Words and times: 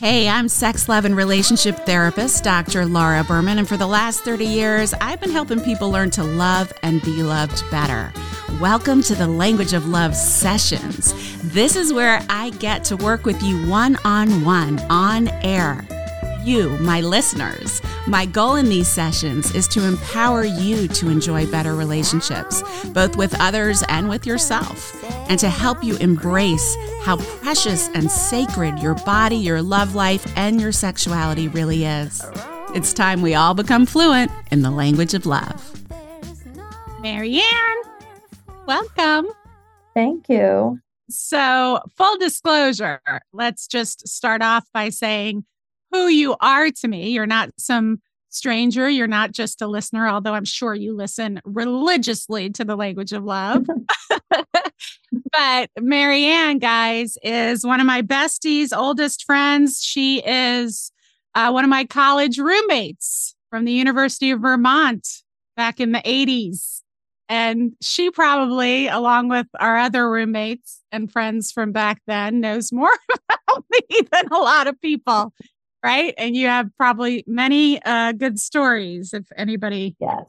Hey, 0.00 0.30
I'm 0.30 0.48
sex, 0.48 0.88
love, 0.88 1.04
and 1.04 1.14
relationship 1.14 1.84
therapist, 1.84 2.42
Dr. 2.42 2.86
Laura 2.86 3.22
Berman, 3.22 3.58
and 3.58 3.68
for 3.68 3.76
the 3.76 3.86
last 3.86 4.24
30 4.24 4.46
years, 4.46 4.94
I've 4.94 5.20
been 5.20 5.30
helping 5.30 5.60
people 5.60 5.90
learn 5.90 6.08
to 6.12 6.24
love 6.24 6.72
and 6.82 7.02
be 7.02 7.22
loved 7.22 7.62
better. 7.70 8.10
Welcome 8.62 9.02
to 9.02 9.14
the 9.14 9.26
Language 9.26 9.74
of 9.74 9.88
Love 9.88 10.16
sessions. 10.16 11.12
This 11.52 11.76
is 11.76 11.92
where 11.92 12.24
I 12.30 12.48
get 12.48 12.82
to 12.84 12.96
work 12.96 13.26
with 13.26 13.42
you 13.42 13.68
one 13.68 13.98
on 14.06 14.42
one, 14.42 14.78
on 14.88 15.28
air 15.42 15.86
you, 16.44 16.70
my 16.78 17.00
listeners. 17.00 17.80
My 18.06 18.26
goal 18.26 18.56
in 18.56 18.68
these 18.68 18.88
sessions 18.88 19.54
is 19.54 19.68
to 19.68 19.84
empower 19.86 20.44
you 20.44 20.88
to 20.88 21.08
enjoy 21.08 21.46
better 21.46 21.74
relationships, 21.74 22.62
both 22.88 23.16
with 23.16 23.38
others 23.40 23.82
and 23.88 24.08
with 24.08 24.26
yourself, 24.26 24.94
and 25.28 25.38
to 25.38 25.48
help 25.48 25.82
you 25.82 25.96
embrace 25.96 26.76
how 27.02 27.16
precious 27.16 27.88
and 27.88 28.10
sacred 28.10 28.78
your 28.78 28.94
body, 29.06 29.36
your 29.36 29.62
love 29.62 29.94
life, 29.94 30.26
and 30.36 30.60
your 30.60 30.72
sexuality 30.72 31.48
really 31.48 31.84
is. 31.84 32.24
It's 32.74 32.92
time 32.92 33.22
we 33.22 33.34
all 33.34 33.54
become 33.54 33.86
fluent 33.86 34.30
in 34.50 34.62
the 34.62 34.70
language 34.70 35.14
of 35.14 35.26
love. 35.26 35.72
Marianne, 37.00 37.44
welcome. 38.66 39.28
Thank 39.94 40.28
you. 40.28 40.80
So, 41.08 41.80
full 41.96 42.18
disclosure, 42.18 43.00
let's 43.32 43.66
just 43.66 44.06
start 44.06 44.42
off 44.42 44.64
by 44.72 44.90
saying 44.90 45.44
who 45.90 46.08
you 46.08 46.36
are 46.40 46.70
to 46.70 46.88
me. 46.88 47.10
You're 47.10 47.26
not 47.26 47.50
some 47.58 48.00
stranger. 48.30 48.88
You're 48.88 49.06
not 49.06 49.32
just 49.32 49.60
a 49.60 49.66
listener, 49.66 50.08
although 50.08 50.34
I'm 50.34 50.44
sure 50.44 50.74
you 50.74 50.94
listen 50.94 51.40
religiously 51.44 52.50
to 52.50 52.64
the 52.64 52.76
language 52.76 53.12
of 53.12 53.24
love. 53.24 53.66
but 55.32 55.70
Marianne, 55.78 56.58
guys, 56.58 57.18
is 57.22 57.64
one 57.64 57.80
of 57.80 57.86
my 57.86 58.02
besties, 58.02 58.76
oldest 58.76 59.24
friends. 59.24 59.82
She 59.82 60.22
is 60.24 60.92
uh, 61.34 61.50
one 61.50 61.64
of 61.64 61.70
my 61.70 61.84
college 61.84 62.38
roommates 62.38 63.34
from 63.50 63.64
the 63.64 63.72
University 63.72 64.30
of 64.30 64.40
Vermont 64.40 65.06
back 65.56 65.80
in 65.80 65.92
the 65.92 66.00
80s. 66.00 66.82
And 67.28 67.72
she 67.80 68.10
probably, 68.10 68.88
along 68.88 69.28
with 69.28 69.46
our 69.60 69.76
other 69.76 70.10
roommates 70.10 70.80
and 70.90 71.10
friends 71.10 71.52
from 71.52 71.70
back 71.70 72.02
then, 72.06 72.40
knows 72.40 72.72
more 72.72 72.90
about 73.28 73.64
me 73.70 74.00
than 74.10 74.26
a 74.32 74.38
lot 74.38 74.66
of 74.66 74.80
people 74.80 75.32
right? 75.84 76.14
And 76.18 76.36
you 76.36 76.46
have 76.46 76.68
probably 76.76 77.24
many 77.26 77.82
uh, 77.82 78.12
good 78.12 78.38
stories. 78.38 79.14
If 79.14 79.26
anybody 79.36 79.96
yes. 79.98 80.24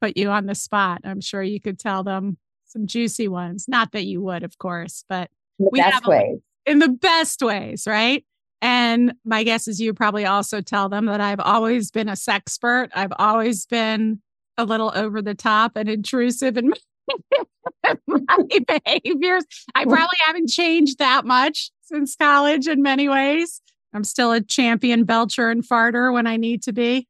put 0.00 0.16
you 0.16 0.30
on 0.30 0.46
the 0.46 0.54
spot, 0.54 1.00
I'm 1.04 1.20
sure 1.20 1.42
you 1.42 1.60
could 1.60 1.78
tell 1.78 2.02
them 2.02 2.38
some 2.66 2.86
juicy 2.86 3.28
ones. 3.28 3.66
Not 3.68 3.92
that 3.92 4.04
you 4.04 4.20
would, 4.22 4.42
of 4.42 4.58
course, 4.58 5.04
but 5.08 5.30
in 5.58 5.66
the 5.66 5.70
best 5.82 6.06
ways. 6.06 6.38
In 6.66 6.78
the 6.80 6.88
best 6.88 7.42
ways, 7.42 7.84
right? 7.86 8.24
And 8.62 9.14
my 9.24 9.44
guess 9.44 9.68
is 9.68 9.80
you 9.80 9.94
probably 9.94 10.24
also 10.24 10.60
tell 10.60 10.88
them 10.88 11.06
that 11.06 11.20
I've 11.20 11.40
always 11.40 11.90
been 11.90 12.08
a 12.08 12.12
sexpert. 12.12 12.88
I've 12.94 13.12
always 13.18 13.66
been 13.66 14.20
a 14.58 14.64
little 14.64 14.92
over 14.94 15.20
the 15.22 15.34
top 15.34 15.76
and 15.76 15.88
intrusive 15.88 16.56
in 16.56 16.72
my 18.06 18.46
behaviors. 18.66 19.44
I 19.74 19.84
probably 19.84 20.18
haven't 20.26 20.48
changed 20.48 20.98
that 20.98 21.24
much 21.24 21.70
since 21.82 22.16
college 22.16 22.66
in 22.66 22.82
many 22.82 23.08
ways. 23.08 23.60
I'm 23.96 24.04
still 24.04 24.32
a 24.32 24.40
champion 24.40 25.04
belcher 25.04 25.50
and 25.50 25.66
farter 25.66 26.12
when 26.12 26.26
I 26.26 26.36
need 26.36 26.62
to 26.64 26.72
be. 26.72 27.08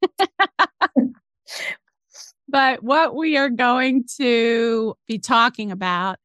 but 2.48 2.82
what 2.82 3.14
we 3.14 3.36
are 3.36 3.50
going 3.50 4.04
to 4.18 4.94
be 5.06 5.18
talking 5.18 5.70
about 5.72 6.18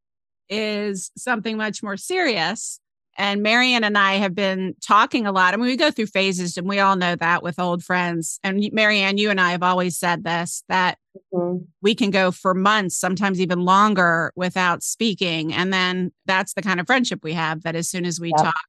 is 0.50 1.12
something 1.18 1.58
much 1.58 1.84
more 1.84 1.98
serious. 1.98 2.80
And 3.18 3.44
Marianne 3.44 3.84
and 3.84 3.98
I 3.98 4.14
have 4.14 4.34
been 4.34 4.76
talking 4.82 5.28
a 5.28 5.34
lot. 5.34 5.54
I 5.54 5.58
mean, 5.58 5.66
we 5.66 5.76
go 5.76 5.92
through 5.92 6.06
phases, 6.06 6.56
and 6.56 6.70
we 6.70 6.80
all 6.80 6.96
know 6.96 7.18
that 7.18 7.44
with 7.44 7.60
old 7.60 7.84
friends. 7.84 8.40
And 8.46 8.70
Marianne, 8.72 9.18
you 9.18 9.30
and 9.30 9.42
I 9.42 9.52
have 9.52 9.62
always 9.62 9.98
said 9.98 10.24
this 10.24 10.64
that 10.70 10.98
mm-hmm. 11.34 11.66
we 11.82 11.96
can 11.96 12.12
go 12.12 12.32
for 12.32 12.54
months, 12.54 12.96
sometimes 12.96 13.42
even 13.42 13.60
longer, 13.60 14.32
without 14.38 14.84
speaking. 14.84 15.54
And 15.54 15.74
then 15.74 16.14
that's 16.28 16.54
the 16.54 16.62
kind 16.62 16.80
of 16.80 16.88
friendship 16.88 17.20
we 17.22 17.34
have 17.34 17.64
that 17.64 17.76
as 17.76 17.90
soon 17.90 18.06
as 18.06 18.22
we 18.22 18.30
yep. 18.30 18.46
talk, 18.46 18.68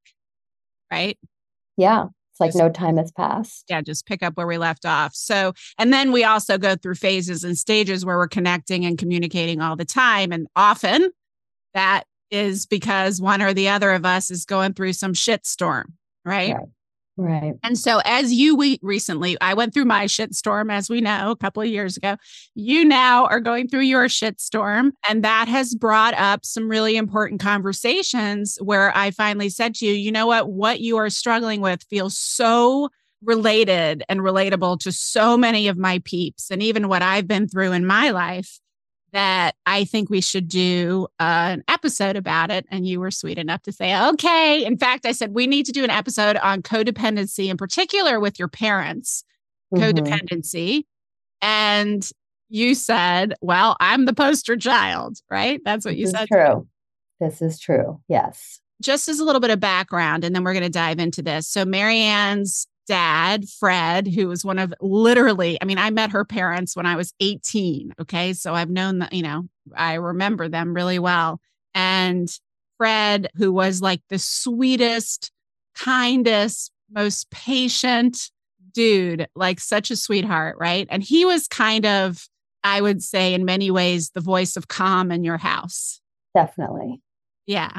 right? 0.91 1.19
Yeah. 1.77 2.07
It's 2.33 2.41
like 2.41 2.49
just, 2.51 2.59
no 2.59 2.69
time 2.71 2.97
has 2.97 3.13
passed. 3.13 3.65
Yeah, 3.69 3.81
just 3.81 4.07
pick 4.07 4.23
up 4.23 4.37
where 4.37 4.47
we 4.47 4.59
left 4.59 4.85
off. 4.87 5.15
So, 5.15 5.53
and 5.79 5.93
then 5.93 6.13
we 6.13 6.25
also 6.25 6.59
go 6.59 6.77
through 6.77 6.95
phases 6.95 7.45
and 7.45 7.57
stages 7.57 8.05
where 8.05 8.17
we're 8.17 8.29
connecting 8.29 8.85
and 8.85 8.99
communicating 8.99 9.61
all 9.61 9.77
the 9.77 9.85
time. 9.85 10.33
And 10.33 10.47
often 10.57 11.11
that 11.75 12.05
is 12.31 12.67
because 12.67 13.21
one 13.21 13.43
or 13.43 13.53
the 13.53 13.69
other 13.69 13.91
of 13.93 14.05
us 14.05 14.31
is 14.31 14.45
going 14.45 14.75
through 14.75 14.93
some 14.93 15.15
shit 15.15 15.47
storm, 15.47 15.95
right? 16.25 16.55
right. 16.55 16.69
Right. 17.17 17.55
And 17.63 17.79
so, 17.79 18.01
as 18.05 18.33
you 18.33 18.57
we 18.57 18.79
recently, 18.83 19.37
I 19.41 19.53
went 19.53 19.75
through 19.75 19.85
my 19.85 20.07
shit 20.07 20.35
storm, 20.35 20.71
as 20.71 20.89
we 20.89 21.01
know, 21.01 21.31
a 21.31 21.37
couple 21.37 21.63
of 21.63 21.69
years 21.69 21.97
ago. 21.97 22.17
You 22.55 22.85
now 22.85 23.27
are 23.27 23.41
going 23.41 23.69
through 23.69 23.81
your 23.81 24.09
shit 24.09 24.41
storm. 24.41 24.93
And 25.09 25.23
that 25.23 25.49
has 25.49 25.75
brought 25.75 26.15
up 26.15 26.47
some 26.47 26.69
really 26.69 26.97
important 26.97 27.41
conversations 27.41 28.59
where 28.63 28.97
I 28.97 29.11
finally 29.11 29.51
said 29.51 29.75
to 29.77 29.87
you, 29.87 29.93
you 29.93 30.13
know 30.13 30.27
what? 30.27 30.51
What 30.51 30.81
you 30.81 30.97
are 30.97 31.11
struggling 31.11 31.61
with 31.61 31.83
feels 31.91 32.17
so 32.17 32.89
related 33.23 34.03
and 34.09 34.21
relatable 34.21 34.81
to 34.81 34.93
so 34.93 35.37
many 35.37 35.69
of 35.69 35.77
my 35.77 36.01
peeps 36.05 36.51
and 36.51 36.63
even 36.63 36.89
what 36.89 37.03
I've 37.03 37.29
been 37.29 37.49
through 37.49 37.73
in 37.73 37.85
my 37.85 38.11
life 38.11 38.61
that 39.13 39.57
I 39.67 39.85
think 39.85 40.11
we 40.11 40.21
should 40.21 40.49
do 40.49 41.09
uh, 41.19 41.55
an 41.55 41.65
episode 41.69 42.17
about 42.17 42.51
it. 42.51 42.67
And 42.71 42.87
you 42.87 43.01
were 43.01 43.11
sweet 43.11 43.39
enough 43.39 43.63
to 43.63 43.73
say, 43.73 43.99
okay. 44.09 44.65
In 44.65 44.77
fact, 44.77 45.07
I 45.07 45.13
said, 45.13 45.35
we 45.35 45.47
need 45.47 45.67
to 45.67 45.73
do 45.73 45.85
an 45.85 45.91
episode 45.91 46.37
on 46.37 46.63
codependency, 46.63 47.49
in 47.49 47.57
particular 47.57 48.21
with 48.21 48.39
your 48.39 48.49
parents, 48.49 49.25
mm-hmm. 49.75 49.83
codependency. 49.83 50.85
And 51.43 52.09
you 52.49 52.75
said, 52.75 53.35
well, 53.41 53.77
I'm 53.81 54.05
the 54.05 54.13
poster 54.13 54.57
child, 54.57 55.19
right? 55.31 55.61
That's 55.65 55.85
what 55.85 55.93
this 55.93 56.01
you 56.01 56.07
said. 56.09 56.29
True. 56.29 56.67
This 57.21 57.43
is 57.43 57.59
true. 57.59 58.01
Yes. 58.09 58.61
Just 58.83 59.09
as 59.09 59.21
a 59.21 59.25
little 59.25 59.41
bit 59.41 59.51
of 59.51 59.61
background, 59.61 60.25
and 60.25 60.35
then 60.35 60.43
we're 60.43 60.55
going 60.55 60.63
to 60.63 60.71
dive 60.71 60.99
into 60.99 61.23
this. 61.23 61.47
So, 61.47 61.67
Marianne's 61.67 62.67
dad, 62.91 63.49
Fred, 63.49 64.09
who 64.09 64.27
was 64.27 64.45
one 64.45 64.59
of 64.59 64.75
literally, 64.81 65.57
I 65.63 65.65
mean, 65.65 65.79
I 65.79 65.91
met 65.91 66.11
her 66.11 66.25
parents 66.25 66.75
when 66.75 66.87
I 66.87 66.97
was 66.97 67.15
18. 67.21 67.95
Okay. 68.01 68.33
So 68.33 68.53
I've 68.53 68.69
known 68.69 68.99
that, 68.99 69.13
you 69.13 69.23
know, 69.23 69.49
I 69.77 69.95
remember 69.95 70.49
them 70.49 70.75
really 70.75 70.99
well. 70.99 71.41
And 71.73 72.29
Fred, 72.79 73.29
who 73.37 73.53
was 73.53 73.81
like 73.81 74.03
the 74.09 74.19
sweetest, 74.19 75.31
kindest, 75.77 76.73
most 76.91 77.31
patient 77.31 78.33
dude, 78.73 79.29
like 79.37 79.61
such 79.61 79.93
a 79.93 79.97
sweetheart, 79.97 80.57
right? 80.59 80.89
And 80.91 81.01
he 81.01 81.25
was 81.25 81.47
kind 81.47 81.87
of, 81.87 82.29
I 82.65 82.81
would 82.81 83.05
say, 83.05 83.35
in 83.35 83.45
many 83.45 83.71
ways, 83.71 84.11
the 84.11 84.21
voice 84.21 84.57
of 84.57 84.67
calm 84.67 85.13
in 85.13 85.23
your 85.23 85.39
house. 85.39 86.01
Definitely. 86.35 87.01
Yeah. 87.47 87.71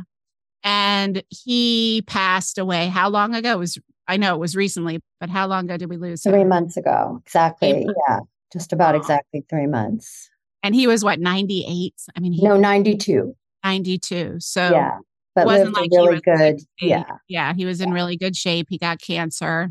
And 0.63 1.21
he 1.27 2.03
passed 2.07 2.57
away. 2.57 2.87
How 2.87 3.09
long 3.09 3.35
ago? 3.35 3.51
It 3.51 3.59
was 3.59 3.77
I 4.11 4.17
know 4.17 4.35
it 4.35 4.39
was 4.39 4.57
recently, 4.57 4.99
but 5.21 5.29
how 5.29 5.47
long 5.47 5.63
ago 5.63 5.77
did 5.77 5.89
we 5.89 5.95
lose 5.95 6.25
him? 6.25 6.33
Three 6.33 6.43
months 6.43 6.75
ago. 6.75 7.21
Exactly. 7.25 7.87
Yeah. 8.09 8.19
Just 8.51 8.73
about 8.73 8.93
oh. 8.93 8.97
exactly 8.97 9.45
three 9.49 9.67
months. 9.67 10.29
And 10.63 10.75
he 10.75 10.85
was 10.85 11.01
what, 11.01 11.21
98? 11.21 11.93
I 12.13 12.19
mean, 12.19 12.33
he, 12.33 12.43
no, 12.43 12.57
92. 12.57 13.33
92. 13.63 14.35
So 14.39 14.69
yeah, 14.69 14.97
but 15.33 15.47
lived 15.47 15.71
like 15.71 15.89
really 15.93 16.19
good. 16.19 16.59
Yeah. 16.81 17.05
Yeah. 17.29 17.53
He 17.53 17.65
was 17.65 17.79
in 17.79 17.93
really 17.93 18.17
good 18.17 18.35
shape. 18.35 18.67
He 18.69 18.77
got 18.77 18.99
cancer 18.99 19.69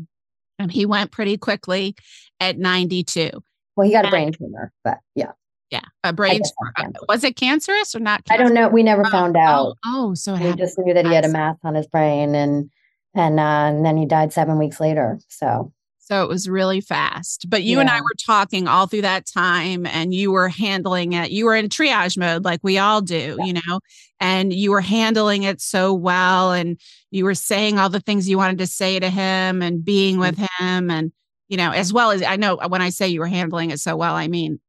and 0.57 0.71
he 0.71 0.87
went 0.87 1.11
pretty 1.11 1.37
quickly 1.37 1.95
at 2.39 2.57
92. 2.57 3.29
Well, 3.75 3.85
he 3.85 3.93
got 3.93 4.05
and, 4.05 4.07
a 4.07 4.09
brain 4.09 4.33
tumor, 4.33 4.71
but 4.83 4.97
yeah. 5.13 5.33
Yeah, 5.69 5.81
a 6.03 6.11
brain 6.11 6.41
tumor. 6.41 6.93
Was 7.07 7.23
it 7.23 7.35
cancerous 7.35 7.93
or 7.93 7.99
not? 7.99 8.25
Cancerous? 8.25 8.41
I 8.41 8.43
don't 8.43 8.55
know. 8.55 8.69
We 8.69 8.81
never 8.81 9.05
oh, 9.05 9.09
found 9.11 9.37
out. 9.37 9.77
Oh, 9.85 10.09
oh 10.09 10.13
so 10.15 10.33
we 10.33 10.55
just 10.55 10.79
knew 10.79 10.95
that 10.95 11.05
he 11.05 11.13
had 11.13 11.25
a 11.25 11.29
mass 11.29 11.57
on 11.63 11.75
his 11.75 11.87
brain, 11.87 12.35
and 12.35 12.69
and, 13.13 13.39
uh, 13.39 13.43
and 13.43 13.85
then 13.85 13.97
he 13.97 14.05
died 14.05 14.33
seven 14.33 14.57
weeks 14.57 14.79
later. 14.79 15.19
So 15.27 15.73
so 16.11 16.23
it 16.23 16.27
was 16.27 16.49
really 16.49 16.81
fast. 16.81 17.49
But 17.49 17.63
you 17.63 17.77
yeah. 17.77 17.81
and 17.81 17.89
I 17.89 18.01
were 18.01 18.15
talking 18.25 18.67
all 18.67 18.85
through 18.85 19.03
that 19.03 19.25
time, 19.25 19.85
and 19.85 20.13
you 20.13 20.29
were 20.33 20.49
handling 20.49 21.13
it. 21.13 21.31
You 21.31 21.45
were 21.45 21.55
in 21.55 21.69
triage 21.69 22.17
mode, 22.17 22.43
like 22.43 22.59
we 22.63 22.77
all 22.77 22.99
do, 22.99 23.37
yeah. 23.39 23.45
you 23.45 23.53
know, 23.53 23.79
and 24.19 24.51
you 24.51 24.71
were 24.71 24.81
handling 24.81 25.43
it 25.43 25.61
so 25.61 25.93
well. 25.93 26.51
And 26.51 26.77
you 27.11 27.23
were 27.23 27.33
saying 27.33 27.79
all 27.79 27.87
the 27.87 28.01
things 28.01 28.27
you 28.27 28.37
wanted 28.37 28.57
to 28.57 28.67
say 28.67 28.99
to 28.99 29.09
him 29.09 29.61
and 29.61 29.85
being 29.85 30.19
with 30.19 30.35
mm-hmm. 30.35 30.65
him. 30.65 30.91
And, 30.91 31.13
you 31.47 31.55
know, 31.55 31.71
as 31.71 31.93
well 31.93 32.11
as 32.11 32.21
I 32.23 32.35
know 32.35 32.59
when 32.67 32.81
I 32.81 32.89
say 32.89 33.07
you 33.07 33.21
were 33.21 33.27
handling 33.27 33.71
it 33.71 33.79
so 33.79 33.95
well, 33.95 34.15
I 34.15 34.27
mean, 34.27 34.59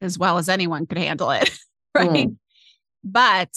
as 0.00 0.18
well 0.18 0.36
as 0.38 0.48
anyone 0.48 0.86
could 0.86 0.98
handle 0.98 1.30
it. 1.30 1.48
right. 1.94 2.10
Mm. 2.10 2.36
But 3.04 3.56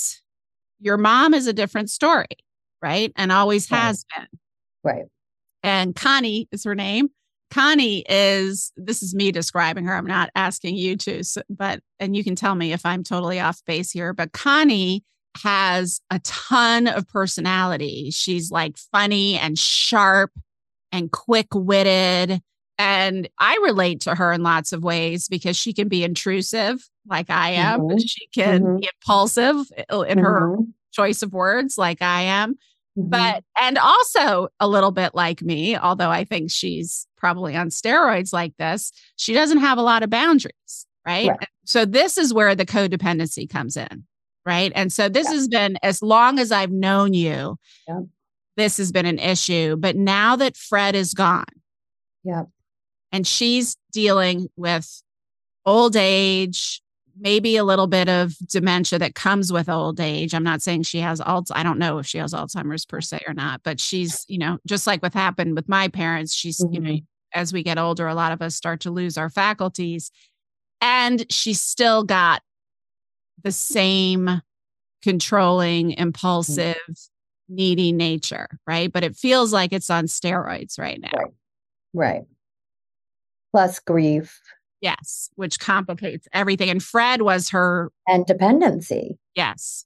your 0.79 0.97
mom 0.97 1.33
is 1.33 1.47
a 1.47 1.53
different 1.53 1.89
story 1.89 2.27
right? 2.81 3.11
And 3.15 3.31
always 3.31 3.67
has 3.69 4.05
been. 4.15 4.27
Right. 4.83 5.05
And 5.63 5.95
Connie 5.95 6.47
is 6.51 6.63
her 6.63 6.75
name. 6.75 7.09
Connie 7.51 8.03
is, 8.09 8.71
this 8.77 9.03
is 9.03 9.13
me 9.13 9.31
describing 9.31 9.85
her. 9.85 9.93
I'm 9.95 10.05
not 10.07 10.29
asking 10.35 10.77
you 10.77 10.95
to, 10.97 11.23
so, 11.23 11.41
but, 11.49 11.81
and 11.99 12.15
you 12.15 12.23
can 12.23 12.35
tell 12.35 12.55
me 12.55 12.71
if 12.71 12.85
I'm 12.85 13.03
totally 13.03 13.39
off 13.39 13.61
base 13.65 13.91
here, 13.91 14.13
but 14.13 14.31
Connie 14.31 15.03
has 15.43 15.99
a 16.09 16.19
ton 16.19 16.87
of 16.87 17.07
personality. 17.07 18.09
She's 18.11 18.51
like 18.51 18.77
funny 18.77 19.37
and 19.37 19.59
sharp 19.59 20.31
and 20.91 21.11
quick 21.11 21.47
witted. 21.53 22.41
And 22.77 23.29
I 23.37 23.59
relate 23.63 24.01
to 24.01 24.15
her 24.15 24.31
in 24.31 24.43
lots 24.43 24.71
of 24.73 24.83
ways 24.83 25.27
because 25.27 25.55
she 25.55 25.73
can 25.73 25.87
be 25.87 26.03
intrusive, 26.03 26.79
like 27.07 27.29
I 27.29 27.51
am. 27.51 27.81
Mhm. 27.81 28.01
She 28.05 28.27
can 28.33 28.61
Mhm. 28.63 28.79
be 28.81 28.89
impulsive 28.93 29.57
in 30.07 30.17
her 30.17 30.55
Mhm. 30.57 30.73
choice 30.91 31.21
of 31.21 31.31
words, 31.33 31.77
like 31.77 32.01
I 32.01 32.21
am. 32.23 32.55
Mhm. 32.97 33.09
But, 33.09 33.43
and 33.59 33.77
also 33.77 34.49
a 34.59 34.67
little 34.67 34.91
bit 34.91 35.15
like 35.15 35.41
me, 35.41 35.77
although 35.77 36.09
I 36.09 36.23
think 36.25 36.51
she's 36.51 37.07
probably 37.17 37.55
on 37.55 37.69
steroids 37.69 38.33
like 38.33 38.55
this, 38.57 38.91
she 39.15 39.33
doesn't 39.33 39.59
have 39.59 39.77
a 39.77 39.81
lot 39.81 40.03
of 40.03 40.09
boundaries. 40.09 40.87
Right. 41.05 41.29
Right. 41.29 41.47
So 41.65 41.85
this 41.85 42.17
is 42.17 42.33
where 42.33 42.53
the 42.53 42.65
codependency 42.65 43.49
comes 43.49 43.77
in. 43.77 44.03
Right. 44.45 44.71
And 44.75 44.91
so 44.91 45.07
this 45.09 45.27
Yeah. 45.27 45.33
has 45.35 45.47
been 45.47 45.77
as 45.83 46.01
long 46.03 46.37
as 46.39 46.51
I've 46.51 46.71
known 46.71 47.13
you, 47.13 47.57
Yeah. 47.87 48.01
this 48.57 48.77
has 48.77 48.91
been 48.91 49.05
an 49.05 49.19
issue. 49.19 49.75
But 49.77 49.95
now 49.95 50.35
that 50.35 50.57
Fred 50.57 50.93
is 50.95 51.13
gone 51.13 51.45
Yep. 52.23 52.47
and 53.11 53.25
she's 53.25 53.77
dealing 53.91 54.47
with 54.57 55.01
old 55.65 55.95
age, 55.95 56.81
maybe 57.19 57.57
a 57.57 57.63
little 57.63 57.87
bit 57.87 58.09
of 58.09 58.33
dementia 58.47 58.99
that 58.99 59.15
comes 59.15 59.51
with 59.51 59.69
old 59.69 59.99
age. 59.99 60.33
I'm 60.33 60.43
not 60.43 60.61
saying 60.61 60.83
she 60.83 60.99
has 60.99 61.19
Alzheimer's. 61.21 61.51
I 61.53 61.63
don't 61.63 61.79
know 61.79 61.97
if 61.99 62.05
she 62.07 62.17
has 62.17 62.33
Alzheimer's 62.33 62.85
per 62.85 63.01
se 63.01 63.21
or 63.27 63.33
not, 63.33 63.61
but 63.63 63.79
she's, 63.79 64.25
you 64.27 64.37
know, 64.37 64.57
just 64.67 64.87
like 64.87 65.01
what 65.01 65.13
happened 65.13 65.55
with 65.55 65.69
my 65.69 65.87
parents, 65.87 66.33
she's, 66.33 66.59
you 66.71 66.79
know, 66.79 66.91
Mhm. 66.91 67.05
as 67.33 67.53
we 67.53 67.63
get 67.63 67.77
older, 67.77 68.07
a 68.07 68.15
lot 68.15 68.31
of 68.31 68.41
us 68.41 68.55
start 68.55 68.81
to 68.81 68.91
lose 68.91 69.17
our 69.17 69.29
faculties. 69.29 70.11
And 70.81 71.31
she's 71.31 71.61
still 71.61 72.03
got 72.03 72.41
the 73.43 73.51
same 73.51 74.41
controlling, 75.03 75.91
impulsive, 75.91 76.75
needy 77.49 77.91
nature, 77.91 78.47
right? 78.65 78.91
But 78.91 79.03
it 79.03 79.15
feels 79.15 79.51
like 79.51 79.73
it's 79.73 79.89
on 79.89 80.05
steroids 80.05 80.79
right 80.79 80.99
now. 80.99 81.09
Right. 81.13 81.33
Right. 81.93 82.21
Plus 83.51 83.79
grief 83.79 84.39
Yes, 84.81 85.29
which 85.35 85.59
complicates 85.59 86.27
everything. 86.33 86.69
And 86.69 86.81
Fred 86.83 87.21
was 87.21 87.49
her, 87.49 87.91
and 88.07 88.25
dependency. 88.25 89.17
yes, 89.35 89.85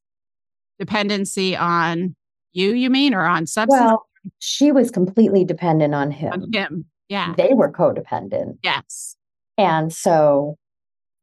dependency 0.80 1.56
on 1.56 2.16
you, 2.54 2.74
you 2.74 2.90
mean, 2.90 3.14
or 3.14 3.26
on 3.26 3.46
substance 3.48 3.82
Well, 3.82 4.06
she 4.40 4.72
was 4.72 4.90
completely 4.92 5.44
dependent 5.44 5.94
on 5.94 6.12
him. 6.12 6.32
on 6.34 6.54
him? 6.54 6.86
Yeah. 7.10 7.34
They 7.38 7.52
were 7.54 7.72
codependent. 7.72 8.58
Yes. 8.64 9.16
And 9.58 9.94
so 9.94 10.56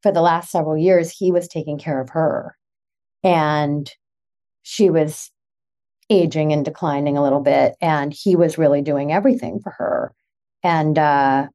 for 0.02 0.12
the 0.12 0.20
last 0.20 0.50
several 0.50 0.76
years, 0.76 1.10
he 1.10 1.32
was 1.32 1.48
taking 1.48 1.78
care 1.78 2.00
of 2.00 2.10
her. 2.10 2.56
And 3.24 3.90
she 4.62 4.90
was 4.90 5.30
aging 6.10 6.52
and 6.52 6.64
declining 6.64 7.16
a 7.16 7.22
little 7.22 7.40
bit. 7.40 7.74
And 7.80 8.12
he 8.12 8.36
was 8.36 8.58
really 8.58 8.82
doing 8.82 9.12
everything 9.12 9.58
for 9.60 9.70
her. 9.78 10.12
And 10.62 10.98
uh, 10.98 11.48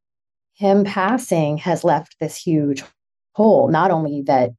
him 0.58 0.84
passing 0.84 1.58
has 1.60 1.84
left 1.84 2.16
this 2.20 2.36
huge 2.36 2.84
hole, 3.34 3.68
not 3.70 3.92
only 3.92 4.24
that 4.24 4.52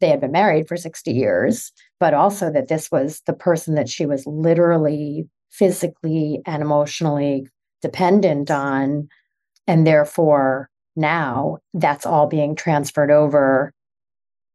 they 0.00 0.08
had 0.08 0.20
been 0.20 0.32
married 0.32 0.68
for 0.68 0.76
60 0.76 1.10
years, 1.10 1.72
but 1.98 2.12
also 2.12 2.52
that 2.52 2.68
this 2.68 2.90
was 2.90 3.22
the 3.26 3.32
person 3.32 3.74
that 3.74 3.88
she 3.88 4.04
was 4.04 4.26
literally, 4.26 5.26
physically, 5.50 6.40
and 6.46 6.62
emotionally 6.62 7.48
dependent 7.80 8.50
on. 8.50 9.08
And 9.66 9.86
therefore, 9.86 10.68
now 10.94 11.58
that's 11.72 12.04
all 12.04 12.26
being 12.26 12.54
transferred 12.54 13.10
over, 13.10 13.72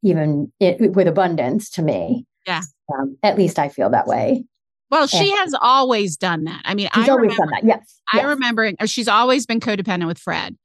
even 0.04 0.52
it, 0.60 0.94
with 0.94 1.08
abundance 1.08 1.72
to 1.72 1.82
me. 1.82 2.26
Yeah. 2.46 2.62
Um, 2.94 3.18
at 3.24 3.38
least 3.38 3.58
I 3.58 3.70
feel 3.70 3.90
that 3.90 4.06
way. 4.08 4.44
Well, 4.92 5.08
she 5.08 5.32
And- 5.32 5.40
has 5.40 5.56
always 5.60 6.18
done 6.18 6.44
that. 6.44 6.62
I 6.66 6.76
mean, 6.76 6.90
She's 6.94 7.08
I 7.10 7.12
always 7.12 7.32
remember, 7.32 7.56
done 7.56 7.68
that. 7.68 7.80
Yes. 7.80 8.02
I 8.14 8.18
yes. 8.18 8.26
remember 8.28 8.72
she's 8.86 9.08
always 9.08 9.48
been 9.48 9.60
codependent 9.60 10.06
with 10.06 10.20
Fred. 10.20 10.56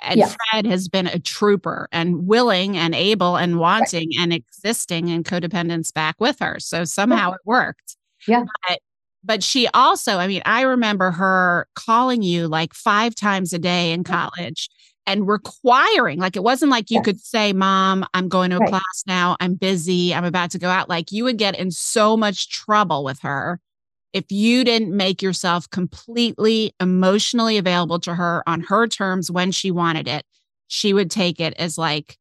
And 0.00 0.18
Yes. 0.18 0.36
Fred 0.50 0.66
has 0.66 0.88
been 0.88 1.06
a 1.06 1.18
trooper 1.18 1.88
and 1.92 2.26
willing 2.26 2.76
and 2.76 2.94
able 2.94 3.36
and 3.36 3.58
wanting 3.58 4.10
and 4.18 4.32
existing 4.32 5.08
in 5.08 5.24
codependence 5.24 5.92
back 5.92 6.16
with 6.20 6.38
her. 6.40 6.60
So 6.60 6.84
somehow 6.84 7.32
it 7.32 7.40
worked. 7.44 7.96
Yeah. 8.26 8.44
But, 8.68 8.78
but 9.24 9.42
she 9.42 9.66
also, 9.74 10.18
I 10.18 10.28
mean, 10.28 10.42
I 10.44 10.62
remember 10.62 11.10
her 11.10 11.66
calling 11.74 12.22
you 12.22 12.46
like 12.48 12.74
five 12.74 13.14
times 13.14 13.52
a 13.52 13.58
day 13.58 13.92
in 13.92 14.04
college 14.04 14.68
and 15.06 15.26
requiring, 15.26 16.18
like, 16.18 16.36
it 16.36 16.42
wasn't 16.42 16.70
like 16.70 16.90
you 16.90 16.96
Yes. 16.98 17.04
could 17.04 17.20
say, 17.20 17.52
Mom, 17.52 18.06
I'm 18.14 18.28
going 18.28 18.50
to 18.50 18.56
a 18.56 18.60
Right. 18.60 18.68
class 18.68 19.02
now. 19.06 19.36
I'm 19.40 19.54
busy. 19.54 20.14
I'm 20.14 20.24
about 20.24 20.50
to 20.52 20.58
go 20.58 20.68
out. 20.68 20.88
Like, 20.88 21.10
you 21.10 21.24
would 21.24 21.38
get 21.38 21.58
in 21.58 21.70
so 21.70 22.16
much 22.16 22.50
trouble 22.50 23.02
with 23.04 23.18
her 23.20 23.58
if 24.12 24.24
you 24.30 24.64
didn't 24.64 24.96
make 24.96 25.20
yourself 25.22 25.68
completely 25.70 26.72
emotionally 26.80 27.58
available 27.58 27.98
to 28.00 28.14
her 28.14 28.42
on 28.46 28.60
her 28.62 28.86
terms 28.86 29.30
when 29.30 29.52
she 29.52 29.70
wanted 29.70 30.08
it, 30.08 30.24
she 30.68 30.92
would 30.92 31.10
take 31.10 31.40
it 31.40 31.54
as 31.54 31.76
like, 31.78 32.18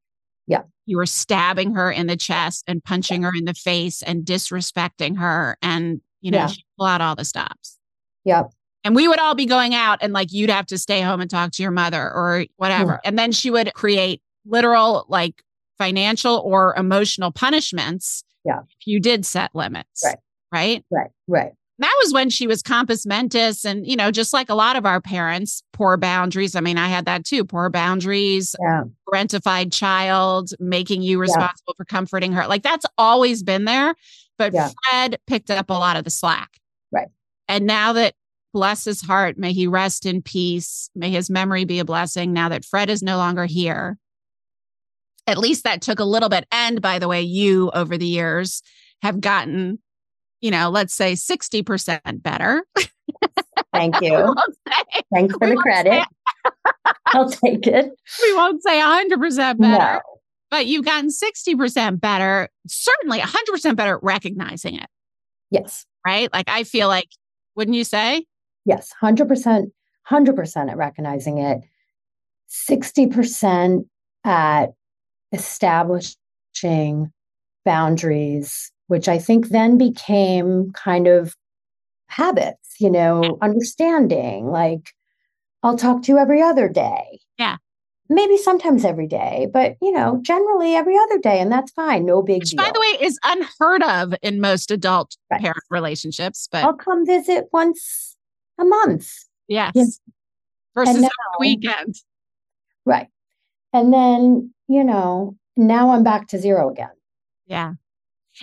Yeah. 0.48 0.64
you 0.86 0.98
were 0.98 1.06
stabbing 1.06 1.74
her 1.76 1.92
in 1.92 2.08
the 2.08 2.18
chest 2.18 2.64
and 2.68 2.84
punching 2.84 3.24
her 3.24 3.34
in 3.34 3.46
the 3.46 3.54
face 3.54 4.02
and 4.02 4.26
disrespecting 4.26 5.18
her. 5.18 5.58
And, 5.62 6.02
you 6.22 6.32
know, 6.32 6.40
Yeah. 6.40 6.48
she'd 6.48 6.66
pull 6.78 6.88
out 6.88 7.02
all 7.02 7.16
the 7.16 7.26
stops. 7.26 7.78
Yep. 8.26 8.52
And 8.84 8.96
we 8.96 9.08
would 9.08 9.20
all 9.20 9.36
be 9.36 9.46
going 9.46 9.74
out 9.74 10.00
and 10.02 10.14
like 10.14 10.32
you'd 10.32 10.50
have 10.50 10.66
to 10.68 10.78
stay 10.78 11.02
home 11.02 11.20
and 11.20 11.30
talk 11.30 11.52
to 11.54 11.64
your 11.64 11.72
mother 11.72 12.02
or 12.02 12.46
whatever. 12.56 13.02
And 13.04 13.18
then 13.20 13.32
she 13.34 13.52
would 13.52 13.74
create 13.74 14.22
literal, 14.46 15.06
like 15.10 15.44
financial 15.78 16.38
or 16.46 16.74
emotional 16.76 17.32
punishments. 17.32 18.24
Yeah. 18.46 18.60
If 18.80 18.88
you 18.88 19.00
did 19.02 19.26
set 19.26 19.54
limits. 19.54 20.04
Right. 20.06 20.18
Right 20.54 20.84
Right. 20.90 21.12
Right. 21.28 21.52
That 21.80 21.96
was 22.04 22.12
when 22.12 22.30
she 22.32 22.48
was 22.48 22.64
compos 22.64 23.06
mentis 23.06 23.64
and 23.64 23.86
you 23.86 23.96
know 23.96 24.10
just 24.12 24.34
like 24.34 24.50
a 24.50 24.56
lot 24.56 24.76
of 24.76 24.86
our 24.86 25.00
parents 25.00 25.62
poor 25.74 25.96
boundaries. 25.98 26.56
I 26.56 26.60
mean 26.62 26.78
i 26.78 26.88
had 26.88 27.06
that 27.06 27.24
too 27.26 27.44
poor 27.46 27.70
boundaries 27.70 28.56
Yeah. 28.62 28.84
parentified 29.08 29.72
child 29.72 30.52
making 30.60 31.02
you 31.04 31.20
responsible 31.20 31.74
for 31.78 31.86
comforting 31.86 32.32
her. 32.34 32.48
Like 32.48 32.64
that's 32.64 32.86
always 32.98 33.44
been 33.44 33.66
there 33.66 33.96
but 34.38 34.54
Yeah. 34.54 34.72
fred 34.90 35.18
picked 35.28 35.50
up 35.52 35.70
a 35.70 35.74
lot 35.74 35.98
of 35.98 36.04
the 36.04 36.10
slack. 36.10 36.58
Right. 36.92 37.08
and 37.48 37.66
now 37.68 37.94
that 37.94 38.16
bless 38.54 38.86
his 38.86 39.02
heart 39.02 39.38
may 39.38 39.54
he 39.54 39.68
rest 39.68 40.06
in 40.06 40.22
peace. 40.24 40.90
May 40.96 41.12
his 41.12 41.30
memory 41.30 41.64
be 41.66 41.78
a 41.80 41.86
blessing 41.86 42.34
now 42.34 42.50
that 42.50 42.66
fred 42.66 42.90
is 42.90 43.04
no 43.04 43.18
longer 43.18 43.46
here. 43.46 43.98
At 45.28 45.38
least 45.38 45.64
that 45.66 45.82
took 45.82 46.00
a 46.00 46.06
little 46.06 46.30
bit. 46.30 46.48
And 46.52 46.82
by 46.82 46.98
the 47.00 47.08
way 47.08 47.22
you 47.22 47.70
over 47.72 47.98
the 47.98 48.08
years 48.08 48.64
have 49.04 49.22
gotten 49.22 49.78
you 50.42 50.52
know 50.52 50.70
let's 50.70 50.94
say 50.94 51.14
60% 51.14 52.22
better 52.24 52.64
Thank 53.74 54.02
you. 54.02 54.36
say, 54.68 55.02
Thanks 55.14 55.36
for 55.38 55.48
the 55.48 55.56
credit. 55.56 56.04
I'll 57.08 57.30
take 57.30 57.68
it. 57.68 57.92
we 58.24 58.34
won't 58.36 58.62
say 58.64 58.80
100% 58.80 59.38
better 59.60 59.60
No. 59.60 60.00
but 60.52 60.66
you've 60.68 60.86
gotten 60.86 61.10
60% 61.10 62.00
better 62.00 62.50
certainly 62.68 63.20
100% 63.20 63.76
better 63.76 63.96
at 63.96 64.04
recognizing 64.04 64.76
it 64.76 64.88
Yes. 65.52 65.86
right 66.06 66.32
like 66.34 66.50
i 66.50 66.64
feel 66.64 66.88
like 66.88 67.08
wouldn't 67.56 67.76
you 67.76 67.84
say 67.84 68.26
Yes. 68.66 68.90
100%, 69.02 69.72
100% 70.12 70.70
at 70.70 70.76
recognizing 70.78 71.38
it. 71.38 71.60
60% 72.70 73.86
at 74.26 74.72
establishing 75.32 77.12
boundaries, 77.66 78.72
which 78.88 79.08
I 79.08 79.18
think 79.20 79.50
then 79.50 79.78
became 79.78 80.72
kind 80.74 81.08
of 81.08 81.36
habits, 82.08 82.76
you 82.80 82.90
know, 82.90 83.38
understanding 83.42 84.48
like 84.48 84.92
I'll 85.64 85.78
talk 85.78 86.04
to 86.04 86.12
you 86.12 86.18
every 86.18 86.42
other 86.42 86.70
day. 86.70 87.20
Yeah. 87.38 87.58
Maybe 88.10 88.38
sometimes 88.38 88.86
every 88.86 89.08
day, 89.08 89.48
but 89.52 89.76
you 89.82 89.92
know, 89.92 90.20
generally 90.24 90.76
every 90.76 90.98
other 90.98 91.18
day, 91.20 91.40
and 91.42 91.52
that's 91.52 91.72
fine. 91.72 92.06
No 92.06 92.22
big 92.22 92.40
which 92.40 92.52
deal. 92.52 92.64
by 92.64 92.72
the 92.72 92.80
way 92.80 93.06
is 93.06 93.20
unheard 93.24 93.84
of 93.84 94.14
in 94.22 94.40
most 94.40 94.72
adult 94.72 95.18
Right. 95.30 95.42
parent 95.42 95.64
relationships 95.70 96.48
but 96.52 96.64
I'll 96.64 96.74
come 96.74 97.06
visit 97.06 97.46
once 97.52 98.16
a 98.60 98.64
month. 98.66 99.12
yes 99.48 100.00
versus 100.74 101.02
now- 101.02 101.10
weekend 101.40 101.96
Right. 102.86 103.08
And 103.74 103.92
then, 103.94 104.54
you 104.70 104.82
know, 104.86 105.36
now 105.58 105.90
I'm 105.92 106.04
back 106.04 106.28
to 106.30 106.40
zero 106.40 106.72
again. 106.72 106.92
Yeah. 107.46 107.74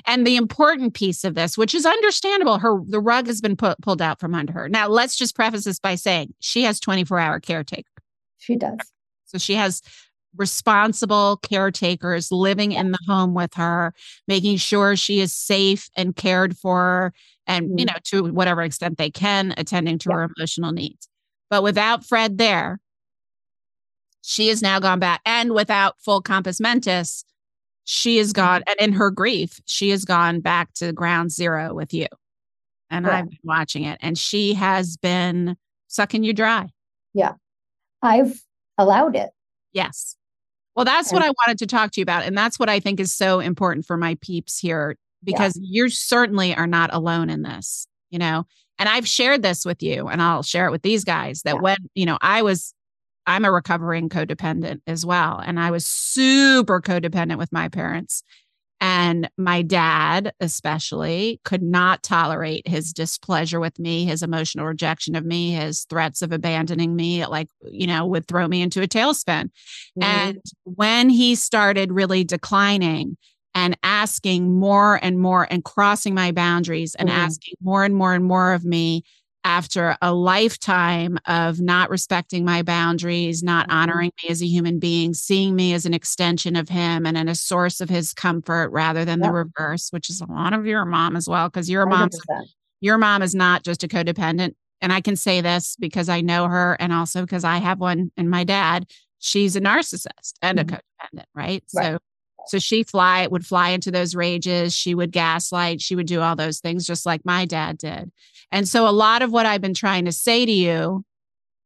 And 0.06 0.26
the 0.26 0.36
important 0.36 0.94
piece 0.94 1.24
of 1.24 1.34
this, 1.34 1.56
which 1.56 1.74
is 1.74 1.86
understandable, 1.86 2.58
her 2.58 2.78
the 2.86 3.00
rug 3.00 3.26
has 3.26 3.40
been 3.40 3.56
put, 3.56 3.80
pulled 3.80 4.02
out 4.02 4.20
from 4.20 4.34
under 4.34 4.52
her. 4.52 4.68
Now, 4.68 4.88
let's 4.88 5.16
just 5.16 5.34
preface 5.34 5.64
this 5.64 5.78
by 5.78 5.94
saying 5.94 6.34
she 6.40 6.62
has 6.62 6.80
24 6.80 7.18
hour 7.18 7.40
caretaker. 7.40 7.90
She 8.38 8.56
does. 8.56 8.78
So 9.26 9.38
she 9.38 9.54
has 9.54 9.82
responsible 10.36 11.38
caretakers 11.38 12.32
living 12.32 12.72
in 12.72 12.90
the 12.90 12.98
home 13.06 13.34
with 13.34 13.54
her, 13.54 13.94
making 14.26 14.56
sure 14.56 14.96
she 14.96 15.20
is 15.20 15.32
safe 15.32 15.88
and 15.96 16.16
cared 16.16 16.56
for, 16.58 17.12
and, 17.46 17.78
you 17.78 17.86
Mhm. 17.86 17.88
know, 17.88 17.98
to 18.04 18.32
whatever 18.32 18.62
extent 18.62 18.98
they 18.98 19.10
can, 19.10 19.54
attending 19.56 19.98
to 20.00 20.10
Yeah. 20.10 20.16
her 20.16 20.30
emotional 20.36 20.72
needs. 20.72 21.08
But 21.50 21.62
without 21.62 22.04
Fred 22.04 22.38
there, 22.38 22.80
she 24.22 24.48
has 24.48 24.60
now 24.60 24.80
gone 24.80 24.98
back. 24.98 25.20
And 25.24 25.52
without 25.52 26.00
full 26.00 26.20
compos 26.20 26.60
mentis, 26.60 27.24
she 27.84 28.16
has 28.18 28.32
mm-hmm. 28.32 28.42
gone 28.42 28.62
and 28.66 28.76
in 28.80 28.92
her 28.94 29.10
grief, 29.10 29.60
she 29.66 29.90
has 29.90 30.04
gone 30.04 30.40
back 30.40 30.72
to 30.74 30.92
ground 30.92 31.30
zero 31.30 31.74
with 31.74 31.94
you. 31.94 32.06
And 32.90 33.06
I've 33.06 33.28
been 33.28 33.38
watching 33.42 33.84
it 33.84 33.98
and 34.02 34.16
she 34.16 34.54
has 34.54 34.96
been 34.96 35.56
sucking 35.88 36.22
you 36.22 36.32
dry. 36.32 36.68
Yeah. 37.12 37.32
I've 38.02 38.40
allowed 38.78 39.16
it. 39.16 39.30
Yes. 39.72 40.16
Well, 40.76 40.84
that's 40.84 41.10
and- 41.10 41.16
what 41.16 41.24
I 41.26 41.32
wanted 41.46 41.58
to 41.58 41.66
talk 41.66 41.92
to 41.92 42.00
you 42.00 42.02
about. 42.02 42.24
And 42.24 42.36
that's 42.36 42.58
what 42.58 42.68
I 42.68 42.80
think 42.80 43.00
is 43.00 43.14
so 43.14 43.40
important 43.40 43.86
for 43.86 43.96
my 43.96 44.16
peeps 44.20 44.58
here 44.58 44.96
because 45.22 45.56
yeah. 45.56 45.82
you 45.82 45.88
certainly 45.88 46.54
are 46.54 46.66
not 46.66 46.92
alone 46.92 47.30
in 47.30 47.42
this, 47.42 47.86
you 48.10 48.18
know. 48.18 48.46
And 48.78 48.88
I've 48.88 49.08
shared 49.08 49.42
this 49.42 49.64
with 49.64 49.82
you 49.82 50.08
and 50.08 50.20
I'll 50.20 50.42
share 50.42 50.66
it 50.66 50.70
with 50.70 50.82
these 50.82 51.04
guys 51.04 51.42
that 51.42 51.56
yeah. 51.56 51.60
when, 51.60 51.76
you 51.94 52.06
know, 52.06 52.18
I 52.20 52.42
was 52.42 52.74
I'm 53.26 53.44
a 53.44 53.52
recovering 53.52 54.08
codependent 54.08 54.80
as 54.86 55.04
well. 55.04 55.38
And 55.38 55.58
I 55.58 55.70
was 55.70 55.86
super 55.86 56.80
codependent 56.80 57.38
with 57.38 57.52
my 57.52 57.68
parents. 57.68 58.22
And 58.80 59.30
my 59.38 59.62
dad, 59.62 60.34
especially, 60.40 61.40
could 61.44 61.62
not 61.62 62.02
tolerate 62.02 62.68
his 62.68 62.92
displeasure 62.92 63.58
with 63.58 63.78
me, 63.78 64.04
his 64.04 64.22
emotional 64.22 64.66
rejection 64.66 65.14
of 65.14 65.24
me, 65.24 65.52
his 65.52 65.84
threats 65.88 66.20
of 66.20 66.32
abandoning 66.32 66.94
me, 66.94 67.24
like, 67.24 67.48
you 67.62 67.86
know, 67.86 68.04
would 68.04 68.26
throw 68.26 68.46
me 68.46 68.60
into 68.60 68.82
a 68.82 68.86
tailspin. 68.86 69.44
Mm-hmm. 69.98 70.02
And 70.02 70.42
when 70.64 71.08
he 71.08 71.34
started 71.34 71.92
really 71.92 72.24
declining 72.24 73.16
and 73.54 73.78
asking 73.82 74.52
more 74.52 74.98
and 75.02 75.18
more 75.18 75.46
and 75.50 75.64
crossing 75.64 76.14
my 76.14 76.32
boundaries 76.32 76.94
and 76.94 77.08
mm-hmm. 77.08 77.18
asking 77.18 77.54
more 77.62 77.84
and 77.84 77.94
more 77.94 78.12
and 78.12 78.24
more 78.24 78.52
of 78.52 78.64
me, 78.64 79.04
after 79.44 79.96
a 80.00 80.12
lifetime 80.12 81.18
of 81.26 81.60
not 81.60 81.90
respecting 81.90 82.44
my 82.44 82.62
boundaries, 82.62 83.42
not 83.42 83.68
mm-hmm. 83.68 83.76
honoring 83.76 84.12
me 84.22 84.30
as 84.30 84.42
a 84.42 84.46
human 84.46 84.78
being, 84.78 85.14
seeing 85.14 85.54
me 85.54 85.74
as 85.74 85.86
an 85.86 85.94
extension 85.94 86.56
of 86.56 86.68
him 86.68 87.06
and 87.06 87.28
a 87.28 87.34
source 87.34 87.80
of 87.80 87.88
his 87.88 88.14
comfort 88.14 88.70
rather 88.70 89.04
than 89.04 89.20
the 89.20 89.30
reverse, 89.30 89.90
which 89.90 90.08
is 90.08 90.20
a 90.20 90.32
lot 90.32 90.54
of 90.54 90.66
your 90.66 90.84
mom 90.84 91.14
as 91.14 91.28
well, 91.28 91.48
because 91.48 91.68
your 91.68 91.86
mom, 91.86 92.08
your 92.80 92.98
mom 92.98 93.22
is 93.22 93.34
not 93.34 93.62
just 93.62 93.84
a 93.84 93.88
codependent. 93.88 94.54
And 94.80 94.92
I 94.92 95.00
can 95.00 95.16
say 95.16 95.40
this 95.40 95.76
because 95.78 96.08
I 96.08 96.20
know 96.20 96.48
her 96.48 96.76
and 96.80 96.92
also 96.92 97.22
because 97.22 97.44
I 97.44 97.58
have 97.58 97.80
one 97.80 98.10
in 98.16 98.28
my 98.28 98.44
dad. 98.44 98.86
She's 99.18 99.56
a 99.56 99.60
narcissist 99.60 100.34
and 100.42 100.58
mm-hmm. 100.58 100.74
a 100.74 100.78
codependent, 100.78 101.26
right? 101.34 101.64
right? 101.74 101.92
So 101.92 101.98
so 102.46 102.58
she 102.58 102.82
fly 102.82 103.26
would 103.26 103.46
fly 103.46 103.70
into 103.70 103.90
those 103.90 104.14
rages. 104.14 104.74
She 104.74 104.94
would 104.94 105.12
gaslight. 105.12 105.80
She 105.80 105.96
would 105.96 106.06
do 106.06 106.20
all 106.20 106.36
those 106.36 106.60
things 106.60 106.86
just 106.86 107.06
like 107.06 107.24
my 107.24 107.44
dad 107.44 107.78
did. 107.78 108.10
And 108.52 108.68
so 108.68 108.88
a 108.88 108.90
lot 108.90 109.22
of 109.22 109.32
what 109.32 109.46
I've 109.46 109.60
been 109.60 109.74
trying 109.74 110.04
to 110.04 110.12
say 110.12 110.46
to 110.46 110.52
you 110.52 111.04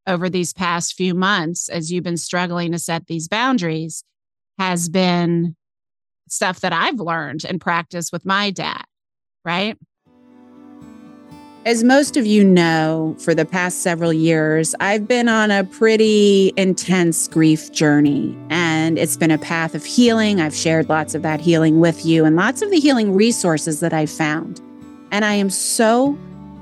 over 0.07 0.29
these 0.29 0.53
past 0.53 0.95
few 0.95 1.13
months 1.13 1.69
as 1.69 1.91
you've 1.91 2.03
been 2.03 2.17
struggling 2.17 2.71
to 2.71 2.79
set 2.79 3.07
these 3.07 3.27
boundaries 3.27 4.03
has 4.57 4.89
been 4.89 5.55
stuff 6.27 6.59
that 6.61 6.73
I've 6.73 6.99
learned 6.99 7.45
and 7.45 7.61
practiced 7.61 8.11
with 8.11 8.25
my 8.25 8.51
dad, 8.51 8.83
right? 9.45 9.77
As 11.65 11.83
most 11.83 12.15
of 12.15 12.25
you 12.25 12.43
know, 12.43 13.15
for 13.19 13.35
the 13.35 13.45
past 13.45 13.83
several 13.83 14.13
years, 14.13 14.73
I've 14.79 15.07
been 15.07 15.27
on 15.27 15.51
a 15.51 15.65
pretty 15.65 16.53
intense 16.55 17.27
grief 17.27 17.71
journey, 17.71 18.35
and 18.49 18.97
it's 18.97 19.17
been 19.17 19.29
a 19.29 19.37
path 19.37 19.75
of 19.75 19.83
healing. 19.83 20.39
I've 20.39 20.55
shared 20.55 20.87
lots 20.87 21.15
of 21.15 21.21
that 21.23 21.41
healing 21.41 21.81
with 21.81 22.05
you 22.05 22.23
and 22.23 22.35
lots 22.37 22.61
of 22.61 22.71
the 22.71 22.79
healing 22.79 23.13
resources 23.13 23.81
that 23.81 23.93
I've 23.93 24.09
found. 24.09 24.61
And 25.11 25.25
I 25.25 25.33
am 25.33 25.49
so 25.49 26.17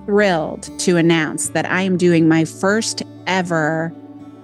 thrilled 0.08 0.64
to 0.80 0.96
announce 0.96 1.50
that 1.50 1.70
I 1.70 1.82
am 1.82 1.98
doing 1.98 2.30
my 2.30 2.46
first 2.46 3.04
ever 3.28 3.94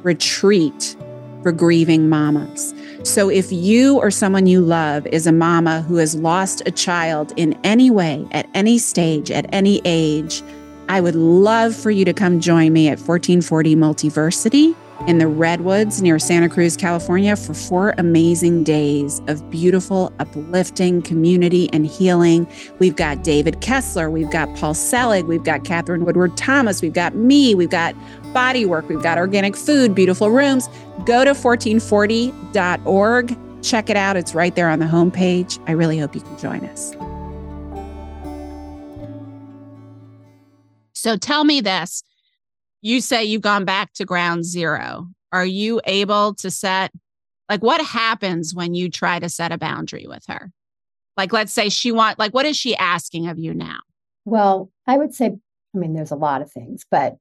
retreat 0.03 0.98
for 1.41 1.53
grieving 1.53 2.10
mamas. 2.10 2.74
So, 3.03 3.29
if 3.29 3.50
you 3.50 3.98
or 3.98 4.12
someone 4.12 4.46
you 4.46 4.60
love 4.60 5.08
is 5.08 5.25
a 5.25 5.32
mama 5.32 5.82
who 5.84 5.96
has 5.96 6.15
lost 6.15 6.62
a 6.65 6.72
child 6.72 7.32
in 7.38 7.58
any 7.63 7.89
way, 7.89 8.27
at 8.32 8.46
any 8.53 8.77
stage, 8.77 9.32
at 9.32 9.46
any 9.53 9.82
age, 9.86 10.43
I 10.89 11.00
would 11.00 11.15
love 11.15 11.74
for 11.74 11.91
you 11.91 12.03
to 12.05 12.13
come 12.13 12.41
join 12.41 12.74
me 12.74 12.88
at 12.89 13.00
1440 13.00 13.75
Multiversity 13.77 14.75
in 15.08 15.18
the 15.18 15.28
Redwoods 15.28 16.02
near 16.02 16.18
Santa 16.18 16.48
Cruz, 16.48 16.78
California, 16.78 17.36
for 17.36 17.54
four 17.54 17.94
amazing 17.98 18.64
days 18.64 19.22
of 19.28 19.50
beautiful, 19.50 20.14
uplifting 20.20 21.02
community 21.02 21.70
and 21.74 21.86
healing. 21.86 22.48
We've 22.80 22.96
got 22.96 23.24
David 23.24 23.60
Kessler, 23.62 24.10
we've 24.10 24.32
got 24.32 24.56
Paul 24.56 24.74
Selig, 24.74 25.26
we've 25.26 25.44
got 25.44 25.66
Katherine 25.66 26.06
Woodward 26.06 26.38
Thomas, 26.38 26.82
we've 26.82 26.94
got 26.94 27.16
me, 27.16 27.54
we've 27.54 27.70
got 27.70 27.96
body 28.34 28.66
work, 28.66 28.88
we've 28.88 29.04
got 29.04 29.18
organic 29.18 29.56
food, 29.56 29.94
beautiful 29.94 30.32
rooms. 30.32 30.70
Go 31.06 31.26
to 31.26 31.32
1440.org. 31.32 33.64
Check 33.64 33.90
it 33.90 33.98
out. 33.98 34.18
It's 34.18 34.36
right 34.36 34.56
there 34.56 34.70
on 34.70 34.80
the 34.80 34.86
homepage. 34.86 35.60
I 35.68 35.72
really 35.72 35.98
hope 35.98 36.16
you 36.16 36.22
can 36.22 36.38
join 36.38 36.66
us. 36.66 36.94
So 40.94 41.18
tell 41.18 41.44
me 41.44 41.60
this. 41.60 42.04
You 42.84 43.00
say 43.00 43.24
you've 43.24 43.42
gone 43.42 43.63
back 43.63 43.94
to 43.94 44.04
ground 44.04 44.44
zero. 44.44 45.08
Are 45.32 45.46
you 45.46 45.80
able 45.86 46.34
to 46.36 46.52
set, 46.52 46.92
like, 47.50 47.63
what 47.63 47.80
happens 47.80 48.54
when 48.54 48.74
you 48.74 48.90
try 48.90 49.20
to 49.20 49.30
set 49.30 49.54
a 49.54 49.58
boundary 49.58 50.06
with 50.06 50.25
her? 50.28 50.52
Like, 51.16 51.32
let's 51.32 51.54
say 51.54 51.70
she 51.70 51.94
want, 51.94 52.20
like, 52.20 52.34
what 52.34 52.46
is 52.46 52.58
she 52.58 52.75
asking 52.75 53.30
of 53.30 53.40
you 53.40 53.54
now? 53.54 53.80
Well, 54.25 54.70
I 54.86 54.98
would 54.98 55.13
say, 55.13 55.28
I 55.74 55.78
mean, 55.78 55.94
there's 55.94 56.12
a 56.12 56.18
lot 56.18 56.42
of 56.42 56.52
things, 56.52 56.86
but 56.92 57.16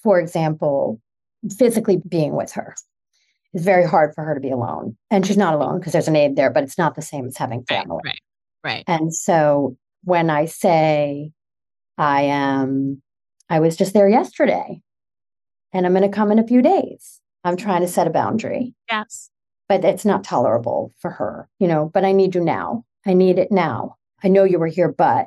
for 0.00 0.20
example, 0.20 1.00
physically 1.58 2.00
being 2.08 2.36
with 2.36 2.52
her 2.52 2.76
is 3.52 3.64
very 3.64 3.84
hard 3.84 4.14
for 4.14 4.22
her 4.22 4.34
to 4.34 4.40
be 4.40 4.52
alone. 4.52 4.96
And 5.10 5.26
she's 5.26 5.36
not 5.36 5.54
alone 5.54 5.80
because 5.80 5.92
there's 5.92 6.06
an 6.06 6.14
aide 6.14 6.36
there, 6.36 6.50
but 6.50 6.62
it's 6.62 6.78
not 6.78 6.94
the 6.94 7.02
same 7.02 7.26
as 7.26 7.36
having 7.36 7.64
family. 7.64 8.00
Right, 8.04 8.20
right. 8.62 8.72
right. 8.76 8.84
And 8.86 9.12
so 9.12 9.76
when 10.04 10.30
I 10.30 10.44
say 10.44 11.32
I 11.98 12.22
am, 12.22 13.02
I 13.48 13.60
was 13.60 13.76
just 13.76 13.94
there 13.94 14.08
yesterday 14.08 14.80
and 15.72 15.86
I'm 15.86 15.92
going 15.92 16.08
to 16.08 16.14
come 16.14 16.32
in 16.32 16.38
a 16.38 16.46
few 16.46 16.62
days, 16.62 17.20
I'm 17.44 17.56
trying 17.56 17.82
to 17.82 17.88
set 17.88 18.06
a 18.06 18.10
boundary. 18.10 18.74
Yes. 18.90 19.30
But 19.68 19.84
it's 19.84 20.04
not 20.04 20.24
tolerable 20.24 20.92
for 21.00 21.10
her, 21.10 21.48
you 21.58 21.66
know, 21.66 21.90
but 21.92 22.04
I 22.04 22.12
need 22.12 22.34
you 22.34 22.40
now. 22.40 22.84
I 23.04 23.14
need 23.14 23.38
it 23.38 23.50
now. 23.50 23.96
I 24.22 24.28
know 24.28 24.44
you 24.44 24.58
were 24.58 24.66
here, 24.68 24.92
but 24.92 25.26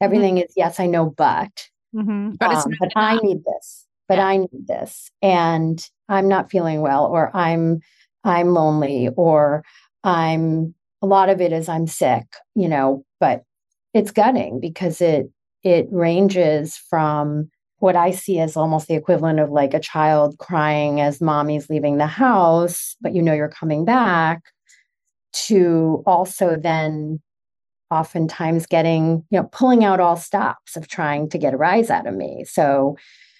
everything 0.00 0.36
mm-hmm. 0.36 0.44
is 0.44 0.52
yes, 0.56 0.80
I 0.80 0.86
know, 0.86 1.10
but. 1.10 1.68
Mm-hmm. 1.94 2.32
But, 2.38 2.54
um, 2.54 2.72
but 2.80 2.92
I 2.96 3.16
need 3.16 3.44
this 3.44 3.88
but 4.08 4.18
yeah. 4.18 4.26
I 4.26 4.36
need 4.38 4.66
this 4.66 5.10
and 5.22 5.86
I'm 6.08 6.28
not 6.28 6.50
feeling 6.50 6.80
well 6.80 7.04
or 7.04 7.34
I'm 7.36 7.80
I'm 8.24 8.48
lonely 8.48 9.10
or 9.16 9.62
I'm 10.02 10.74
a 11.02 11.06
lot 11.06 11.28
of 11.28 11.40
it 11.40 11.52
is 11.52 11.68
I'm 11.68 11.86
sick, 11.86 12.24
you 12.56 12.68
know, 12.68 13.04
but 13.20 13.44
it's 13.94 14.10
gutting 14.10 14.58
because 14.58 15.00
it 15.00 15.30
it 15.70 15.88
ranges 15.90 16.76
from 16.76 17.50
what 17.78 17.96
I 17.96 18.10
see 18.10 18.40
as 18.40 18.56
almost 18.56 18.88
the 18.88 18.94
equivalent 18.94 19.38
of 19.38 19.50
like 19.50 19.72
a 19.72 19.80
child 19.80 20.38
crying 20.38 21.00
as 21.00 21.20
mommy's 21.20 21.70
leaving 21.70 21.98
the 21.98 22.06
house, 22.06 22.96
but 23.00 23.14
you 23.14 23.22
know 23.22 23.32
you're 23.32 23.48
coming 23.48 23.84
back, 23.84 24.42
to 25.32 26.02
also 26.06 26.56
then 26.56 27.20
oftentimes 27.90 28.66
getting, 28.66 29.24
you 29.30 29.38
know, 29.38 29.48
pulling 29.52 29.84
out 29.84 30.00
all 30.00 30.16
stops 30.16 30.76
of 30.76 30.88
trying 30.88 31.28
to 31.30 31.38
get 31.38 31.54
a 31.54 31.56
rise 31.56 31.90
out 31.90 32.06
of 32.06 32.14
me. 32.14 32.44
So 32.44 32.96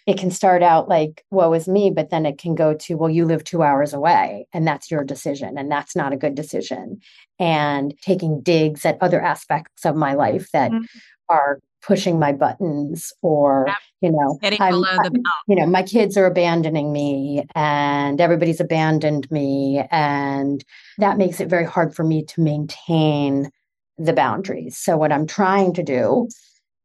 it 0.06 0.16
can 0.16 0.30
start 0.30 0.62
out 0.62 0.88
like, 0.88 1.22
woe 1.30 1.52
is 1.52 1.68
me, 1.68 1.90
but 1.90 2.08
then 2.08 2.24
it 2.24 2.38
can 2.38 2.54
go 2.54 2.72
to, 2.72 2.94
well, 2.94 3.10
you 3.10 3.26
live 3.26 3.44
two 3.44 3.62
hours 3.62 3.92
away 3.92 4.46
and 4.54 4.66
that's 4.66 4.90
your 4.90 5.04
decision. 5.04 5.58
And 5.58 5.70
that's 5.70 5.94
not 5.94 6.14
a 6.14 6.16
good 6.16 6.34
decision. 6.34 7.00
And 7.38 7.92
taking 8.00 8.40
digs 8.40 8.86
at 8.86 8.96
other 9.02 9.20
aspects 9.20 9.84
of 9.84 9.96
my 9.96 10.14
life 10.14 10.50
that 10.52 10.70
mm-hmm. 10.70 10.84
are 11.28 11.60
pushing 11.88 12.18
my 12.18 12.32
buttons 12.32 13.12
or 13.22 13.64
yep. 13.66 13.76
you 14.02 14.12
know 14.12 14.38
I'm, 14.42 14.84
I, 14.84 15.08
you 15.48 15.56
know 15.56 15.66
my 15.66 15.82
kids 15.82 16.18
are 16.18 16.26
abandoning 16.26 16.92
me 16.92 17.46
and 17.54 18.20
everybody's 18.20 18.60
abandoned 18.60 19.28
me 19.30 19.82
and 19.90 20.62
that 20.98 21.16
makes 21.16 21.40
it 21.40 21.48
very 21.48 21.64
hard 21.64 21.96
for 21.96 22.04
me 22.04 22.22
to 22.24 22.42
maintain 22.42 23.50
the 23.96 24.12
boundaries 24.12 24.76
so 24.76 24.98
what 24.98 25.12
i'm 25.12 25.26
trying 25.26 25.72
to 25.72 25.82
do 25.82 26.28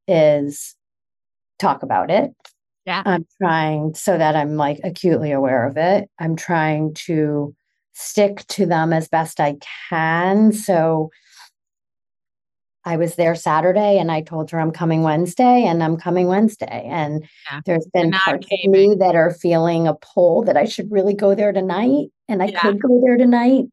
is 0.07 0.75
talk 1.59 1.83
about 1.83 2.09
it 2.09 2.31
yeah. 2.85 3.01
I'm 3.05 3.25
trying 3.41 3.93
so 3.95 4.17
that 4.17 4.35
I'm 4.35 4.57
like 4.57 4.81
acutely 4.83 5.31
aware 5.31 5.65
of 5.65 5.77
it. 5.77 6.09
I'm 6.19 6.35
trying 6.35 6.93
to 7.05 7.55
stick 7.93 8.45
to 8.47 8.65
them 8.65 8.91
as 8.91 9.07
best 9.07 9.39
I 9.39 9.55
can. 9.89 10.51
So 10.51 11.09
I 12.85 12.97
was 12.97 13.15
there 13.15 13.35
Saturday 13.35 13.97
and 13.97 14.11
I 14.11 14.21
told 14.21 14.51
her 14.51 14.59
I'm 14.59 14.71
coming 14.71 15.03
Wednesday 15.03 15.63
and 15.65 15.81
I'm 15.81 15.97
coming 15.97 16.27
Wednesday. 16.27 16.85
And 16.89 17.23
yeah. 17.49 17.61
there's 17.65 17.87
been 17.93 18.11
parts 18.11 18.45
of 18.45 18.71
me 18.71 18.95
that 18.99 19.15
are 19.15 19.31
feeling 19.31 19.87
a 19.87 19.93
pull 19.93 20.43
that 20.43 20.57
I 20.57 20.65
should 20.65 20.91
really 20.91 21.13
go 21.13 21.33
there 21.33 21.53
tonight. 21.53 22.07
And 22.27 22.43
I 22.43 22.47
yeah. 22.47 22.59
could 22.59 22.81
go 22.81 23.01
there 23.03 23.17
tonight 23.17 23.65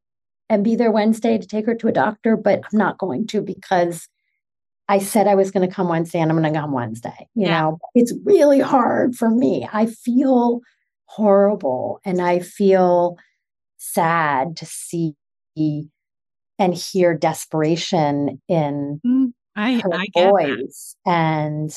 and 0.49 0.65
be 0.65 0.77
there 0.77 0.93
Wednesday 0.93 1.39
to 1.39 1.47
take 1.47 1.67
her 1.67 1.75
to 1.77 1.89
a 1.89 1.93
doctor, 1.93 2.37
but 2.37 2.61
I'm 2.61 2.79
not 2.79 2.99
going 2.99 3.27
to 3.29 3.41
because 3.41 4.09
I 4.89 4.99
said 4.99 5.27
I 5.27 5.37
was 5.37 5.51
going 5.51 5.69
to 5.69 5.75
come 5.75 5.89
Wednesday 5.89 6.21
and 6.21 6.31
I'm 6.31 6.41
going 6.41 6.53
to 6.53 6.59
come 6.59 6.73
Wednesday. 6.73 7.29
You 7.35 7.47
yeah. 7.47 7.61
know, 7.61 7.79
it's 7.95 8.13
really 8.25 8.61
hard 8.61 9.17
for 9.17 9.31
me. 9.31 9.69
I 9.73 9.87
feel 9.87 10.61
horrible 11.07 12.01
and 12.05 12.21
I 12.21 12.41
feel 12.41 13.17
sad 13.79 14.57
to 14.59 14.67
see 14.67 15.15
and 16.61 16.75
hear 16.75 17.17
desperation 17.17 18.41
in 18.47 19.01
mm, 19.05 19.33
I, 19.57 19.81
her 19.81 19.95
I 19.95 20.07
voice. 20.15 20.95
And 21.07 21.75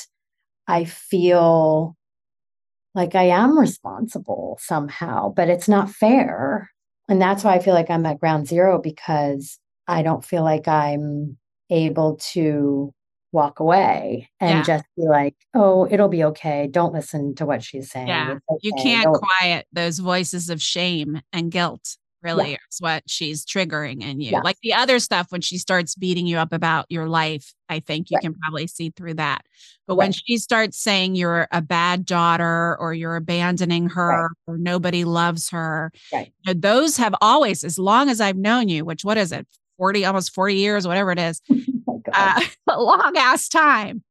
I 0.67 0.83
feel 0.83 1.95
like 2.93 3.15
I 3.15 3.23
am 3.23 3.57
responsible 3.57 4.59
somehow, 4.61 5.29
but 5.29 5.49
it's 5.49 5.69
not 5.69 5.89
fair. 5.89 6.69
And 7.09 7.21
that's 7.21 7.43
why 7.43 7.55
I 7.55 7.59
feel 7.59 7.73
like 7.73 7.89
I'm 7.89 8.05
at 8.05 8.19
ground 8.19 8.47
zero 8.47 8.79
because 8.79 9.57
I 9.87 10.03
don't 10.03 10.23
feel 10.23 10.43
like 10.43 10.67
I'm 10.67 11.37
able 11.69 12.17
to 12.33 12.93
walk 13.31 13.59
away 13.59 14.29
and 14.39 14.59
yeah. 14.59 14.63
just 14.63 14.85
be 14.95 15.03
like, 15.03 15.35
oh, 15.55 15.87
it'll 15.89 16.09
be 16.09 16.23
okay. 16.25 16.67
Don't 16.69 16.93
listen 16.93 17.35
to 17.35 17.45
what 17.45 17.63
she's 17.63 17.89
saying. 17.89 18.07
Yeah. 18.07 18.37
Okay. 18.49 18.59
You 18.61 18.73
can't 18.81 19.05
Don't- 19.05 19.21
quiet 19.21 19.65
those 19.71 19.99
voices 19.99 20.49
of 20.49 20.61
shame 20.61 21.21
and 21.31 21.51
guilt, 21.51 21.97
really, 22.23 22.51
yeah. 22.51 22.57
is 22.71 22.79
what 22.79 23.03
she's 23.07 23.45
triggering 23.45 24.01
in 24.01 24.21
you. 24.21 24.31
Yeah. 24.31 24.41
Like 24.41 24.57
the 24.63 24.73
other 24.73 24.99
stuff, 24.99 25.27
when 25.29 25.41
she 25.41 25.57
starts 25.57 25.95
beating 25.95 26.25
you 26.25 26.37
up 26.37 26.53
about 26.53 26.85
your 26.89 27.07
life, 27.07 27.53
I 27.69 27.79
think 27.79 28.09
you 28.09 28.15
right. 28.15 28.23
can 28.23 28.33
probably 28.35 28.67
see 28.67 28.91
through 28.91 29.15
that. 29.15 29.45
But 29.87 29.93
right. 29.93 30.05
when 30.05 30.11
she 30.13 30.37
starts 30.37 30.77
saying 30.77 31.15
you're 31.15 31.47
a 31.51 31.61
bad 31.61 32.05
daughter 32.05 32.77
or 32.79 32.93
you're 32.93 33.15
abandoning 33.15 33.89
her 33.89 34.23
right. 34.23 34.29
or 34.47 34.57
nobody 34.57 35.03
loves 35.03 35.49
her, 35.49 35.91
you 36.11 36.25
know, 36.47 36.53
those 36.53 36.97
have 36.97 37.15
always, 37.21 37.63
as 37.63 37.77
long 37.77 38.09
as 38.09 38.21
I've 38.21 38.37
known 38.37 38.69
you, 38.69 38.85
which 38.85 39.03
what 39.03 39.17
is 39.17 39.31
it, 39.31 39.45
40, 39.77 40.05
almost 40.05 40.33
40 40.33 40.55
years, 40.55 40.87
whatever 40.87 41.11
it 41.11 41.19
is, 41.19 41.41
oh 41.87 42.01
uh, 42.13 42.41
a 42.69 42.81
long 42.81 43.17
ass 43.17 43.49
time. 43.49 44.03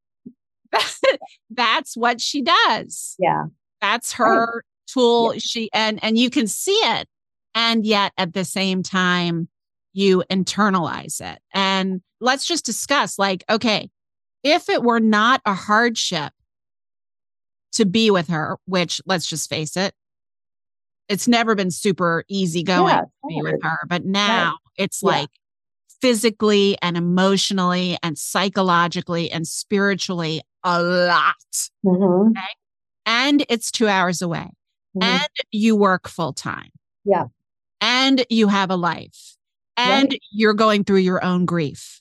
That's 1.50 1.96
what 1.96 2.20
she 2.20 2.42
does. 2.42 3.16
Yeah. 3.18 3.44
That's 3.80 4.12
her 4.12 4.64
tool. 4.86 5.34
She 5.38 5.68
and 5.72 6.02
and 6.02 6.16
you 6.18 6.30
can 6.30 6.46
see 6.46 6.72
it. 6.72 7.08
And 7.54 7.84
yet 7.84 8.12
at 8.16 8.32
the 8.32 8.44
same 8.44 8.82
time, 8.82 9.48
you 9.92 10.24
internalize 10.30 11.20
it. 11.20 11.38
And 11.52 12.00
let's 12.20 12.46
just 12.46 12.64
discuss 12.64 13.18
like, 13.18 13.44
okay, 13.50 13.90
if 14.42 14.68
it 14.68 14.82
were 14.82 15.00
not 15.00 15.40
a 15.44 15.54
hardship 15.54 16.32
to 17.72 17.84
be 17.84 18.10
with 18.10 18.28
her, 18.28 18.58
which 18.66 19.00
let's 19.06 19.26
just 19.26 19.48
face 19.48 19.76
it, 19.76 19.94
it's 21.08 21.28
never 21.28 21.54
been 21.54 21.70
super 21.70 22.24
easy 22.28 22.62
going 22.62 22.88
yeah, 22.88 23.00
to 23.00 23.28
be 23.28 23.42
with 23.42 23.62
her. 23.62 23.78
But 23.86 24.04
now 24.04 24.50
right. 24.50 24.56
it's 24.76 25.02
yeah. 25.02 25.08
like 25.08 25.30
physically 26.00 26.76
and 26.80 26.96
emotionally 26.96 27.98
and 28.02 28.18
psychologically 28.18 29.30
and 29.30 29.46
spiritually 29.46 30.42
a 30.64 30.82
lot. 30.82 31.34
Mm-hmm. 31.84 32.30
Okay? 32.30 32.46
And 33.04 33.44
it's 33.48 33.70
two 33.70 33.88
hours 33.88 34.22
away. 34.22 34.50
Mm-hmm. 34.96 35.02
And 35.02 35.28
you 35.50 35.76
work 35.76 36.08
full 36.08 36.32
time. 36.32 36.70
Yeah. 37.04 37.26
And 37.82 38.24
you 38.30 38.48
have 38.48 38.70
a 38.70 38.76
life. 38.76 39.36
And 39.76 40.12
right. 40.12 40.20
you're 40.30 40.54
going 40.54 40.84
through 40.84 40.98
your 40.98 41.22
own 41.22 41.44
grief. 41.44 42.00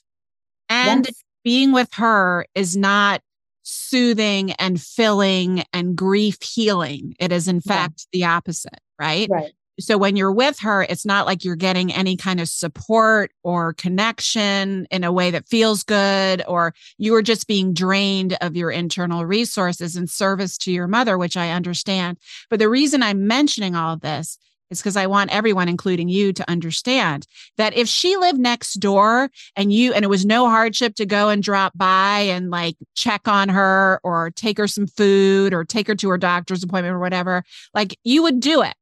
And 0.68 1.04
yes. 1.04 1.22
being 1.44 1.72
with 1.72 1.92
her 1.94 2.46
is 2.54 2.76
not 2.76 3.20
soothing 3.62 4.52
and 4.52 4.80
filling 4.80 5.64
and 5.72 5.96
grief 5.96 6.42
healing. 6.42 7.14
It 7.18 7.32
is, 7.32 7.48
in 7.48 7.60
yeah. 7.64 7.72
fact, 7.72 8.06
the 8.12 8.24
opposite, 8.24 8.80
right? 8.98 9.28
Right. 9.30 9.52
So 9.80 9.96
when 9.96 10.16
you're 10.16 10.32
with 10.32 10.58
her, 10.60 10.82
it's 10.82 11.06
not 11.06 11.24
like 11.24 11.44
you're 11.44 11.56
getting 11.56 11.92
any 11.92 12.16
kind 12.16 12.40
of 12.40 12.48
support 12.48 13.32
or 13.42 13.72
connection 13.72 14.86
in 14.90 15.02
a 15.02 15.10
way 15.10 15.30
that 15.30 15.48
feels 15.48 15.82
good, 15.82 16.42
or 16.46 16.74
you 16.98 17.14
are 17.14 17.22
just 17.22 17.46
being 17.46 17.72
drained 17.72 18.36
of 18.42 18.54
your 18.54 18.70
internal 18.70 19.24
resources 19.24 19.96
in 19.96 20.06
service 20.06 20.58
to 20.58 20.72
your 20.72 20.88
mother, 20.88 21.16
which 21.16 21.38
I 21.38 21.50
understand. 21.50 22.18
But 22.50 22.58
the 22.58 22.68
reason 22.68 23.02
I'm 23.02 23.26
mentioning 23.26 23.74
all 23.74 23.94
of 23.94 24.02
this 24.02 24.38
is 24.72 24.80
because 24.80 24.96
I 24.96 25.06
want 25.06 25.32
everyone, 25.32 25.68
including 25.68 26.08
you, 26.08 26.32
to 26.32 26.50
understand 26.50 27.26
that 27.56 27.74
if 27.74 27.88
she 27.88 28.16
lived 28.16 28.38
next 28.38 28.74
door 28.74 29.30
and 29.56 29.72
you, 29.72 29.92
and 29.92 30.04
it 30.04 30.08
was 30.08 30.24
no 30.24 30.48
hardship 30.48 30.94
to 30.96 31.06
go 31.06 31.28
and 31.28 31.42
drop 31.42 31.72
by 31.76 32.20
and 32.20 32.50
like 32.50 32.76
check 32.94 33.28
on 33.28 33.48
her 33.48 34.00
or 34.02 34.30
take 34.30 34.58
her 34.58 34.66
some 34.66 34.86
food 34.86 35.54
or 35.54 35.64
take 35.64 35.86
her 35.86 35.94
to 35.94 36.08
her 36.08 36.18
doctor's 36.18 36.62
appointment 36.62 36.94
or 36.94 36.98
whatever, 36.98 37.44
like 37.74 37.96
you 38.02 38.22
would 38.22 38.40
do 38.40 38.62
it 38.62 38.74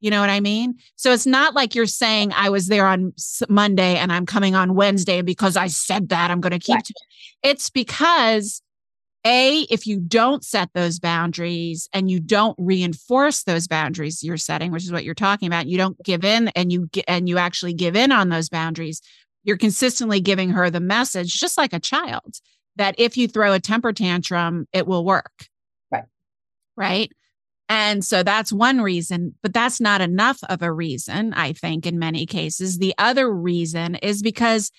you 0.00 0.10
know 0.10 0.20
what 0.20 0.30
I 0.30 0.40
mean? 0.40 0.76
So 0.96 1.12
it's 1.12 1.26
not 1.26 1.54
like 1.54 1.74
you're 1.74 1.86
saying 1.86 2.32
I 2.32 2.50
was 2.50 2.66
there 2.66 2.86
on 2.86 3.14
Monday 3.48 3.96
and 3.96 4.12
I'm 4.12 4.26
coming 4.26 4.54
on 4.54 4.74
Wednesday. 4.74 5.18
And 5.18 5.26
because 5.26 5.56
I 5.56 5.68
said 5.68 6.10
that, 6.10 6.30
I'm 6.30 6.40
going 6.40 6.52
to 6.52 6.58
keep 6.58 6.76
right. 6.76 6.90
it. 6.90 6.96
It's 7.42 7.70
because 7.70 8.62
a, 9.26 9.66
if 9.68 9.86
you 9.86 9.98
don't 9.98 10.44
set 10.44 10.70
those 10.72 11.00
boundaries 11.00 11.88
and 11.92 12.08
you 12.08 12.20
don't 12.20 12.54
reinforce 12.58 13.42
those 13.42 13.66
boundaries 13.66 14.22
you're 14.22 14.36
setting, 14.36 14.70
which 14.70 14.84
is 14.84 14.92
what 14.92 15.04
you're 15.04 15.14
talking 15.14 15.48
about, 15.48 15.66
you 15.66 15.76
don't 15.76 16.00
give 16.04 16.24
in 16.24 16.48
and 16.48 16.70
you 16.70 16.86
get, 16.92 17.04
and 17.08 17.28
you 17.28 17.36
actually 17.36 17.74
give 17.74 17.96
in 17.96 18.12
on 18.12 18.28
those 18.28 18.48
boundaries, 18.48 19.02
you're 19.42 19.56
consistently 19.56 20.20
giving 20.20 20.50
her 20.50 20.70
the 20.70 20.80
message, 20.80 21.34
just 21.34 21.58
like 21.58 21.72
a 21.72 21.80
child, 21.80 22.36
that 22.76 22.94
if 22.98 23.16
you 23.16 23.26
throw 23.26 23.52
a 23.52 23.60
temper 23.60 23.92
tantrum, 23.92 24.66
it 24.72 24.86
will 24.86 25.04
work. 25.04 25.48
Right. 25.90 26.04
Right. 26.76 27.12
And 27.68 28.04
so 28.04 28.22
that's 28.22 28.52
one 28.52 28.80
reason, 28.80 29.34
but 29.42 29.52
that's 29.52 29.80
not 29.80 30.00
enough 30.00 30.38
of 30.48 30.62
a 30.62 30.72
reason, 30.72 31.34
I 31.34 31.52
think, 31.52 31.84
in 31.84 31.98
many 31.98 32.24
cases. 32.24 32.78
The 32.78 32.94
other 32.96 33.32
reason 33.32 33.96
is 33.96 34.22
because 34.22 34.70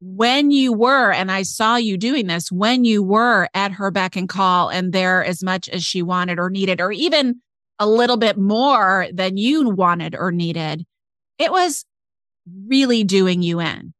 when 0.00 0.50
you 0.50 0.72
were, 0.72 1.12
and 1.12 1.30
I 1.30 1.42
saw 1.42 1.76
you 1.76 1.96
doing 1.96 2.26
this, 2.26 2.52
when 2.52 2.84
you 2.84 3.02
were 3.02 3.48
at 3.54 3.72
her 3.72 3.90
beck 3.90 4.16
and 4.16 4.28
call 4.28 4.68
and 4.68 4.92
there 4.92 5.24
as 5.24 5.42
much 5.42 5.68
as 5.68 5.84
she 5.84 6.02
wanted 6.02 6.38
or 6.38 6.50
needed, 6.50 6.80
or 6.80 6.92
even 6.92 7.40
a 7.78 7.86
little 7.86 8.16
bit 8.16 8.36
more 8.36 9.08
than 9.12 9.36
you 9.36 9.70
wanted 9.70 10.14
or 10.14 10.32
needed, 10.32 10.84
it 11.38 11.50
was 11.50 11.84
really 12.66 13.04
doing 13.04 13.42
you 13.42 13.60
in. 13.60 13.92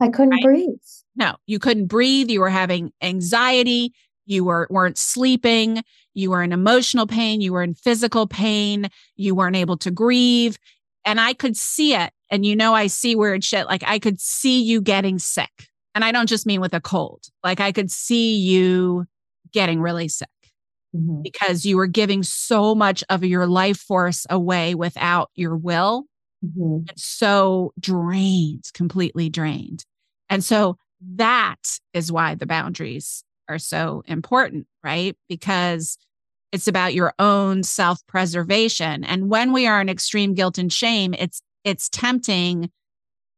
I 0.00 0.08
couldn't 0.08 0.30
right? 0.30 0.42
breathe. 0.42 0.78
No, 1.14 1.36
you 1.46 1.58
couldn't 1.58 1.86
breathe. 1.86 2.28
You 2.28 2.40
were 2.40 2.50
having 2.50 2.92
anxiety 3.00 3.92
you 4.26 4.44
were 4.44 4.66
weren't 4.70 4.98
sleeping 4.98 5.82
you 6.14 6.30
were 6.30 6.42
in 6.42 6.52
emotional 6.52 7.06
pain 7.06 7.40
you 7.40 7.52
were 7.52 7.62
in 7.62 7.74
physical 7.74 8.26
pain 8.26 8.88
you 9.16 9.34
weren't 9.34 9.56
able 9.56 9.76
to 9.76 9.90
grieve 9.90 10.58
and 11.06 11.20
i 11.20 11.32
could 11.32 11.56
see 11.56 11.94
it 11.94 12.12
and 12.30 12.44
you 12.44 12.54
know 12.54 12.74
i 12.74 12.86
see 12.86 13.14
weird 13.14 13.42
shit 13.42 13.66
like 13.66 13.82
i 13.86 13.98
could 13.98 14.20
see 14.20 14.62
you 14.62 14.80
getting 14.80 15.18
sick 15.18 15.68
and 15.94 16.04
i 16.04 16.12
don't 16.12 16.28
just 16.28 16.46
mean 16.46 16.60
with 16.60 16.74
a 16.74 16.80
cold 16.80 17.24
like 17.42 17.60
i 17.60 17.72
could 17.72 17.90
see 17.90 18.36
you 18.36 19.06
getting 19.52 19.80
really 19.80 20.08
sick 20.08 20.28
mm-hmm. 20.94 21.22
because 21.22 21.64
you 21.64 21.76
were 21.76 21.86
giving 21.86 22.22
so 22.22 22.74
much 22.74 23.02
of 23.08 23.24
your 23.24 23.46
life 23.46 23.78
force 23.78 24.26
away 24.28 24.74
without 24.74 25.30
your 25.34 25.56
will 25.56 26.04
mm-hmm. 26.44 26.88
and 26.88 26.98
so 26.98 27.72
drained 27.80 28.64
completely 28.74 29.30
drained 29.30 29.84
and 30.28 30.44
so 30.44 30.76
that 31.00 31.78
is 31.92 32.10
why 32.10 32.34
the 32.34 32.46
boundaries 32.46 33.22
are 33.48 33.58
so 33.58 34.02
important, 34.06 34.66
right? 34.82 35.16
Because 35.28 35.98
it's 36.52 36.68
about 36.68 36.94
your 36.94 37.12
own 37.18 37.62
self-preservation. 37.62 39.04
And 39.04 39.28
when 39.28 39.52
we 39.52 39.66
are 39.66 39.80
in 39.80 39.88
extreme 39.88 40.34
guilt 40.34 40.58
and 40.58 40.72
shame, 40.72 41.14
it's 41.14 41.42
it's 41.64 41.88
tempting, 41.88 42.70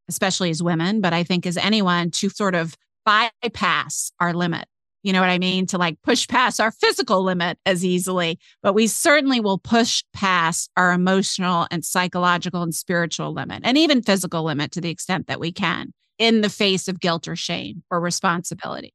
especially 0.07 0.51
as 0.51 0.61
women, 0.61 1.01
but 1.01 1.13
I 1.13 1.23
think 1.23 1.45
as 1.45 1.57
anyone, 1.57 2.11
to 2.11 2.29
sort 2.29 2.55
of 2.55 2.75
bypass 3.05 4.11
our 4.19 4.33
limit. 4.33 4.65
You 5.01 5.13
know 5.13 5.21
what 5.21 5.29
I 5.29 5.39
mean? 5.39 5.65
To 5.67 5.77
like 5.77 5.97
push 6.03 6.27
past 6.27 6.59
our 6.59 6.71
physical 6.71 7.23
limit 7.23 7.57
as 7.65 7.85
easily, 7.85 8.37
but 8.61 8.73
we 8.73 8.85
certainly 8.85 9.39
will 9.39 9.57
push 9.57 10.03
past 10.13 10.69
our 10.75 10.91
emotional 10.91 11.67
and 11.71 11.85
psychological 11.85 12.61
and 12.61 12.75
spiritual 12.75 13.33
limit, 13.33 13.61
and 13.63 13.77
even 13.77 14.03
physical 14.03 14.43
limit 14.43 14.71
to 14.73 14.81
the 14.81 14.89
extent 14.89 15.27
that 15.27 15.39
we 15.39 15.51
can 15.51 15.93
in 16.17 16.41
the 16.41 16.49
face 16.49 16.87
of 16.89 16.99
guilt 16.99 17.27
or 17.27 17.35
shame 17.35 17.81
or 17.89 18.01
responsibility. 18.01 18.93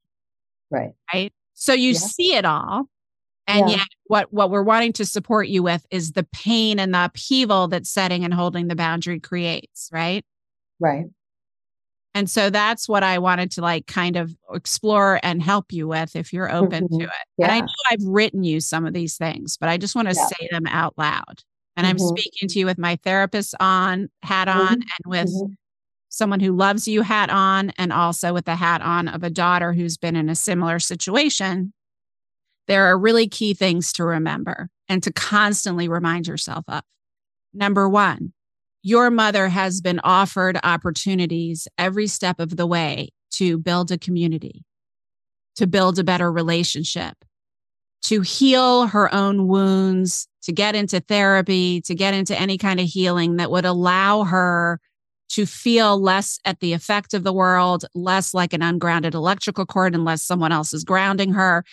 Right. 0.71 0.93
Right. 1.13 1.33
So 1.55 1.73
you 1.73 1.93
yeah. 1.93 1.99
see 1.99 2.35
it 2.35 2.45
all. 2.45 2.85
And 3.47 3.69
yeah. 3.69 3.77
yet 3.77 3.87
what 4.07 4.33
what 4.33 4.51
we're 4.51 4.63
wanting 4.63 4.93
to 4.95 5.05
support 5.05 5.49
you 5.49 5.63
with 5.63 5.87
is 5.91 6.13
the 6.13 6.27
pain 6.33 6.79
and 6.79 6.95
the 6.95 7.05
upheaval 7.05 7.69
that 7.69 7.87
setting 7.87 8.25
and 8.25 8.33
holding 8.33 8.69
the 8.69 8.77
boundary 8.77 9.21
creates, 9.21 9.91
right? 9.93 10.25
Right. 10.81 11.07
And 12.17 12.31
so 12.31 12.49
that's 12.49 12.89
what 12.89 13.03
I 13.03 13.19
wanted 13.19 13.51
to 13.53 13.61
like 13.61 13.87
kind 13.87 14.17
of 14.17 14.35
explore 14.53 15.19
and 15.23 15.43
help 15.43 15.73
you 15.73 15.89
with 15.89 16.15
if 16.15 16.33
you're 16.33 16.51
open 16.51 16.85
mm-hmm. 16.85 16.99
to 16.99 17.05
it. 17.05 17.11
Yeah. 17.39 17.47
And 17.47 17.53
I 17.53 17.61
know 17.61 17.67
I've 17.91 18.05
written 18.05 18.45
you 18.45 18.61
some 18.61 18.87
of 18.87 18.95
these 18.95 19.17
things, 19.17 19.57
but 19.57 19.69
I 19.69 19.77
just 19.77 19.97
want 19.97 20.09
to 20.09 20.15
yeah. 20.15 20.27
say 20.27 20.49
them 20.53 20.67
out 20.69 20.95
loud. 20.97 21.43
And 21.77 21.85
mm-hmm. 21.85 21.91
I'm 21.91 21.99
speaking 21.99 22.49
to 22.49 22.59
you 22.61 22.67
with 22.67 22.79
my 22.79 22.97
therapist 23.03 23.57
on, 23.59 24.09
hat 24.23 24.47
on, 24.47 24.67
mm-hmm. 24.67 24.73
and 24.75 25.07
with 25.07 25.29
mm-hmm 25.29 25.55
someone 26.15 26.41
who 26.41 26.53
loves 26.53 26.87
you 26.87 27.03
hat 27.03 27.31
on 27.31 27.71
and 27.77 27.93
also 27.93 28.33
with 28.33 28.45
the 28.45 28.55
hat 28.55 28.81
on 28.81 29.09
of 29.09 29.23
a 29.23 29.31
daughter 29.31 29.73
who's 29.73 29.97
been 29.97 30.17
in 30.17 30.29
a 30.29 30.35
similar 30.35 30.79
situation, 30.79 31.73
there 32.67 32.87
are 32.87 32.99
really 32.99 33.29
key 33.29 33.55
things 33.55 33.93
to 33.95 34.05
remember 34.05 34.69
and 34.89 35.03
to 35.03 35.13
constantly 35.13 35.89
remind 35.89 36.27
yourself 36.27 36.65
of. 36.69 36.83
Number 37.53 37.89
one, 37.89 38.33
your 38.83 39.11
mother 39.11 39.49
has 39.49 39.81
been 39.81 40.01
offered 40.05 40.59
opportunities 40.63 41.67
every 41.79 42.07
step 42.07 42.39
of 42.39 42.57
the 42.57 42.67
way 42.67 43.11
to 43.33 43.59
build 43.59 43.91
a 43.91 43.99
community, 43.99 44.65
to 45.57 45.67
build 45.67 45.99
a 45.99 46.05
better 46.05 46.31
relationship, 46.31 47.15
to 48.03 48.21
heal 48.21 48.87
her 48.89 49.13
own 49.15 49.49
wounds, 49.49 50.29
to 50.43 50.53
get 50.53 50.75
into 50.75 51.01
therapy, 51.01 51.81
to 51.83 51.95
get 51.95 52.13
into 52.13 52.39
any 52.39 52.59
kind 52.59 52.79
of 52.79 52.87
healing 52.87 53.37
that 53.37 53.51
would 53.51 53.65
allow 53.65 54.25
her 54.25 54.79
to 55.31 55.47
feel 55.47 56.01
less 56.01 56.39
at 56.45 56.61
the 56.61 56.75
effect 56.75 57.15
of 57.15 57.25
the 57.25 57.33
world, 57.33 57.87
less 57.95 58.35
like 58.35 58.53
an 58.53 58.63
ungrounded 58.63 59.15
electrical 59.15 59.65
cord, 59.65 59.95
unless 59.95 60.23
someone 60.23 60.53
else 60.53 60.75
is 60.75 60.85
grounding 60.85 61.33
her. 61.33 61.65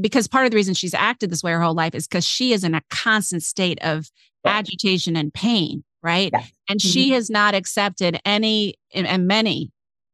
Because 0.00 0.28
part 0.28 0.44
of 0.44 0.50
the 0.50 0.56
reason 0.56 0.74
she's 0.74 0.94
acted 0.94 1.30
this 1.30 1.42
way 1.42 1.52
her 1.52 1.60
whole 1.60 1.74
life 1.74 1.94
is 1.94 2.06
because 2.06 2.26
she 2.26 2.52
is 2.52 2.64
in 2.64 2.74
a 2.74 2.82
constant 2.90 3.42
state 3.42 3.78
of 3.82 4.10
yeah. 4.44 4.52
agitation 4.52 5.16
and 5.16 5.32
pain, 5.32 5.84
right? 6.02 6.30
Yeah. 6.32 6.44
And 6.68 6.80
mm-hmm. 6.80 6.88
she 6.88 7.10
has 7.10 7.28
not 7.30 7.54
accepted 7.54 8.18
any, 8.24 8.74
and 8.94 9.26
many 9.26 9.70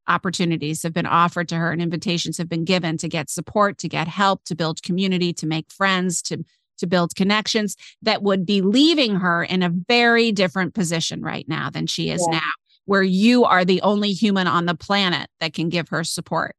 opportunities 0.08 0.82
have 0.82 0.92
been 0.92 1.06
offered 1.06 1.48
to 1.50 1.56
her 1.56 1.70
and 1.70 1.80
invitations 1.82 2.38
have 2.38 2.48
been 2.48 2.64
given 2.64 2.96
to 2.98 3.08
get 3.08 3.30
support, 3.30 3.78
to 3.78 3.88
get 3.88 4.08
help, 4.08 4.42
to 4.44 4.54
build 4.54 4.82
community, 4.82 5.32
to 5.34 5.46
make 5.46 5.70
friends, 5.70 6.22
to 6.22 6.44
to 6.78 6.86
build 6.86 7.14
connections 7.16 7.76
that 8.02 8.22
would 8.22 8.46
be 8.46 8.62
leaving 8.62 9.16
her 9.16 9.42
in 9.42 9.62
a 9.62 9.68
very 9.68 10.32
different 10.32 10.74
position 10.74 11.22
right 11.22 11.46
now 11.48 11.68
than 11.70 11.86
she 11.86 12.10
is 12.10 12.24
yeah. 12.30 12.38
now, 12.38 12.50
where 12.84 13.02
you 13.02 13.44
are 13.44 13.64
the 13.64 13.82
only 13.82 14.12
human 14.12 14.46
on 14.46 14.66
the 14.66 14.74
planet 14.74 15.28
that 15.40 15.52
can 15.52 15.68
give 15.68 15.88
her 15.88 16.04
support. 16.04 16.54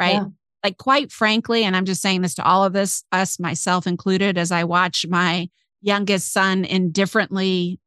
Right. 0.00 0.22
Like, 0.64 0.76
quite 0.78 1.12
frankly, 1.12 1.64
and 1.64 1.76
I'm 1.76 1.84
just 1.84 2.02
saying 2.02 2.22
this 2.22 2.34
to 2.34 2.44
all 2.44 2.64
of 2.64 2.72
this, 2.72 3.04
us, 3.12 3.38
myself 3.38 3.86
included, 3.86 4.36
as 4.36 4.50
I 4.50 4.64
watch 4.64 5.06
my 5.08 5.48
youngest 5.82 6.32
son 6.32 6.64
indifferently 6.64 7.78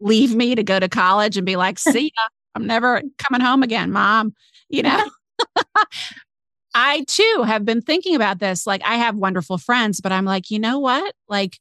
leave 0.00 0.34
me 0.34 0.54
to 0.54 0.64
go 0.64 0.80
to 0.80 0.88
college 0.88 1.36
and 1.36 1.46
be 1.46 1.56
like, 1.56 1.78
see 1.78 2.04
ya. 2.04 2.28
I'm 2.54 2.66
never 2.66 3.02
coming 3.18 3.46
home 3.46 3.62
again, 3.62 3.92
mom 3.92 4.32
you 4.68 4.82
know? 4.82 5.10
I 6.74 7.04
too 7.08 7.44
have 7.46 7.64
been 7.64 7.80
thinking 7.80 8.14
about 8.14 8.38
this. 8.38 8.66
Like, 8.66 8.82
I 8.84 8.96
have 8.96 9.16
wonderful 9.16 9.58
friends, 9.58 10.00
but 10.00 10.12
I'm 10.12 10.24
like, 10.24 10.50
you 10.50 10.58
know 10.58 10.78
what? 10.78 11.14
Like, 11.28 11.58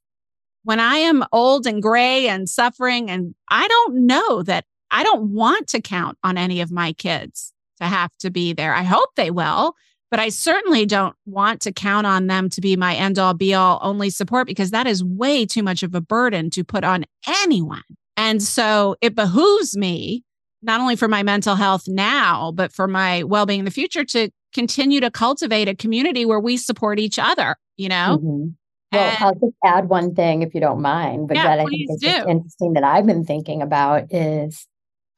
when 0.63 0.79
I 0.79 0.97
am 0.97 1.23
old 1.31 1.67
and 1.67 1.81
gray 1.81 2.27
and 2.27 2.49
suffering, 2.49 3.09
and 3.09 3.33
I 3.49 3.67
don't 3.67 4.05
know 4.07 4.43
that 4.43 4.65
I 4.91 5.03
don't 5.03 5.31
want 5.31 5.67
to 5.69 5.81
count 5.81 6.17
on 6.23 6.37
any 6.37 6.59
of 6.59 6.71
my 6.71 6.91
kids 6.93 7.53
to 7.77 7.85
have 7.85 8.11
to 8.19 8.29
be 8.29 8.53
there. 8.53 8.73
I 8.73 8.83
hope 8.83 9.09
they 9.15 9.31
will, 9.31 9.75
but 10.15 10.21
I 10.21 10.29
certainly 10.29 10.85
don't 10.85 11.13
want 11.25 11.59
to 11.63 11.73
count 11.73 12.07
on 12.07 12.27
them 12.27 12.47
to 12.51 12.61
be 12.61 12.77
my 12.77 12.95
end 12.95 13.19
all 13.19 13.33
be 13.33 13.53
all 13.53 13.79
only 13.81 14.09
support 14.09 14.47
because 14.47 14.71
that 14.71 14.87
is 14.87 15.03
way 15.03 15.45
too 15.45 15.61
much 15.61 15.83
of 15.83 15.93
a 15.93 15.99
burden 15.99 16.49
to 16.51 16.63
put 16.63 16.85
on 16.85 17.03
anyone. 17.27 17.83
And 18.15 18.41
so 18.41 18.95
it 19.01 19.13
behooves 19.13 19.75
me 19.75 20.23
not 20.61 20.79
only 20.79 20.95
for 20.95 21.09
my 21.09 21.21
mental 21.21 21.55
health 21.55 21.83
now, 21.87 22.53
but 22.53 22.71
for 22.71 22.87
my 22.87 23.23
well 23.23 23.45
being 23.45 23.59
in 23.59 23.65
the 23.65 23.71
future 23.71 24.05
to 24.05 24.29
continue 24.53 25.01
to 25.01 25.11
cultivate 25.11 25.67
a 25.67 25.75
community 25.75 26.23
where 26.23 26.39
we 26.39 26.55
support 26.55 26.97
each 26.97 27.19
other, 27.19 27.57
you 27.75 27.89
know? 27.89 28.17
Mm-hmm. 28.17 28.47
Well, 28.93 29.09
and, 29.09 29.17
I'll 29.21 29.33
just 29.33 29.57
add 29.65 29.89
one 29.89 30.15
thing 30.15 30.43
if 30.43 30.55
you 30.55 30.61
don't 30.61 30.81
mind, 30.81 31.27
but 31.27 31.35
yeah, 31.35 31.43
that 31.43 31.59
I 31.59 31.65
think 31.65 31.89
is 31.89 32.01
interesting 32.01 32.71
that 32.75 32.85
I've 32.85 33.05
been 33.05 33.25
thinking 33.25 33.61
about 33.61 34.13
is 34.13 34.65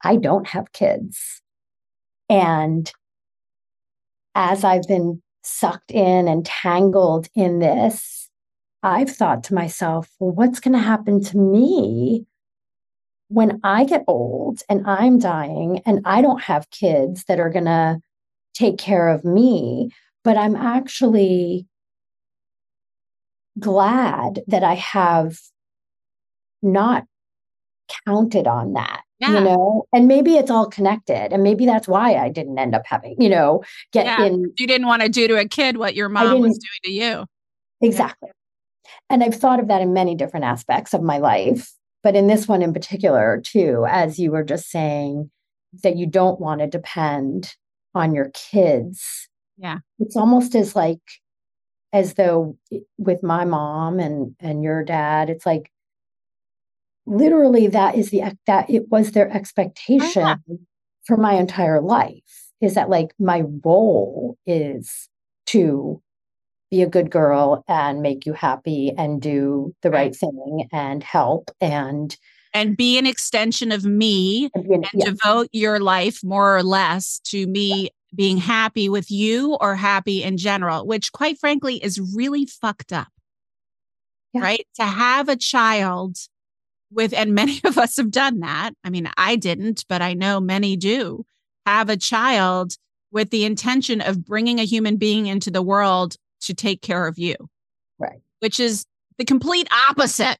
I 0.02 0.16
don't 0.16 0.48
have 0.48 0.72
kids. 0.72 1.40
And 2.28 2.92
as 4.38 4.62
I've 4.62 4.86
been 4.86 5.20
sucked 5.42 5.90
in 5.90 6.28
and 6.28 6.46
tangled 6.46 7.26
in 7.34 7.58
this, 7.58 8.30
I've 8.84 9.10
thought 9.10 9.42
to 9.44 9.54
myself, 9.54 10.08
well, 10.20 10.30
what's 10.30 10.60
going 10.60 10.74
to 10.74 10.78
happen 10.78 11.22
to 11.24 11.36
me 11.36 12.24
when 13.26 13.58
I 13.64 13.84
get 13.84 14.04
old 14.06 14.60
and 14.70 14.86
I'm 14.86 15.18
dying 15.18 15.82
and 15.84 16.00
I 16.04 16.22
don't 16.22 16.40
have 16.42 16.70
kids 16.70 17.24
that 17.24 17.40
are 17.40 17.50
going 17.50 17.64
to 17.64 17.98
take 18.54 18.78
care 18.78 19.08
of 19.08 19.24
me, 19.24 19.90
but 20.22 20.36
I'm 20.36 20.54
actually 20.54 21.66
glad 23.58 24.42
that 24.46 24.62
I 24.62 24.74
have 24.74 25.36
not 26.62 27.06
counted 28.06 28.46
on 28.46 28.74
that. 28.74 29.02
Yeah. 29.20 29.38
You 29.38 29.40
know, 29.40 29.84
and 29.92 30.06
maybe 30.06 30.36
it's 30.36 30.50
all 30.50 30.68
connected, 30.68 31.32
and 31.32 31.42
maybe 31.42 31.66
that's 31.66 31.88
why 31.88 32.14
I 32.14 32.28
didn't 32.28 32.56
end 32.56 32.76
up 32.76 32.82
having, 32.86 33.16
you 33.18 33.28
know, 33.28 33.64
get 33.92 34.06
yeah. 34.06 34.24
in. 34.26 34.52
You 34.56 34.66
didn't 34.66 34.86
want 34.86 35.02
to 35.02 35.08
do 35.08 35.26
to 35.26 35.36
a 35.38 35.48
kid 35.48 35.76
what 35.76 35.96
your 35.96 36.08
mom 36.08 36.40
was 36.40 36.56
doing 36.56 36.80
to 36.84 36.92
you. 36.92 37.26
Exactly. 37.80 38.30
And 39.10 39.24
I've 39.24 39.34
thought 39.34 39.58
of 39.58 39.68
that 39.68 39.80
in 39.80 39.92
many 39.92 40.14
different 40.14 40.44
aspects 40.44 40.94
of 40.94 41.02
my 41.02 41.18
life 41.18 41.72
but 42.02 42.16
in 42.16 42.26
this 42.26 42.46
one 42.46 42.62
in 42.62 42.72
particular, 42.72 43.42
too, 43.44 43.84
as 43.88 44.18
you 44.18 44.30
were 44.30 44.44
just 44.44 44.70
saying, 44.70 45.30
that 45.82 45.96
you 45.96 46.06
don't 46.06 46.40
want 46.40 46.60
to 46.60 46.66
depend 46.66 47.54
on 47.94 48.14
your 48.14 48.30
kids. 48.32 49.28
Yeah. 49.56 49.78
It's 49.98 50.16
almost 50.16 50.54
as 50.54 50.76
like, 50.76 51.00
as 51.92 52.14
though 52.14 52.56
with 52.98 53.22
my 53.22 53.44
mom 53.44 53.98
and 53.98 54.34
and 54.40 54.62
your 54.62 54.84
dad 54.84 55.30
it's 55.30 55.46
like 55.46 55.70
literally 57.08 57.66
that 57.66 57.96
is 57.96 58.10
the 58.10 58.22
that 58.46 58.68
it 58.68 58.90
was 58.90 59.12
their 59.12 59.30
expectation 59.30 60.22
yeah. 60.22 60.56
for 61.06 61.16
my 61.16 61.34
entire 61.34 61.80
life 61.80 62.50
is 62.60 62.74
that 62.74 62.90
like 62.90 63.12
my 63.18 63.42
role 63.64 64.36
is 64.46 65.08
to 65.46 66.02
be 66.70 66.82
a 66.82 66.88
good 66.88 67.10
girl 67.10 67.64
and 67.66 68.02
make 68.02 68.26
you 68.26 68.34
happy 68.34 68.92
and 68.96 69.22
do 69.22 69.74
the 69.82 69.90
right 69.90 70.14
thing 70.14 70.68
and 70.72 71.02
help 71.02 71.50
and 71.60 72.16
and 72.54 72.76
be 72.76 72.98
an 72.98 73.06
extension 73.06 73.72
of 73.72 73.84
me 73.84 74.50
and, 74.54 74.66
and 74.66 74.86
yeah. 74.92 75.04
devote 75.06 75.48
your 75.52 75.80
life 75.80 76.20
more 76.22 76.56
or 76.56 76.62
less 76.62 77.20
to 77.24 77.46
me 77.46 77.84
yeah. 77.84 77.88
being 78.14 78.36
happy 78.36 78.88
with 78.88 79.10
you 79.10 79.56
or 79.60 79.74
happy 79.74 80.22
in 80.22 80.36
general 80.36 80.86
which 80.86 81.12
quite 81.12 81.38
frankly 81.38 81.82
is 81.82 82.00
really 82.14 82.44
fucked 82.44 82.92
up 82.92 83.08
yeah. 84.34 84.42
right 84.42 84.66
to 84.74 84.84
have 84.84 85.28
a 85.30 85.36
child 85.36 86.18
with 86.90 87.12
and 87.12 87.34
many 87.34 87.60
of 87.64 87.78
us 87.78 87.96
have 87.96 88.10
done 88.10 88.40
that 88.40 88.72
i 88.84 88.90
mean 88.90 89.08
i 89.16 89.36
didn't 89.36 89.84
but 89.88 90.02
i 90.02 90.14
know 90.14 90.40
many 90.40 90.76
do 90.76 91.24
have 91.66 91.90
a 91.90 91.96
child 91.96 92.76
with 93.10 93.30
the 93.30 93.44
intention 93.44 94.00
of 94.00 94.24
bringing 94.24 94.58
a 94.58 94.64
human 94.64 94.96
being 94.96 95.26
into 95.26 95.50
the 95.50 95.62
world 95.62 96.16
to 96.40 96.54
take 96.54 96.82
care 96.82 97.06
of 97.06 97.18
you. 97.18 97.34
Right. 97.98 98.20
Which 98.40 98.60
is 98.60 98.84
the 99.18 99.24
complete 99.24 99.68
opposite 99.88 100.38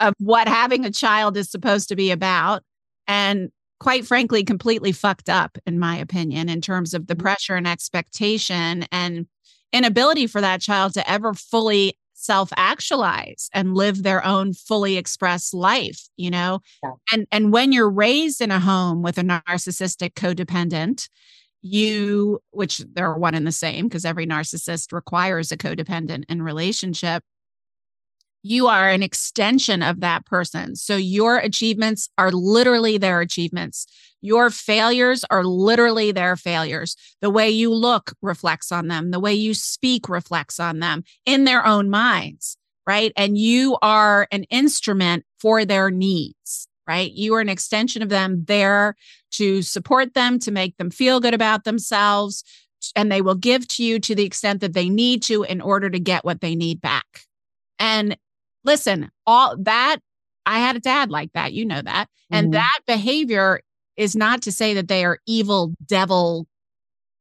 of 0.00 0.14
what 0.18 0.48
having 0.48 0.84
a 0.84 0.90
child 0.90 1.36
is 1.36 1.50
supposed 1.50 1.88
to 1.88 1.96
be 1.96 2.10
about. 2.10 2.62
And 3.06 3.50
quite 3.78 4.06
frankly, 4.06 4.44
completely 4.44 4.92
fucked 4.92 5.28
up, 5.28 5.58
in 5.66 5.78
my 5.78 5.96
opinion, 5.96 6.48
in 6.48 6.60
terms 6.60 6.94
of 6.94 7.06
the 7.06 7.14
mm-hmm. 7.14 7.22
pressure 7.22 7.56
and 7.56 7.66
expectation 7.66 8.86
and 8.92 9.26
inability 9.72 10.26
for 10.26 10.40
that 10.40 10.60
child 10.60 10.94
to 10.94 11.10
ever 11.10 11.34
fully 11.34 11.96
self 12.20 12.50
actualize 12.56 13.48
and 13.52 13.74
live 13.74 14.02
their 14.02 14.24
own 14.24 14.52
fully 14.52 14.96
expressed 14.96 15.54
life 15.54 16.08
you 16.16 16.30
know 16.30 16.60
yeah. 16.82 16.90
and 17.12 17.26
and 17.32 17.52
when 17.52 17.72
you're 17.72 17.90
raised 17.90 18.40
in 18.40 18.50
a 18.50 18.60
home 18.60 19.02
with 19.02 19.18
a 19.18 19.22
narcissistic 19.22 20.12
codependent 20.14 21.08
you, 21.62 22.40
which 22.50 22.78
they're 22.92 23.14
one 23.14 23.34
and 23.34 23.46
the 23.46 23.52
same 23.52 23.86
because 23.86 24.04
every 24.04 24.26
narcissist 24.26 24.92
requires 24.92 25.52
a 25.52 25.56
codependent 25.56 26.24
in 26.28 26.42
relationship, 26.42 27.22
you 28.42 28.66
are 28.66 28.88
an 28.88 29.02
extension 29.02 29.82
of 29.82 30.00
that 30.00 30.24
person. 30.26 30.76
So 30.76 30.96
your 30.96 31.36
achievements 31.36 32.08
are 32.16 32.32
literally 32.32 32.98
their 32.98 33.20
achievements. 33.20 33.86
Your 34.22 34.50
failures 34.50 35.24
are 35.30 35.44
literally 35.44 36.12
their 36.12 36.36
failures. 36.36 36.96
The 37.20 37.30
way 37.30 37.50
you 37.50 37.72
look 37.72 38.12
reflects 38.22 38.70
on 38.72 38.88
them, 38.88 39.10
the 39.10 39.20
way 39.20 39.34
you 39.34 39.54
speak 39.54 40.08
reflects 40.08 40.60
on 40.60 40.80
them 40.80 41.04
in 41.26 41.44
their 41.44 41.66
own 41.66 41.90
minds, 41.90 42.56
right? 42.86 43.12
And 43.16 43.38
you 43.38 43.78
are 43.82 44.26
an 44.30 44.44
instrument 44.44 45.24
for 45.38 45.64
their 45.64 45.90
needs 45.90 46.66
right? 46.90 47.12
You 47.12 47.34
are 47.34 47.40
an 47.40 47.48
extension 47.48 48.02
of 48.02 48.08
them 48.08 48.44
there 48.48 48.96
to 49.30 49.62
support 49.62 50.14
them, 50.14 50.40
to 50.40 50.50
make 50.50 50.76
them 50.76 50.90
feel 50.90 51.20
good 51.20 51.34
about 51.34 51.62
themselves. 51.62 52.42
And 52.96 53.12
they 53.12 53.22
will 53.22 53.36
give 53.36 53.68
to 53.68 53.84
you 53.84 54.00
to 54.00 54.14
the 54.16 54.24
extent 54.24 54.60
that 54.60 54.72
they 54.72 54.88
need 54.88 55.22
to 55.24 55.44
in 55.44 55.60
order 55.60 55.88
to 55.88 56.00
get 56.00 56.24
what 56.24 56.40
they 56.40 56.56
need 56.56 56.80
back. 56.80 57.26
And 57.78 58.16
listen, 58.64 59.10
all 59.26 59.56
that, 59.58 59.98
I 60.46 60.58
had 60.58 60.76
a 60.76 60.80
dad 60.80 61.10
like 61.10 61.32
that. 61.32 61.52
You 61.52 61.64
know 61.64 61.82
that. 61.82 62.06
Mm-hmm. 62.06 62.34
And 62.34 62.54
that 62.54 62.78
behavior 62.86 63.60
is 63.96 64.16
not 64.16 64.42
to 64.42 64.52
say 64.52 64.74
that 64.74 64.88
they 64.88 65.04
are 65.04 65.18
evil 65.26 65.74
devil 65.84 66.46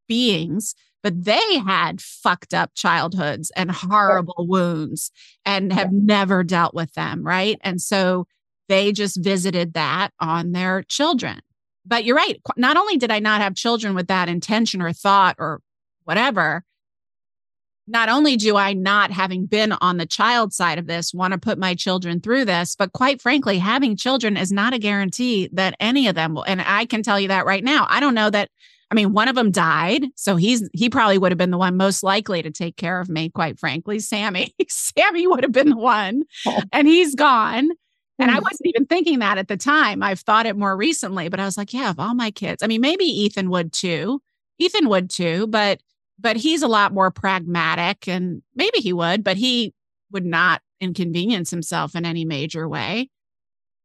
beings, 0.08 0.76
but 1.04 1.24
they 1.24 1.58
had 1.60 2.02
fucked 2.02 2.54
up 2.54 2.72
childhoods 2.76 3.52
and 3.56 3.72
horrible 3.72 4.46
wounds 4.48 5.12
and 5.46 5.72
have 5.72 5.92
never 5.92 6.44
dealt 6.44 6.74
with 6.74 6.94
them. 6.94 7.24
Right. 7.24 7.58
And 7.62 7.82
so 7.82 8.28
they 8.68 8.92
just 8.92 9.24
visited 9.24 9.74
that 9.74 10.12
on 10.20 10.52
their 10.52 10.84
children. 10.84 11.42
But 11.86 12.04
you're 12.04 12.16
right. 12.16 12.40
Not 12.56 12.78
only 12.78 12.98
did 12.98 13.12
I 13.12 13.20
not 13.20 13.42
have 13.42 13.56
children 13.56 13.96
with 13.96 14.08
that 14.08 14.30
intention 14.30 14.82
or 14.82 14.94
thought 14.94 15.36
or 15.40 15.62
whatever, 16.04 16.64
not 17.90 18.10
only 18.10 18.38
do 18.38 18.56
I 18.56 18.74
not, 18.74 19.12
having 19.12 19.46
been 19.46 19.74
on 19.82 19.98
the 19.98 20.06
child 20.06 20.54
side 20.54 20.78
of 20.80 20.88
this, 20.88 21.14
want 21.14 21.34
to 21.34 21.40
put 21.40 21.58
my 21.58 21.76
children 21.76 22.22
through 22.22 22.46
this, 22.46 22.76
but 22.76 22.94
quite 22.94 23.22
frankly, 23.22 23.58
having 23.58 23.96
children 23.98 24.38
is 24.38 24.52
not 24.52 24.74
a 24.74 24.80
guarantee 24.80 25.50
that 25.54 25.76
any 25.80 26.08
of 26.08 26.16
them 26.16 26.36
will. 26.36 26.44
And 26.44 26.62
I 26.62 26.86
can 26.86 27.04
tell 27.04 27.20
you 27.20 27.28
that 27.30 27.46
right 27.46 27.64
now. 27.64 27.88
I 27.90 28.00
don't 28.00 28.16
know 28.16 28.30
that. 28.30 28.50
I 28.92 28.96
mean, 28.96 29.14
one 29.14 29.28
of 29.28 29.36
them 29.36 29.52
died, 29.52 30.06
so 30.16 30.36
he's 30.36 30.68
he 30.74 30.90
probably 30.90 31.20
would 31.20 31.32
have 31.32 31.38
been 31.38 31.52
the 31.52 31.60
one 31.60 31.78
most 31.78 32.02
likely 32.02 32.42
to 32.42 32.50
take 32.50 32.76
care 32.76 33.00
of 33.00 33.08
me. 33.08 33.30
Quite 33.30 33.60
frankly, 33.60 34.00
Sammy, 34.00 34.54
Sammy 34.68 35.28
would 35.28 35.44
have 35.44 35.52
been 35.52 35.70
the 35.70 35.78
one, 35.78 36.24
and 36.74 36.88
he's 36.88 37.14
gone. 37.16 37.70
And 38.22 38.32
I 38.32 38.38
Mm. 38.40 38.42
wasn't 38.42 38.66
even 38.68 38.86
thinking 38.88 39.20
that 39.20 39.38
at 39.38 39.48
the 39.48 39.58
time. 39.58 40.02
I've 40.04 40.20
thought 40.22 40.46
it 40.48 40.58
more 40.58 40.76
recently, 40.76 41.30
but 41.30 41.40
I 41.40 41.46
was 41.46 41.56
like, 41.58 41.72
yeah, 41.74 41.90
of 41.92 42.00
all 42.00 42.16
my 42.16 42.32
kids. 42.32 42.64
I 42.64 42.68
mean, 42.68 42.82
maybe 42.82 43.06
Ethan 43.06 43.50
would 43.52 43.72
too. 43.72 44.22
Ethan 44.58 44.90
would 44.90 45.10
too, 45.10 45.48
but 45.48 45.80
but 46.20 46.36
he's 46.38 46.62
a 46.62 46.68
lot 46.68 46.94
more 46.94 47.12
pragmatic 47.12 48.08
and 48.08 48.42
maybe 48.56 48.80
he 48.80 48.94
would, 48.94 49.24
but 49.24 49.38
he 49.38 49.74
would 50.12 50.26
not 50.26 50.62
inconvenience 50.82 51.50
himself 51.50 51.96
in 51.96 52.06
any 52.06 52.26
major 52.26 52.68
way. 52.68 53.10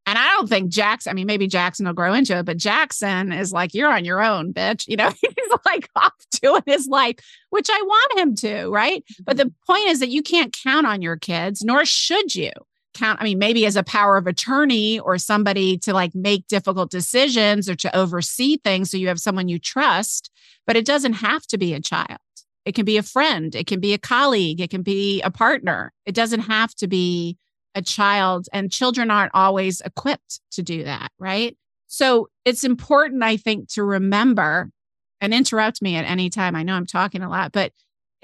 And 0.06 0.18
I 0.18 0.26
don't 0.32 0.48
think 0.48 0.70
Jackson, 0.70 1.10
I 1.10 1.14
mean, 1.14 1.26
maybe 1.26 1.46
Jackson 1.46 1.86
will 1.86 1.94
grow 1.94 2.12
into 2.12 2.36
it, 2.36 2.44
but 2.44 2.58
Jackson 2.58 3.32
is 3.32 3.52
like, 3.52 3.72
you're 3.72 3.90
on 3.90 4.04
your 4.04 4.22
own, 4.22 4.52
bitch. 4.52 4.84
You 4.94 4.96
know, 4.96 5.10
he's 5.20 5.58
like 5.64 5.88
off 5.96 6.12
doing 6.42 6.62
his 6.66 6.86
life, 6.86 7.16
which 7.50 7.68
I 7.70 7.82
want 7.82 8.18
him 8.18 8.34
to, 8.36 8.68
right? 8.68 9.02
But 9.24 9.36
mm-hmm. 9.36 9.48
the 9.48 9.54
point 9.66 9.88
is 9.88 10.00
that 10.00 10.10
you 10.10 10.22
can't 10.22 10.54
count 10.62 10.86
on 10.86 11.00
your 11.00 11.16
kids, 11.16 11.64
nor 11.64 11.84
should 11.84 12.34
you 12.34 12.50
count. 12.94 13.20
I 13.20 13.24
mean, 13.24 13.38
maybe 13.38 13.66
as 13.66 13.76
a 13.76 13.82
power 13.82 14.16
of 14.16 14.26
attorney 14.26 14.98
or 14.98 15.18
somebody 15.18 15.76
to 15.78 15.92
like 15.92 16.14
make 16.14 16.46
difficult 16.46 16.90
decisions 16.90 17.68
or 17.68 17.74
to 17.76 17.96
oversee 17.96 18.56
things 18.56 18.90
so 18.90 18.96
you 18.96 19.08
have 19.08 19.20
someone 19.20 19.48
you 19.48 19.58
trust, 19.58 20.30
but 20.66 20.76
it 20.76 20.86
doesn't 20.86 21.14
have 21.14 21.46
to 21.48 21.58
be 21.58 21.74
a 21.74 21.80
child. 21.80 22.18
It 22.64 22.74
can 22.74 22.84
be 22.84 22.96
a 22.96 23.02
friend, 23.02 23.54
it 23.54 23.66
can 23.66 23.80
be 23.80 23.92
a 23.92 23.98
colleague, 23.98 24.60
it 24.60 24.70
can 24.70 24.82
be 24.82 25.20
a 25.22 25.30
partner. 25.30 25.92
It 26.06 26.14
doesn't 26.14 26.40
have 26.40 26.74
to 26.76 26.86
be 26.86 27.36
a 27.74 27.82
child, 27.82 28.46
and 28.52 28.72
children 28.72 29.10
aren't 29.10 29.34
always 29.34 29.80
equipped 29.82 30.40
to 30.52 30.62
do 30.62 30.84
that, 30.84 31.10
right? 31.18 31.56
So 31.88 32.28
it's 32.44 32.64
important, 32.64 33.22
I 33.22 33.36
think, 33.36 33.68
to 33.70 33.82
remember 33.82 34.70
and 35.20 35.34
interrupt 35.34 35.82
me 35.82 35.96
at 35.96 36.04
any 36.04 36.30
time. 36.30 36.56
I 36.56 36.62
know 36.62 36.74
I'm 36.74 36.86
talking 36.86 37.22
a 37.22 37.28
lot, 37.28 37.52
but 37.52 37.72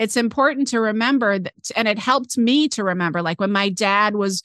it's 0.00 0.16
important 0.16 0.66
to 0.68 0.80
remember 0.80 1.38
that, 1.38 1.52
and 1.76 1.86
it 1.86 1.98
helped 1.98 2.36
me 2.38 2.68
to 2.70 2.82
remember, 2.82 3.22
like 3.22 3.38
when 3.40 3.52
my 3.52 3.68
dad 3.68 4.16
was, 4.16 4.42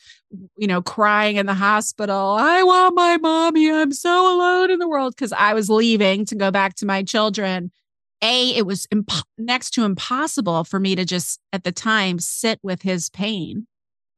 you 0.57 0.67
know, 0.67 0.81
crying 0.81 1.37
in 1.37 1.45
the 1.47 1.53
hospital, 1.53 2.35
I 2.37 2.61
want 2.61 2.95
my 2.95 3.17
mommy. 3.17 3.71
I'm 3.71 3.91
so 3.93 4.35
alone 4.35 4.69
in 4.69 4.79
the 4.79 4.87
world 4.87 5.15
because 5.15 5.31
I 5.31 5.53
was 5.53 5.69
leaving 5.69 6.25
to 6.25 6.35
go 6.35 6.51
back 6.51 6.75
to 6.75 6.85
my 6.85 7.01
children. 7.03 7.71
A, 8.21 8.49
it 8.55 8.65
was 8.65 8.85
imp- 8.91 9.11
next 9.37 9.71
to 9.71 9.83
impossible 9.85 10.63
for 10.65 10.79
me 10.79 10.95
to 10.95 11.05
just 11.05 11.39
at 11.53 11.63
the 11.63 11.71
time 11.71 12.19
sit 12.19 12.59
with 12.61 12.81
his 12.81 13.09
pain 13.09 13.65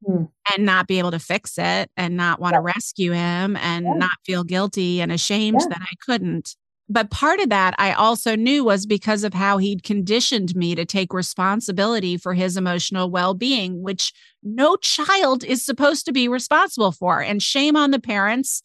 Hmm. 0.06 0.24
and 0.54 0.64
not 0.64 0.86
be 0.86 0.98
able 1.00 1.10
to 1.10 1.18
fix 1.18 1.54
it 1.58 1.90
and 1.96 2.16
not 2.16 2.38
want 2.40 2.54
to 2.54 2.60
Yeah. 2.64 2.72
rescue 2.74 3.12
him 3.12 3.56
and 3.56 3.84
Yeah. 3.84 3.94
not 3.94 4.12
feel 4.24 4.44
guilty 4.44 5.00
and 5.00 5.10
ashamed 5.10 5.58
Yeah. 5.60 5.68
that 5.70 5.82
I 5.82 5.94
couldn't. 6.04 6.54
But 6.88 7.10
part 7.10 7.40
of 7.40 7.50
that 7.50 7.74
I 7.78 7.92
also 7.92 8.34
knew 8.34 8.64
was 8.64 8.86
because 8.86 9.22
of 9.22 9.34
how 9.34 9.58
he'd 9.58 9.82
conditioned 9.82 10.56
me 10.56 10.74
to 10.74 10.86
take 10.86 11.12
responsibility 11.12 12.16
for 12.16 12.32
his 12.32 12.56
emotional 12.56 13.10
well 13.10 13.34
being, 13.34 13.82
which 13.82 14.12
no 14.42 14.76
child 14.76 15.44
is 15.44 15.64
supposed 15.64 16.06
to 16.06 16.12
be 16.12 16.28
responsible 16.28 16.92
for. 16.92 17.20
And 17.20 17.42
shame 17.42 17.76
on 17.76 17.90
the 17.90 18.00
parents 18.00 18.62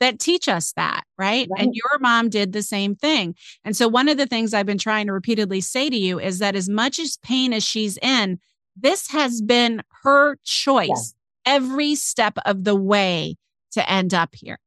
that 0.00 0.20
teach 0.20 0.48
us 0.48 0.72
that, 0.76 1.02
right? 1.18 1.48
Right. 1.50 1.62
And 1.62 1.74
your 1.74 1.98
mom 2.00 2.28
did 2.28 2.52
the 2.52 2.62
same 2.62 2.94
thing. 2.94 3.34
And 3.64 3.76
so, 3.76 3.88
one 3.88 4.08
of 4.08 4.18
the 4.18 4.26
things 4.26 4.54
I've 4.54 4.66
been 4.66 4.78
trying 4.78 5.06
to 5.06 5.12
repeatedly 5.12 5.60
say 5.60 5.90
to 5.90 5.96
you 5.96 6.20
is 6.20 6.38
that 6.38 6.54
as 6.54 6.68
much 6.68 6.98
as 6.98 7.16
pain 7.22 7.52
as 7.52 7.64
she's 7.64 7.98
in, 7.98 8.38
this 8.76 9.08
has 9.08 9.40
been 9.40 9.82
her 10.02 10.36
choice 10.44 11.14
every 11.46 11.94
step 11.94 12.38
of 12.44 12.64
the 12.64 12.74
way 12.74 13.36
to 13.72 13.90
end 13.90 14.14
up 14.14 14.34
here. 14.34 14.58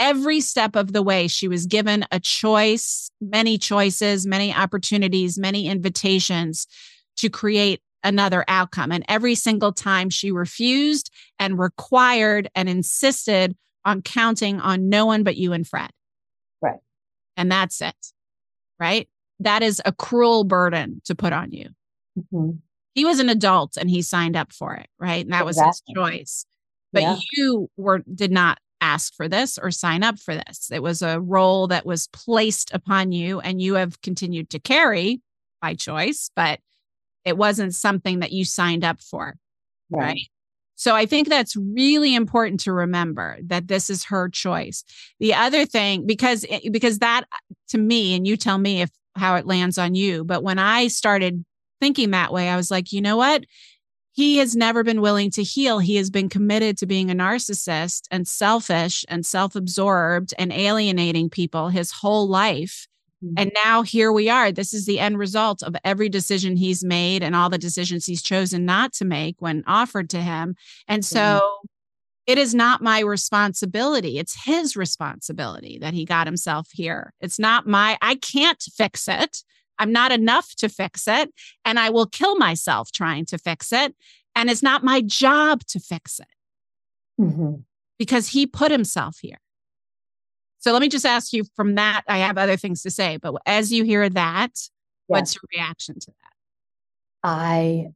Every 0.00 0.40
step 0.40 0.74
of 0.76 0.92
the 0.94 1.02
way, 1.02 1.28
she 1.28 1.46
was 1.46 1.66
given 1.66 2.04
a 2.10 2.18
choice, 2.18 3.10
many 3.20 3.58
choices, 3.58 4.26
many 4.26 4.52
opportunities, 4.52 5.38
many 5.38 5.68
invitations 5.68 6.66
to 7.18 7.28
create 7.28 7.82
another 8.02 8.44
outcome. 8.48 8.90
And 8.92 9.04
every 9.08 9.34
single 9.34 9.72
time 9.72 10.08
she 10.08 10.32
refused 10.32 11.10
and 11.38 11.58
required 11.58 12.48
and 12.54 12.66
insisted 12.66 13.54
on 13.84 14.00
counting 14.00 14.58
on 14.58 14.88
no 14.88 15.04
one 15.04 15.22
but 15.22 15.36
you 15.36 15.52
and 15.52 15.68
Fred. 15.68 15.90
Right. 16.62 16.80
And 17.36 17.52
that's 17.52 17.82
it. 17.82 17.94
Right. 18.78 19.06
That 19.38 19.62
is 19.62 19.82
a 19.84 19.92
cruel 19.92 20.44
burden 20.44 21.02
to 21.04 21.14
put 21.14 21.34
on 21.34 21.52
you. 21.52 21.68
Mhm. 22.32 22.60
He 22.94 23.04
was 23.04 23.20
an 23.20 23.28
adult 23.28 23.76
and 23.76 23.90
he 23.90 24.00
signed 24.00 24.34
up 24.36 24.52
for 24.52 24.74
it. 24.74 24.88
Right. 24.98 25.24
And 25.24 25.32
that 25.34 25.44
was 25.44 25.60
his 25.60 25.82
choice. 25.94 26.46
But 26.92 27.02
Yeah. 27.02 27.18
you 27.34 27.70
were 27.76 27.98
did 27.98 28.32
not 28.32 28.58
ask 28.80 29.14
for 29.14 29.28
this 29.28 29.58
or 29.58 29.70
sign 29.70 30.02
up 30.02 30.18
for 30.18 30.34
this. 30.34 30.70
It 30.72 30.82
was 30.82 31.02
a 31.02 31.20
role 31.20 31.66
that 31.68 31.86
was 31.86 32.08
placed 32.08 32.72
upon 32.74 33.12
you 33.12 33.40
and 33.40 33.60
you 33.60 33.74
have 33.74 34.00
continued 34.02 34.50
to 34.50 34.58
carry 34.58 35.20
by 35.60 35.74
choice, 35.74 36.30
but 36.34 36.60
it 37.24 37.36
wasn't 37.36 37.74
something 37.74 38.20
that 38.20 38.32
you 38.32 38.44
signed 38.44 38.84
up 38.84 39.00
for. 39.00 39.34
Right. 39.90 40.02
Right. 40.02 40.28
So 40.76 40.96
I 40.96 41.04
think 41.04 41.28
that's 41.28 41.56
really 41.56 42.14
important 42.14 42.60
to 42.60 42.72
remember 42.72 43.36
that 43.44 43.68
this 43.68 43.90
is 43.90 44.04
her 44.04 44.30
choice. 44.30 44.82
The 45.18 45.34
other 45.34 45.66
thing, 45.66 46.06
because 46.06 46.46
because 46.72 47.00
that 47.00 47.24
to 47.68 47.76
me, 47.76 48.14
and 48.16 48.26
you 48.26 48.38
tell 48.38 48.56
me 48.56 48.80
if 48.80 48.88
how 49.14 49.34
it 49.34 49.46
lands 49.46 49.76
on 49.76 49.94
you, 49.94 50.24
but 50.24 50.42
when 50.42 50.58
I 50.58 50.88
started 50.88 51.44
thinking 51.82 52.12
that 52.12 52.32
way, 52.32 52.48
I 52.48 52.56
was 52.56 52.70
like, 52.70 52.92
you 52.92 53.02
know 53.02 53.18
what? 53.18 53.44
He 54.20 54.36
has 54.36 54.54
never 54.54 54.84
been 54.84 55.00
willing 55.00 55.30
to 55.30 55.42
heal. 55.42 55.78
He 55.78 55.96
has 55.96 56.10
been 56.10 56.28
committed 56.28 56.76
to 56.76 56.86
being 56.86 57.10
a 57.10 57.14
narcissist 57.14 58.02
and 58.10 58.28
selfish 58.28 59.02
and 59.08 59.24
self-absorbed 59.24 60.34
and 60.38 60.52
alienating 60.52 61.30
people 61.30 61.70
his 61.70 61.90
whole 61.90 62.28
life. 62.28 62.86
Mhm. 63.24 63.32
And 63.38 63.52
now 63.64 63.80
here 63.80 64.12
we 64.12 64.28
are. 64.28 64.52
This 64.52 64.74
is 64.74 64.84
the 64.84 65.00
end 65.00 65.16
result 65.16 65.62
of 65.62 65.74
every 65.86 66.10
decision 66.10 66.56
he's 66.56 66.84
made 66.84 67.22
and 67.22 67.34
all 67.34 67.48
the 67.48 67.56
decisions 67.56 68.04
he's 68.04 68.20
chosen 68.20 68.66
not 68.66 68.92
to 68.94 69.06
make 69.06 69.36
when 69.38 69.64
offered 69.66 70.10
to 70.10 70.20
him. 70.20 70.54
And 70.86 71.02
so 71.02 71.40
it 72.26 72.36
is 72.36 72.54
not 72.54 72.82
my 72.82 73.00
responsibility. 73.00 74.18
It's 74.18 74.44
his 74.44 74.76
responsibility 74.76 75.78
that 75.78 75.94
he 75.94 76.04
got 76.04 76.26
himself 76.26 76.68
here. 76.72 77.14
It's 77.22 77.38
not 77.38 77.66
my, 77.66 77.96
I 78.02 78.16
can't 78.16 78.62
fix 78.76 79.08
it. 79.08 79.44
I'm 79.80 79.90
not 79.90 80.12
enough 80.12 80.54
to 80.56 80.68
fix 80.68 81.08
it. 81.08 81.32
And 81.64 81.78
I 81.80 81.90
will 81.90 82.06
kill 82.06 82.36
myself 82.36 82.92
trying 82.92 83.24
to 83.26 83.38
fix 83.38 83.72
it. 83.72 83.96
And 84.36 84.48
it's 84.48 84.62
not 84.62 84.84
my 84.84 85.00
job 85.00 85.64
to 85.68 85.80
fix 85.80 86.20
it 86.20 87.22
Mhm. 87.22 87.64
because 87.98 88.28
he 88.28 88.46
put 88.46 88.70
himself 88.70 89.18
here. 89.20 89.38
So 90.58 90.72
let 90.72 90.82
me 90.82 90.88
just 90.88 91.06
ask 91.06 91.32
you 91.32 91.44
from 91.56 91.74
that. 91.76 92.02
I 92.06 92.18
have 92.18 92.36
other 92.36 92.56
things 92.56 92.82
to 92.82 92.90
say, 92.90 93.16
but 93.16 93.34
as 93.46 93.72
you 93.72 93.82
hear 93.82 94.08
that, 94.10 94.52
what's 95.06 95.34
your 95.34 95.42
reaction 95.56 95.98
to 95.98 96.10
that? 96.10 96.32
I 97.24 97.86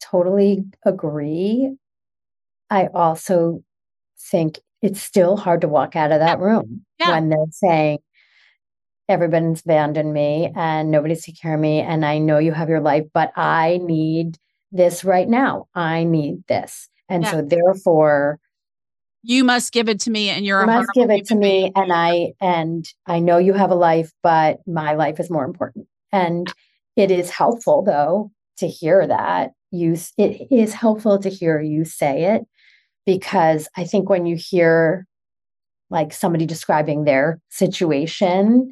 totally 0.00 0.66
agree. 0.84 1.74
I 2.70 2.88
also 2.88 3.64
think 4.18 4.60
it's 4.82 5.00
still 5.00 5.36
hard 5.38 5.62
to 5.62 5.68
walk 5.68 5.96
out 5.96 6.12
of 6.12 6.20
that 6.20 6.38
room 6.38 6.84
Yeah. 7.00 7.12
when 7.12 7.30
they're 7.30 7.46
saying, 7.50 7.98
everyone's 9.08 9.62
abandoned 9.62 10.12
me 10.12 10.52
and 10.56 10.90
nobody's 10.90 11.22
taking 11.24 11.36
care 11.40 11.54
of 11.54 11.60
me. 11.60 11.80
And 11.80 12.04
I 12.04 12.18
know 12.18 12.38
you 12.38 12.52
have 12.52 12.68
your 12.68 12.80
life, 12.80 13.04
but 13.14 13.32
I 13.36 13.78
need 13.82 14.38
this 14.72 15.04
right 15.04 15.28
now. 15.28 15.68
I 15.74 16.04
need 16.04 16.44
this. 16.48 16.88
And 17.08 17.22
Yeah. 17.24 17.30
so 17.32 17.42
therefore, 17.42 18.38
You 19.22 19.42
must 19.42 19.72
give 19.72 19.88
it 19.88 19.98
to 20.00 20.10
me, 20.10 20.28
and 20.30 20.44
you're 20.46 20.60
you 20.60 20.64
a 20.64 20.66
must 20.66 20.90
give 20.94 21.10
it 21.10 21.26
to 21.26 21.34
me 21.34 21.62
being. 21.62 21.72
and 21.74 21.92
i 21.92 22.32
and 22.40 22.88
i 23.06 23.18
know 23.18 23.38
you 23.38 23.52
have 23.54 23.70
a 23.72 23.74
life 23.74 24.12
but 24.22 24.58
my 24.68 24.94
life 24.94 25.18
is 25.18 25.30
more 25.30 25.44
important 25.44 25.86
and 26.12 26.52
it 26.94 27.10
is 27.10 27.28
helpful 27.30 27.82
though 27.82 28.30
to 28.58 28.68
hear 28.68 29.04
that 29.06 29.50
you 29.72 29.96
it 30.16 30.46
is 30.52 30.72
helpful 30.74 31.18
to 31.18 31.28
hear 31.28 31.60
you 31.60 31.84
say 31.84 32.24
it 32.34 32.42
because 33.04 33.68
i 33.76 33.82
think 33.84 34.08
when 34.08 34.26
you 34.26 34.36
hear 34.36 35.06
like 35.90 36.12
somebody 36.12 36.46
describing 36.46 37.02
their 37.04 37.40
situation 37.50 38.70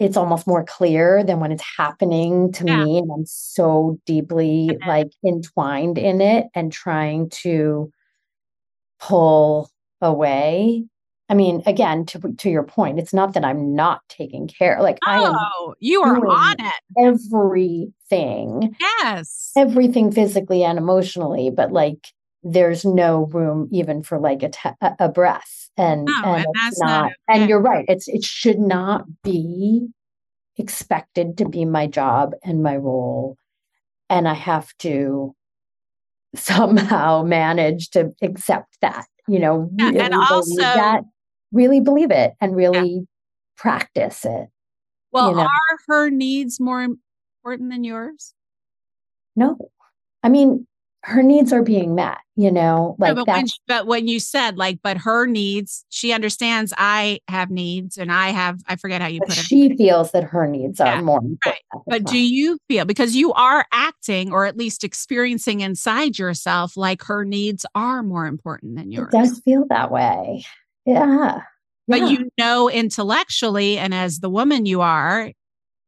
it's 0.00 0.16
almost 0.16 0.46
more 0.46 0.64
clear 0.64 1.22
than 1.22 1.38
when 1.40 1.52
it's 1.52 1.64
happening 1.76 2.50
to 2.52 2.64
Yeah. 2.66 2.84
me 2.84 2.98
and 2.98 3.10
i'm 3.12 3.26
so 3.26 3.98
deeply 4.06 4.76
like 4.84 5.08
entwined 5.24 5.98
in 5.98 6.20
it 6.20 6.46
and 6.54 6.72
trying 6.72 7.28
to 7.30 7.90
pull 9.00 9.70
away 10.00 10.84
i 11.28 11.34
mean 11.34 11.62
again 11.66 12.04
to 12.06 12.18
to 12.38 12.50
your 12.50 12.62
point 12.62 12.98
it's 12.98 13.14
not 13.14 13.34
that 13.34 13.44
i'm 13.44 13.74
not 13.74 14.00
taking 14.08 14.46
care 14.48 14.78
like 14.82 14.98
i 15.06 15.18
am 15.18 15.34
Oh, 15.36 15.74
you 15.80 16.02
are 16.02 16.26
on 16.26 16.56
it. 16.60 16.74
everything 16.98 18.76
Yes. 19.02 19.52
everything 19.56 20.10
physically 20.12 20.64
and 20.64 20.78
emotionally 20.78 21.50
but 21.50 21.72
like 21.72 22.08
there's 22.44 22.84
no 22.84 23.24
room 23.32 23.68
even 23.72 24.02
for 24.02 24.18
like 24.18 24.42
a 24.42 24.50
te- 24.50 24.70
a 25.00 25.08
breath 25.08 25.70
and 25.78 26.04
No, 26.04 26.14
and 26.24 26.36
and 26.36 26.44
it's 26.44 26.60
that's 26.64 26.80
not 26.80 27.02
not 27.04 27.12
and 27.28 27.48
you're 27.48 27.60
right 27.60 27.84
it's 27.88 28.06
it 28.06 28.22
should 28.22 28.58
not 28.58 29.06
be 29.22 29.88
expected 30.58 31.38
to 31.38 31.48
be 31.48 31.64
my 31.64 31.86
job 31.86 32.32
and 32.44 32.62
my 32.62 32.76
role 32.76 33.36
and 34.10 34.28
i 34.28 34.34
have 34.34 34.72
to 34.78 35.34
somehow 36.34 37.22
manage 37.22 37.90
to 37.90 38.10
accept 38.22 38.76
that 38.82 39.06
you 39.26 39.38
know 39.38 39.70
Yeah, 39.78 39.86
and 39.88 39.96
really 39.96 40.10
believe 40.10 40.30
also- 40.30 40.62
that 40.62 41.00
really 41.52 41.80
believe 41.80 42.10
it 42.10 42.34
and 42.40 42.54
really 42.56 43.06
practice 43.56 44.24
it 44.24 44.48
Well, 45.12 45.30
you 45.30 45.36
know. 45.36 45.42
are 45.42 45.78
her 45.88 46.10
needs 46.10 46.58
more 46.60 46.82
important 46.82 47.70
than 47.70 47.84
yours? 47.84 48.34
no 49.36 49.56
i 50.22 50.28
mean 50.28 50.66
her 51.04 51.22
needs 51.22 51.52
are 51.52 51.62
being 51.62 51.94
met, 51.94 52.16
you 52.34 52.50
know, 52.50 52.96
like 52.98 53.14
no, 53.14 53.24
but, 53.26 53.34
when, 53.34 53.44
but 53.68 53.86
when 53.86 54.08
you 54.08 54.18
said 54.18 54.56
like, 54.56 54.78
but 54.82 54.96
her 54.96 55.26
needs, 55.26 55.84
she 55.90 56.12
understands 56.12 56.72
I 56.78 57.20
have 57.28 57.50
needs 57.50 57.98
and 57.98 58.10
I 58.10 58.30
have, 58.30 58.60
I 58.68 58.76
forget 58.76 59.02
how 59.02 59.08
you 59.08 59.20
put 59.20 59.36
it. 59.36 59.44
She 59.44 59.76
feels 59.76 60.12
that 60.12 60.24
her 60.24 60.46
needs 60.46 60.80
yeah, 60.80 60.98
are 60.98 61.02
more 61.02 61.18
important. 61.18 61.40
Right. 61.44 61.82
But 61.86 62.04
do 62.04 62.18
you 62.18 62.58
feel, 62.68 62.86
because 62.86 63.14
you 63.14 63.34
are 63.34 63.66
acting 63.70 64.32
or 64.32 64.46
at 64.46 64.56
least 64.56 64.82
experiencing 64.82 65.60
inside 65.60 66.18
yourself, 66.18 66.74
like 66.74 67.02
her 67.02 67.26
needs 67.26 67.66
are 67.74 68.02
more 68.02 68.26
important 68.26 68.76
than 68.76 68.90
yours? 68.90 69.12
It 69.12 69.16
does 69.18 69.40
feel 69.40 69.66
that 69.68 69.90
way. 69.90 70.42
Yeah. 70.86 71.40
But 71.86 72.00
yeah. 72.00 72.08
you 72.08 72.30
know, 72.38 72.70
intellectually, 72.70 73.76
and 73.76 73.92
as 73.92 74.20
the 74.20 74.30
woman 74.30 74.64
you 74.64 74.80
are, 74.80 75.32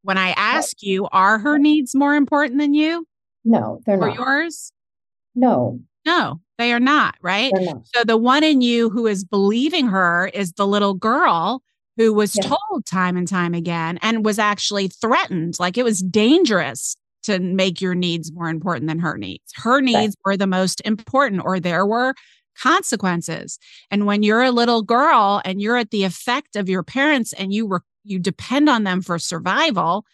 when 0.03 0.19
I 0.19 0.33
ask 0.33 0.83
you, 0.83 1.09
are 1.11 1.39
her 1.39 1.59
needs 1.59 1.95
more 1.95 2.15
important 2.15 2.61
than 2.61 2.75
you? 2.75 3.07
No, 3.47 3.81
they're 3.87 3.97
or 3.97 4.09
not. 4.09 4.17
yours? 4.17 4.73
No. 5.37 5.79
No, 6.05 6.41
they 6.59 6.73
are 6.73 6.81
not, 6.81 7.17
right? 7.21 7.53
Not. 7.55 7.87
So 7.95 8.05
the 8.05 8.17
one 8.17 8.43
in 8.43 8.61
you 8.61 8.91
who 8.91 9.07
is 9.07 9.25
believing 9.25 9.89
her 9.89 10.29
is 10.33 10.53
the 10.53 10.67
little 10.67 10.95
girl 10.95 11.63
who 11.97 12.13
was 12.13 12.37
yeah. 12.37 12.49
told 12.49 12.87
time 12.87 13.17
and 13.17 13.27
time 13.27 13.55
again 13.55 13.99
and 14.03 14.25
was 14.25 14.39
actually 14.39 14.89
threatened. 14.89 15.57
Like 15.59 15.77
it 15.79 15.85
was 15.85 16.01
dangerous 16.01 16.97
to 17.25 17.41
make 17.41 17.81
your 17.81 17.95
needs 17.95 18.33
more 18.33 18.49
important 18.49 18.87
than 18.89 19.01
her 19.01 19.19
needs. 19.19 19.53
Her 19.55 19.81
needs 19.81 20.17
right. 20.25 20.33
were 20.33 20.37
the 20.37 20.47
most 20.47 20.81
important, 20.85 21.43
or 21.45 21.59
there 21.59 21.85
were 21.85 22.15
consequences. 22.61 23.59
And 23.91 24.07
when 24.07 24.23
you're 24.23 24.43
a 24.43 24.53
little 24.53 24.83
girl 24.83 25.43
and 25.45 25.61
you're 25.61 25.77
at 25.77 25.91
the 25.91 26.05
effect 26.05 26.57
of 26.57 26.69
your 26.69 26.83
parents 26.83 27.33
and 27.33 27.53
you 27.53 27.67
were 27.67 27.83
you 28.05 28.21
depend 28.21 28.69
on 28.69 28.85
them 28.85 29.03
for 29.03 29.19
survival, 29.19 30.05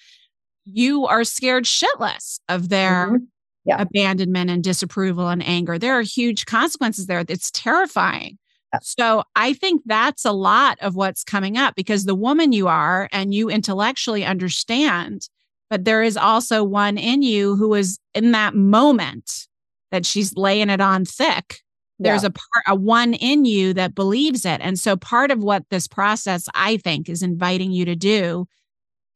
you 0.64 1.06
are 1.06 1.24
scared 1.24 1.64
shitless 1.64 2.40
of 2.48 2.70
their 2.70 3.08
mm-hmm. 3.08 3.24
Yeah. 3.64 3.80
abandonment 3.80 4.50
and 4.50 4.64
disapproval 4.64 5.28
and 5.28 5.46
anger. 5.46 5.78
There 5.78 5.98
are 5.98 6.02
huge 6.02 6.46
consequences 6.46 7.06
there. 7.06 7.24
It's 7.28 7.50
terrifying. 7.50 8.38
Yeah. 8.72 8.78
So 8.82 9.22
I 9.36 9.52
think 9.52 9.82
that's 9.84 10.24
a 10.24 10.32
lot 10.32 10.78
of 10.80 10.94
what's 10.94 11.24
coming 11.24 11.56
up 11.56 11.74
because 11.74 12.04
the 12.04 12.14
woman 12.14 12.52
you 12.52 12.68
are 12.68 13.08
and 13.12 13.34
you 13.34 13.50
intellectually 13.50 14.24
understand, 14.24 15.28
but 15.68 15.84
there 15.84 16.02
is 16.02 16.16
also 16.16 16.64
one 16.64 16.98
in 16.98 17.22
you 17.22 17.56
who 17.56 17.74
is 17.74 17.98
in 18.14 18.32
that 18.32 18.54
moment 18.54 19.46
that 19.90 20.06
she's 20.06 20.34
laying 20.36 20.70
it 20.70 20.80
on 20.80 21.04
thick 21.04 21.62
there's 22.02 22.22
yeah. 22.22 22.28
a 22.28 22.30
part 22.30 22.64
a 22.66 22.74
one 22.74 23.14
in 23.14 23.44
you 23.44 23.72
that 23.74 23.94
believes 23.94 24.44
it 24.44 24.60
and 24.60 24.78
so 24.78 24.96
part 24.96 25.30
of 25.30 25.42
what 25.42 25.64
this 25.70 25.86
process 25.86 26.48
i 26.54 26.76
think 26.78 27.08
is 27.08 27.22
inviting 27.22 27.72
you 27.72 27.84
to 27.84 27.96
do 27.96 28.46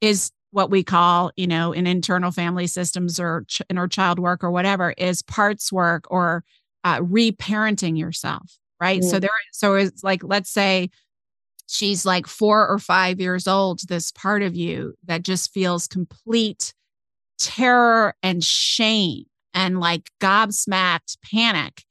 is 0.00 0.30
what 0.56 0.70
we 0.70 0.82
call 0.82 1.30
you 1.36 1.46
know 1.46 1.70
in 1.70 1.86
internal 1.86 2.30
family 2.30 2.66
systems 2.66 3.20
or 3.20 3.44
ch- 3.46 3.60
inner 3.68 3.86
child 3.86 4.18
work 4.18 4.42
or 4.42 4.50
whatever 4.50 4.94
is 4.96 5.20
parts 5.20 5.70
work 5.70 6.06
or 6.10 6.42
uh, 6.82 6.98
reparenting 7.00 7.98
yourself 7.98 8.56
right 8.80 9.00
mm-hmm. 9.00 9.10
so 9.10 9.20
there 9.20 9.28
so 9.52 9.74
it's 9.74 10.02
like 10.02 10.24
let's 10.24 10.48
say 10.48 10.88
she's 11.66 12.06
like 12.06 12.26
four 12.26 12.66
or 12.66 12.78
five 12.78 13.20
years 13.20 13.46
old 13.46 13.80
this 13.88 14.10
part 14.12 14.40
of 14.40 14.56
you 14.56 14.94
that 15.04 15.22
just 15.22 15.52
feels 15.52 15.86
complete 15.86 16.72
terror 17.38 18.14
and 18.22 18.42
shame 18.42 19.24
and 19.52 19.78
like 19.78 20.08
gobsmacked 20.22 21.18
panic 21.22 21.82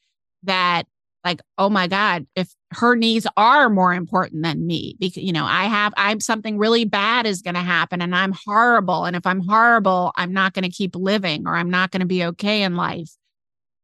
that 0.41 0.87
like 1.23 1.39
oh 1.59 1.69
my 1.69 1.85
god 1.85 2.25
if 2.35 2.51
her 2.75 2.95
needs 2.95 3.25
are 3.37 3.69
more 3.69 3.93
important 3.93 4.43
than 4.43 4.65
me 4.65 4.95
because 4.99 5.23
you 5.23 5.31
know 5.31 5.45
i 5.45 5.65
have 5.65 5.93
i'm 5.97 6.19
something 6.19 6.57
really 6.57 6.85
bad 6.85 7.25
is 7.25 7.41
going 7.41 7.55
to 7.55 7.61
happen 7.61 8.01
and 8.01 8.15
i'm 8.15 8.33
horrible 8.45 9.05
and 9.05 9.15
if 9.15 9.25
i'm 9.25 9.41
horrible 9.41 10.11
i'm 10.15 10.33
not 10.33 10.53
going 10.53 10.63
to 10.63 10.69
keep 10.69 10.95
living 10.95 11.47
or 11.47 11.55
i'm 11.55 11.69
not 11.69 11.91
going 11.91 12.01
to 12.01 12.05
be 12.05 12.23
okay 12.23 12.63
in 12.63 12.75
life. 12.75 13.11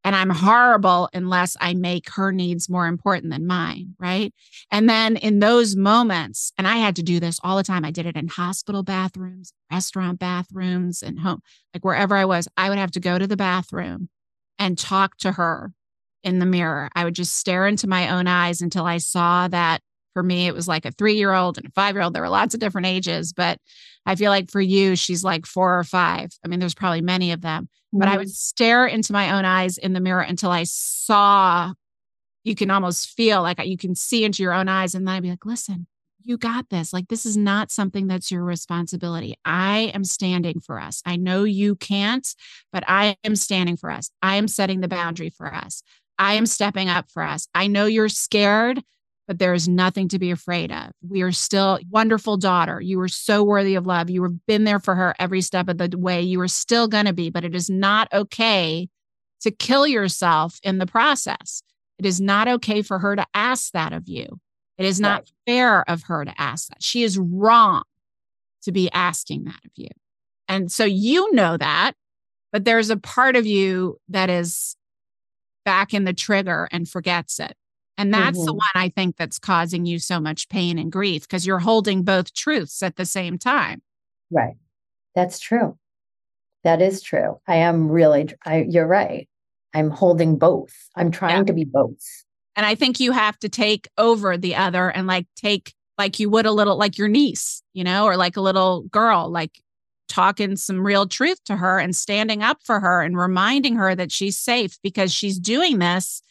And 0.04 0.16
i'm 0.16 0.32
horrible 0.32 1.10
unless 1.14 1.56
i 1.62 1.74
make 1.74 2.10
her 2.12 2.32
needs 2.32 2.68
more 2.70 2.88
important 2.88 3.32
than 3.32 3.46
mine 3.46 3.96
right? 4.00 4.34
And 4.72 4.90
then 4.90 5.16
in 5.16 5.40
those 5.40 5.76
moments 5.76 6.52
and 6.58 6.68
i 6.68 6.78
had 6.78 6.96
to 6.96 7.04
do 7.04 7.20
this 7.20 7.40
all 7.44 7.58
the 7.58 7.64
time 7.64 7.86
i 7.86 7.92
did 7.92 8.08
it 8.08 8.18
in 8.18 8.28
hospital 8.28 8.84
bathrooms 8.84 9.54
restaurant 9.72 10.18
bathrooms 10.18 11.04
and 11.04 11.20
home 11.20 11.42
like 11.74 11.86
wherever 11.86 12.16
i 12.16 12.26
was 12.26 12.48
i 12.58 12.68
would 12.68 12.80
have 12.80 12.92
to 12.92 13.00
go 13.00 13.20
to 13.20 13.28
the 13.28 13.38
bathroom 13.38 14.10
and 14.58 14.78
talk 14.78 15.18
to 15.18 15.34
her 15.34 15.72
in 16.24 16.40
the 16.40 16.46
mirror. 16.46 16.90
I 16.96 17.04
would 17.04 17.16
just 17.16 17.36
stare 17.36 17.68
into 17.68 17.88
my 17.88 18.10
own 18.10 18.28
eyes 18.28 18.62
until 18.62 18.86
I 18.86 18.98
saw 18.98 19.48
that 19.48 19.82
for 20.14 20.24
me, 20.24 20.48
it 20.48 20.54
was 20.54 20.68
like 20.68 20.86
a 20.86 20.92
three 20.92 21.16
year 21.16 21.34
old 21.34 21.58
and 21.58 21.68
a 21.68 21.72
five 21.72 21.96
year 21.96 22.04
old. 22.04 22.14
There 22.14 22.22
were 22.22 22.30
lots 22.30 22.54
of 22.54 22.60
different 22.60 22.88
ages, 22.88 23.34
but 23.34 23.58
I 24.06 24.16
feel 24.16 24.30
like 24.30 24.52
for 24.52 24.62
you, 24.62 24.96
she's 24.96 25.24
like 25.24 25.46
four 25.46 25.78
or 25.78 25.84
five. 25.84 26.32
I 26.44 26.48
mean, 26.48 26.60
there's 26.60 26.74
probably 26.74 27.02
many 27.02 27.32
of 27.32 27.42
them, 27.42 27.64
mm-hmm. 27.64 28.00
but 28.00 28.08
I 28.08 28.18
would 28.18 28.28
mm-hmm. 28.28 28.32
stare 28.32 28.86
into 28.86 29.14
my 29.14 29.38
own 29.38 29.46
eyes 29.46 29.78
in 29.78 29.94
the 29.94 30.02
mirror 30.02 30.22
until 30.22 30.52
I 30.52 30.64
saw 30.64 31.74
you 32.44 32.56
can 32.56 32.72
almost 32.72 33.10
feel 33.10 33.42
like 33.42 33.64
you 33.66 33.78
can 33.78 33.96
see 33.96 34.24
into 34.24 34.44
your 34.44 34.54
own 34.54 34.68
eyes. 34.68 34.96
And 34.96 35.08
then 35.08 35.16
I'd 35.16 35.24
be 35.24 35.30
like, 35.30 35.46
listen, 35.46 35.86
you 36.24 36.38
got 36.38 36.70
this. 36.70 36.94
Like, 36.94 37.08
this 37.08 37.26
is 37.26 37.38
not 37.38 37.72
something 37.72 38.08
that's 38.08 38.32
your 38.32 38.44
responsibility. 38.44 39.36
I 39.46 39.92
am 39.94 40.04
standing 40.04 40.60
for 40.60 40.80
us. 40.80 41.02
I 41.06 41.16
know 41.16 41.44
you 41.44 41.76
can't, 41.76 42.28
but 42.72 42.84
I 42.88 43.16
am 43.24 43.36
standing 43.36 43.78
for 43.78 43.92
us. 43.92 44.10
I 44.22 44.36
am 44.36 44.48
setting 44.48 44.82
the 44.82 44.88
boundary 44.88 45.30
for 45.30 45.54
us. 45.54 45.84
I 46.18 46.34
am 46.34 46.46
stepping 46.46 46.90
up 46.90 47.10
for 47.10 47.24
us. 47.24 47.48
I 47.56 47.68
know 47.68 47.86
you're 47.86 48.10
scared, 48.10 48.82
but 49.28 49.40
there 49.40 49.54
is 49.54 49.68
nothing 49.68 50.08
to 50.10 50.20
be 50.20 50.32
afraid 50.32 50.72
of. 50.72 50.92
We 51.08 51.22
are 51.22 51.32
still 51.32 51.80
wonderful 51.90 52.38
daughter. 52.38 52.82
You 52.82 53.00
are 53.02 53.08
so 53.08 53.44
worthy 53.44 53.76
of 53.76 53.86
love. 53.86 54.10
You 54.10 54.24
have 54.24 54.46
been 54.46 54.64
there 54.64 54.80
for 54.80 54.96
her 54.96 55.16
every 55.20 55.42
step 55.42 55.70
of 55.70 55.78
the 55.78 55.90
way. 55.98 56.22
You 56.22 56.42
are 56.42 56.48
still 56.48 56.88
going 56.88 57.06
to 57.06 57.14
be, 57.14 57.30
but 57.30 57.44
it 57.44 57.56
is 57.56 57.70
not 57.70 58.08
okay 58.14 58.90
to 59.42 59.52
kill 59.52 59.88
yourself 59.88 60.60
in 60.64 60.78
the 60.78 60.86
process. 60.86 61.64
It 61.98 62.06
is 62.06 62.20
not 62.20 62.48
okay 62.48 62.82
for 62.82 63.00
her 63.00 63.16
to 63.16 63.26
ask 63.34 63.72
that 63.74 63.94
of 63.94 64.08
you. 64.08 64.40
It 64.78 64.86
is 64.86 65.00
not 65.00 65.22
right. 65.22 65.32
fair 65.46 65.90
of 65.90 66.04
her 66.04 66.26
to 66.26 66.34
ask 66.42 66.70
that. 66.70 66.82
She 66.82 67.04
is 67.04 67.18
wrong 67.18 67.84
to 68.64 68.72
be 68.72 68.90
asking 68.92 69.44
that 69.46 69.60
of 69.66 69.72
you. 69.76 69.90
And 70.48 70.72
so 70.72 70.84
you 70.84 71.32
know 71.34 71.58
that, 71.58 71.94
but 72.52 72.66
there's 72.66 72.90
a 72.90 72.98
part 72.98 73.36
of 73.36 73.46
you 73.46 73.98
that 74.10 74.30
is 74.30 74.76
back 75.66 75.94
in 75.94 76.04
the 76.04 76.14
trigger 76.14 76.68
and 76.72 76.90
forgets 76.90 77.40
it. 77.40 77.56
And 77.98 78.14
that's 78.14 78.38
mm-hmm. 78.38 78.46
the 78.46 78.54
one 78.54 78.62
I 78.76 78.90
think 78.90 79.18
that's 79.18 79.38
causing 79.38 79.86
you 79.86 80.00
so 80.00 80.20
much 80.20 80.50
pain 80.50 80.80
and 80.80 80.92
grief 80.92 81.24
because 81.24 81.46
you're 81.46 81.60
holding 81.60 82.04
both 82.04 82.34
truths 82.34 82.82
at 82.82 82.96
the 82.96 83.06
same 83.06 83.38
time. 83.38 83.82
Right. 84.32 84.56
That's 85.14 85.40
true. 85.40 85.78
That 86.64 86.82
is 86.82 87.02
true. 87.02 87.40
I 87.48 87.58
am 87.58 87.90
really, 87.90 88.30
I, 88.46 88.66
you're 88.68 88.88
right. 88.88 89.28
I'm 89.74 89.90
holding 89.90 90.38
both. 90.38 90.74
I'm 90.96 91.12
trying 91.12 91.38
yeah. 91.38 91.44
to 91.44 91.54
be 91.54 91.66
both. 91.66 92.04
And 92.56 92.66
I 92.66 92.76
think 92.76 93.00
you 93.00 93.12
have 93.12 93.38
to 93.40 93.50
take 93.50 93.88
over 93.98 94.38
the 94.38 94.56
other 94.56 94.90
and 94.90 95.08
like 95.08 95.28
take, 95.36 95.74
like 95.98 96.20
you 96.20 96.30
would 96.30 96.46
a 96.46 96.52
little, 96.52 96.78
like 96.78 96.98
your 96.98 97.08
niece, 97.08 97.62
you 97.74 97.84
know, 97.84 98.06
or 98.06 98.18
like 98.18 98.38
a 98.38 98.42
little 98.42 98.82
girl, 98.84 99.30
like 99.30 99.62
talking 100.12 100.56
some 100.58 100.86
real 100.86 101.08
truth 101.08 101.44
to 101.46 101.56
her 101.56 101.80
and 101.80 101.96
standing 101.96 102.44
up 102.44 102.60
for 102.64 102.80
her 102.80 103.02
and 103.02 103.18
reminding 103.18 103.76
her 103.78 103.96
that 103.96 104.12
she's 104.12 104.38
safe 104.38 104.78
because 104.84 105.14
she's 105.14 105.40
doing 105.40 105.80
this. 105.80 106.22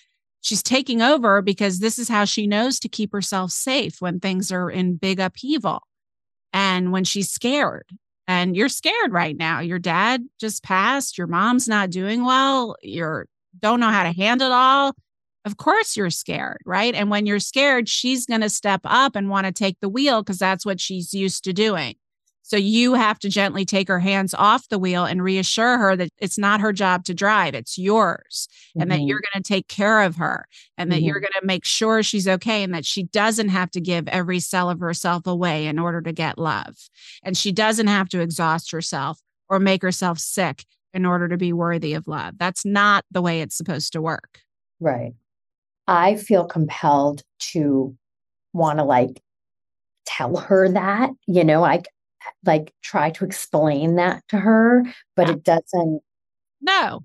She's 0.42 0.62
taking 0.62 1.02
over 1.02 1.42
because 1.42 1.78
this 1.78 1.98
is 1.98 2.08
how 2.08 2.24
she 2.24 2.46
knows 2.46 2.78
to 2.80 2.88
keep 2.88 3.12
herself 3.12 3.50
safe 3.50 3.96
when 4.00 4.20
things 4.20 4.52
are 4.52 4.70
in 4.70 4.96
big 4.96 5.18
upheaval 5.18 5.82
and 6.52 6.92
when 6.92 7.04
she's 7.04 7.30
scared. 7.30 7.86
And 8.28 8.54
you're 8.54 8.68
scared 8.68 9.12
right 9.12 9.36
now. 9.36 9.60
Your 9.60 9.78
dad 9.78 10.24
just 10.38 10.62
passed. 10.62 11.18
Your 11.18 11.26
mom's 11.26 11.66
not 11.66 11.90
doing 11.90 12.24
well. 12.24 12.76
You 12.82 13.24
don't 13.58 13.80
know 13.80 13.90
how 13.90 14.04
to 14.04 14.12
handle 14.12 14.46
it 14.48 14.52
all. 14.52 14.94
Of 15.44 15.56
course, 15.56 15.96
you're 15.96 16.10
scared, 16.10 16.58
right? 16.66 16.94
And 16.94 17.10
when 17.10 17.26
you're 17.26 17.40
scared, 17.40 17.88
she's 17.88 18.26
going 18.26 18.42
to 18.42 18.50
step 18.50 18.82
up 18.84 19.16
and 19.16 19.30
want 19.30 19.46
to 19.46 19.52
take 19.52 19.78
the 19.80 19.88
wheel 19.88 20.22
because 20.22 20.38
that's 20.38 20.66
what 20.66 20.80
she's 20.80 21.14
used 21.14 21.44
to 21.44 21.52
doing. 21.52 21.96
So 22.50 22.56
you 22.56 22.94
have 22.94 23.20
to 23.20 23.28
gently 23.28 23.64
take 23.64 23.86
her 23.86 24.00
hands 24.00 24.34
off 24.34 24.68
the 24.68 24.78
wheel 24.78 25.04
and 25.04 25.22
reassure 25.22 25.78
her 25.78 25.94
that 25.94 26.10
it's 26.18 26.36
not 26.36 26.60
her 26.60 26.72
job 26.72 27.04
to 27.04 27.14
drive, 27.14 27.54
it's 27.54 27.78
yours, 27.78 28.48
mm-hmm. 28.70 28.82
and 28.82 28.90
that 28.90 29.02
you're 29.02 29.18
mm-hmm. 29.18 29.38
going 29.38 29.44
to 29.44 29.48
take 29.48 29.68
care 29.68 30.00
of 30.02 30.16
her 30.16 30.46
and 30.76 30.90
that 30.90 30.96
mm-hmm. 30.96 31.04
you're 31.04 31.20
going 31.20 31.30
to 31.38 31.46
make 31.46 31.64
sure 31.64 32.02
she's 32.02 32.26
okay 32.26 32.64
and 32.64 32.74
that 32.74 32.84
she 32.84 33.04
doesn't 33.04 33.50
have 33.50 33.70
to 33.70 33.80
give 33.80 34.08
every 34.08 34.40
cell 34.40 34.68
of 34.68 34.80
herself 34.80 35.28
away 35.28 35.66
in 35.66 35.78
order 35.78 36.02
to 36.02 36.10
get 36.10 36.38
love. 36.38 36.76
And 37.22 37.36
she 37.36 37.52
doesn't 37.52 37.86
have 37.86 38.08
to 38.08 38.20
exhaust 38.20 38.72
herself 38.72 39.20
or 39.48 39.60
make 39.60 39.80
herself 39.80 40.18
sick 40.18 40.64
in 40.92 41.06
order 41.06 41.28
to 41.28 41.36
be 41.36 41.52
worthy 41.52 41.94
of 41.94 42.08
love. 42.08 42.34
That's 42.36 42.64
not 42.64 43.04
the 43.12 43.22
way 43.22 43.42
it's 43.42 43.56
supposed 43.56 43.92
to 43.92 44.02
work. 44.02 44.40
Right. 44.80 45.12
I 45.86 46.16
feel 46.16 46.46
compelled 46.46 47.22
to 47.52 47.96
want 48.52 48.80
to 48.80 48.84
like 48.84 49.22
tell 50.04 50.34
her 50.34 50.68
that, 50.68 51.10
you 51.28 51.44
know, 51.44 51.62
I 51.62 51.82
like 52.44 52.72
try 52.82 53.10
to 53.10 53.24
explain 53.24 53.96
that 53.96 54.22
to 54.28 54.38
her, 54.38 54.84
but 55.16 55.28
yeah. 55.28 55.34
it 55.34 55.44
doesn't. 55.44 56.00
No, 56.60 57.04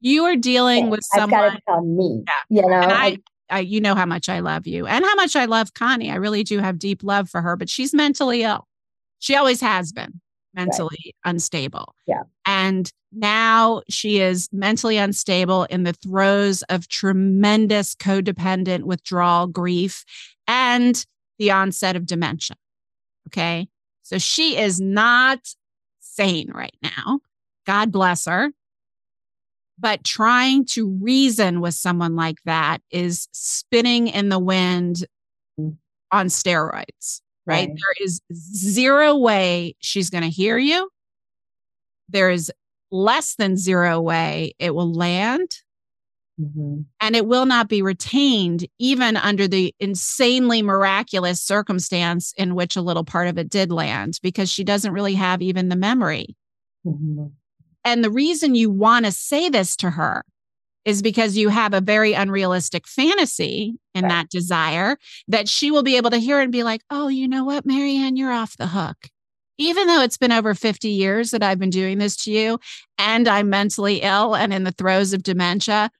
you 0.00 0.24
are 0.24 0.36
dealing 0.36 0.90
with 0.90 1.00
someone. 1.14 1.40
I've 1.40 1.50
got 1.52 1.56
to 1.56 1.62
tell 1.68 1.84
me, 1.84 2.24
yeah. 2.26 2.62
you 2.62 2.68
know. 2.68 2.80
And 2.80 2.92
I, 2.92 3.18
I, 3.50 3.60
you 3.60 3.80
know 3.80 3.94
how 3.94 4.06
much 4.06 4.28
I 4.28 4.40
love 4.40 4.66
you 4.66 4.86
and 4.86 5.04
how 5.04 5.14
much 5.14 5.36
I 5.36 5.46
love 5.46 5.74
Connie. 5.74 6.10
I 6.10 6.16
really 6.16 6.44
do 6.44 6.58
have 6.58 6.78
deep 6.78 7.02
love 7.02 7.28
for 7.28 7.40
her, 7.40 7.56
but 7.56 7.68
she's 7.68 7.94
mentally 7.94 8.42
ill. 8.42 8.66
She 9.18 9.34
always 9.34 9.60
has 9.60 9.92
been 9.92 10.20
mentally 10.54 10.98
right. 11.06 11.14
unstable. 11.24 11.94
Yeah. 12.06 12.22
And 12.46 12.90
now 13.12 13.82
she 13.88 14.20
is 14.20 14.48
mentally 14.52 14.98
unstable 14.98 15.64
in 15.64 15.84
the 15.84 15.94
throes 15.94 16.62
of 16.64 16.88
tremendous 16.88 17.94
codependent 17.94 18.82
withdrawal 18.82 19.46
grief 19.46 20.04
and 20.46 21.04
the 21.38 21.50
onset 21.50 21.96
of 21.96 22.06
dementia. 22.06 22.56
Okay. 23.28 23.68
So 24.08 24.16
she 24.16 24.56
is 24.56 24.80
not 24.80 25.40
sane 26.00 26.50
right 26.50 26.74
now. 26.82 27.20
God 27.66 27.92
bless 27.92 28.24
her. 28.24 28.52
But 29.78 30.02
trying 30.02 30.64
to 30.70 30.88
reason 30.88 31.60
with 31.60 31.74
someone 31.74 32.16
like 32.16 32.38
that 32.46 32.80
is 32.90 33.28
spinning 33.32 34.08
in 34.08 34.30
the 34.30 34.38
wind 34.38 35.04
on 35.58 36.28
steroids, 36.28 37.20
right? 37.44 37.68
right. 37.68 37.68
There 37.68 38.06
is 38.06 38.22
zero 38.32 39.14
way 39.14 39.76
she's 39.80 40.08
going 40.08 40.24
to 40.24 40.30
hear 40.30 40.56
you. 40.56 40.88
There 42.08 42.30
is 42.30 42.50
less 42.90 43.34
than 43.34 43.58
zero 43.58 44.00
way 44.00 44.54
it 44.58 44.74
will 44.74 44.90
land. 44.90 45.50
Mm-hmm. 46.40 46.82
And 47.00 47.16
it 47.16 47.26
will 47.26 47.46
not 47.46 47.68
be 47.68 47.82
retained, 47.82 48.66
even 48.78 49.16
under 49.16 49.48
the 49.48 49.74
insanely 49.80 50.62
miraculous 50.62 51.42
circumstance 51.42 52.32
in 52.36 52.54
which 52.54 52.76
a 52.76 52.82
little 52.82 53.04
part 53.04 53.28
of 53.28 53.38
it 53.38 53.48
did 53.48 53.72
land, 53.72 54.18
because 54.22 54.50
she 54.50 54.64
doesn't 54.64 54.92
really 54.92 55.14
have 55.14 55.42
even 55.42 55.68
the 55.68 55.76
memory. 55.76 56.36
Mm-hmm. 56.86 57.26
And 57.84 58.04
the 58.04 58.10
reason 58.10 58.54
you 58.54 58.70
want 58.70 59.06
to 59.06 59.12
say 59.12 59.48
this 59.48 59.74
to 59.76 59.90
her 59.90 60.24
is 60.84 61.02
because 61.02 61.36
you 61.36 61.48
have 61.48 61.74
a 61.74 61.80
very 61.80 62.14
unrealistic 62.14 62.86
fantasy 62.86 63.74
in 63.94 64.04
right. 64.04 64.10
that 64.10 64.30
desire 64.30 64.96
that 65.26 65.48
she 65.48 65.70
will 65.70 65.82
be 65.82 65.96
able 65.96 66.10
to 66.10 66.18
hear 66.18 66.40
and 66.40 66.52
be 66.52 66.62
like, 66.62 66.82
oh, 66.88 67.08
you 67.08 67.28
know 67.28 67.44
what, 67.44 67.66
Marianne, 67.66 68.16
you're 68.16 68.32
off 68.32 68.56
the 68.56 68.68
hook. 68.68 69.10
Even 69.58 69.86
though 69.86 70.02
it's 70.02 70.16
been 70.16 70.32
over 70.32 70.54
50 70.54 70.88
years 70.88 71.32
that 71.32 71.42
I've 71.42 71.58
been 71.58 71.68
doing 71.70 71.98
this 71.98 72.16
to 72.24 72.30
you 72.30 72.58
and 72.96 73.26
I'm 73.26 73.50
mentally 73.50 74.02
ill 74.02 74.34
and 74.34 74.54
in 74.54 74.64
the 74.64 74.70
throes 74.70 75.12
of 75.12 75.22
dementia, 75.22 75.90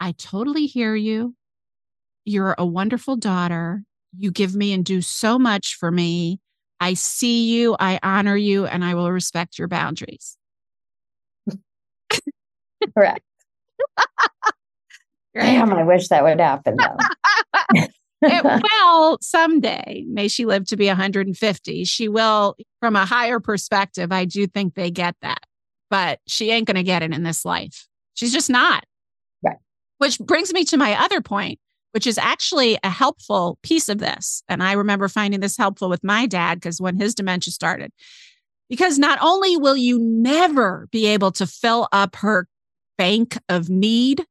I 0.00 0.12
totally 0.12 0.66
hear 0.66 0.94
you. 0.94 1.34
You're 2.24 2.54
a 2.58 2.66
wonderful 2.66 3.16
daughter. 3.16 3.82
You 4.16 4.30
give 4.30 4.54
me 4.54 4.72
and 4.72 4.84
do 4.84 5.00
so 5.00 5.38
much 5.38 5.76
for 5.78 5.90
me. 5.90 6.40
I 6.80 6.94
see 6.94 7.54
you, 7.54 7.76
I 7.78 7.98
honor 8.02 8.36
you, 8.36 8.66
and 8.66 8.84
I 8.84 8.94
will 8.94 9.10
respect 9.10 9.58
your 9.58 9.68
boundaries. 9.68 10.36
Correct. 12.94 13.22
Damn, 15.34 15.72
I 15.72 15.82
wish 15.82 16.08
that 16.08 16.22
would 16.22 16.40
happen 16.40 16.76
though. 16.76 16.96
it 18.22 18.62
will 18.62 19.18
someday. 19.20 20.04
May 20.08 20.28
she 20.28 20.46
live 20.46 20.66
to 20.66 20.76
be 20.76 20.86
150. 20.86 21.84
She 21.84 22.08
will, 22.08 22.56
from 22.80 22.96
a 22.96 23.04
higher 23.04 23.40
perspective, 23.40 24.12
I 24.12 24.24
do 24.24 24.46
think 24.46 24.74
they 24.74 24.90
get 24.90 25.14
that, 25.22 25.44
but 25.90 26.20
she 26.26 26.50
ain't 26.50 26.66
going 26.66 26.76
to 26.76 26.82
get 26.82 27.02
it 27.02 27.12
in 27.12 27.22
this 27.22 27.44
life. 27.44 27.86
She's 28.14 28.32
just 28.32 28.48
not. 28.48 28.84
Which 29.98 30.18
brings 30.18 30.52
me 30.52 30.64
to 30.66 30.76
my 30.76 31.02
other 31.02 31.20
point, 31.20 31.58
which 31.92 32.06
is 32.06 32.18
actually 32.18 32.78
a 32.82 32.90
helpful 32.90 33.58
piece 33.62 33.88
of 33.88 33.98
this. 33.98 34.42
And 34.48 34.62
I 34.62 34.72
remember 34.72 35.08
finding 35.08 35.40
this 35.40 35.56
helpful 35.56 35.88
with 35.88 36.04
my 36.04 36.26
dad 36.26 36.60
because 36.60 36.80
when 36.80 36.98
his 36.98 37.14
dementia 37.14 37.52
started, 37.52 37.92
because 38.68 38.98
not 38.98 39.18
only 39.22 39.56
will 39.56 39.76
you 39.76 39.98
never 39.98 40.88
be 40.90 41.06
able 41.06 41.32
to 41.32 41.46
fill 41.46 41.88
up 41.92 42.16
her 42.16 42.48
bank 42.98 43.38
of 43.48 43.68
need 43.68 44.24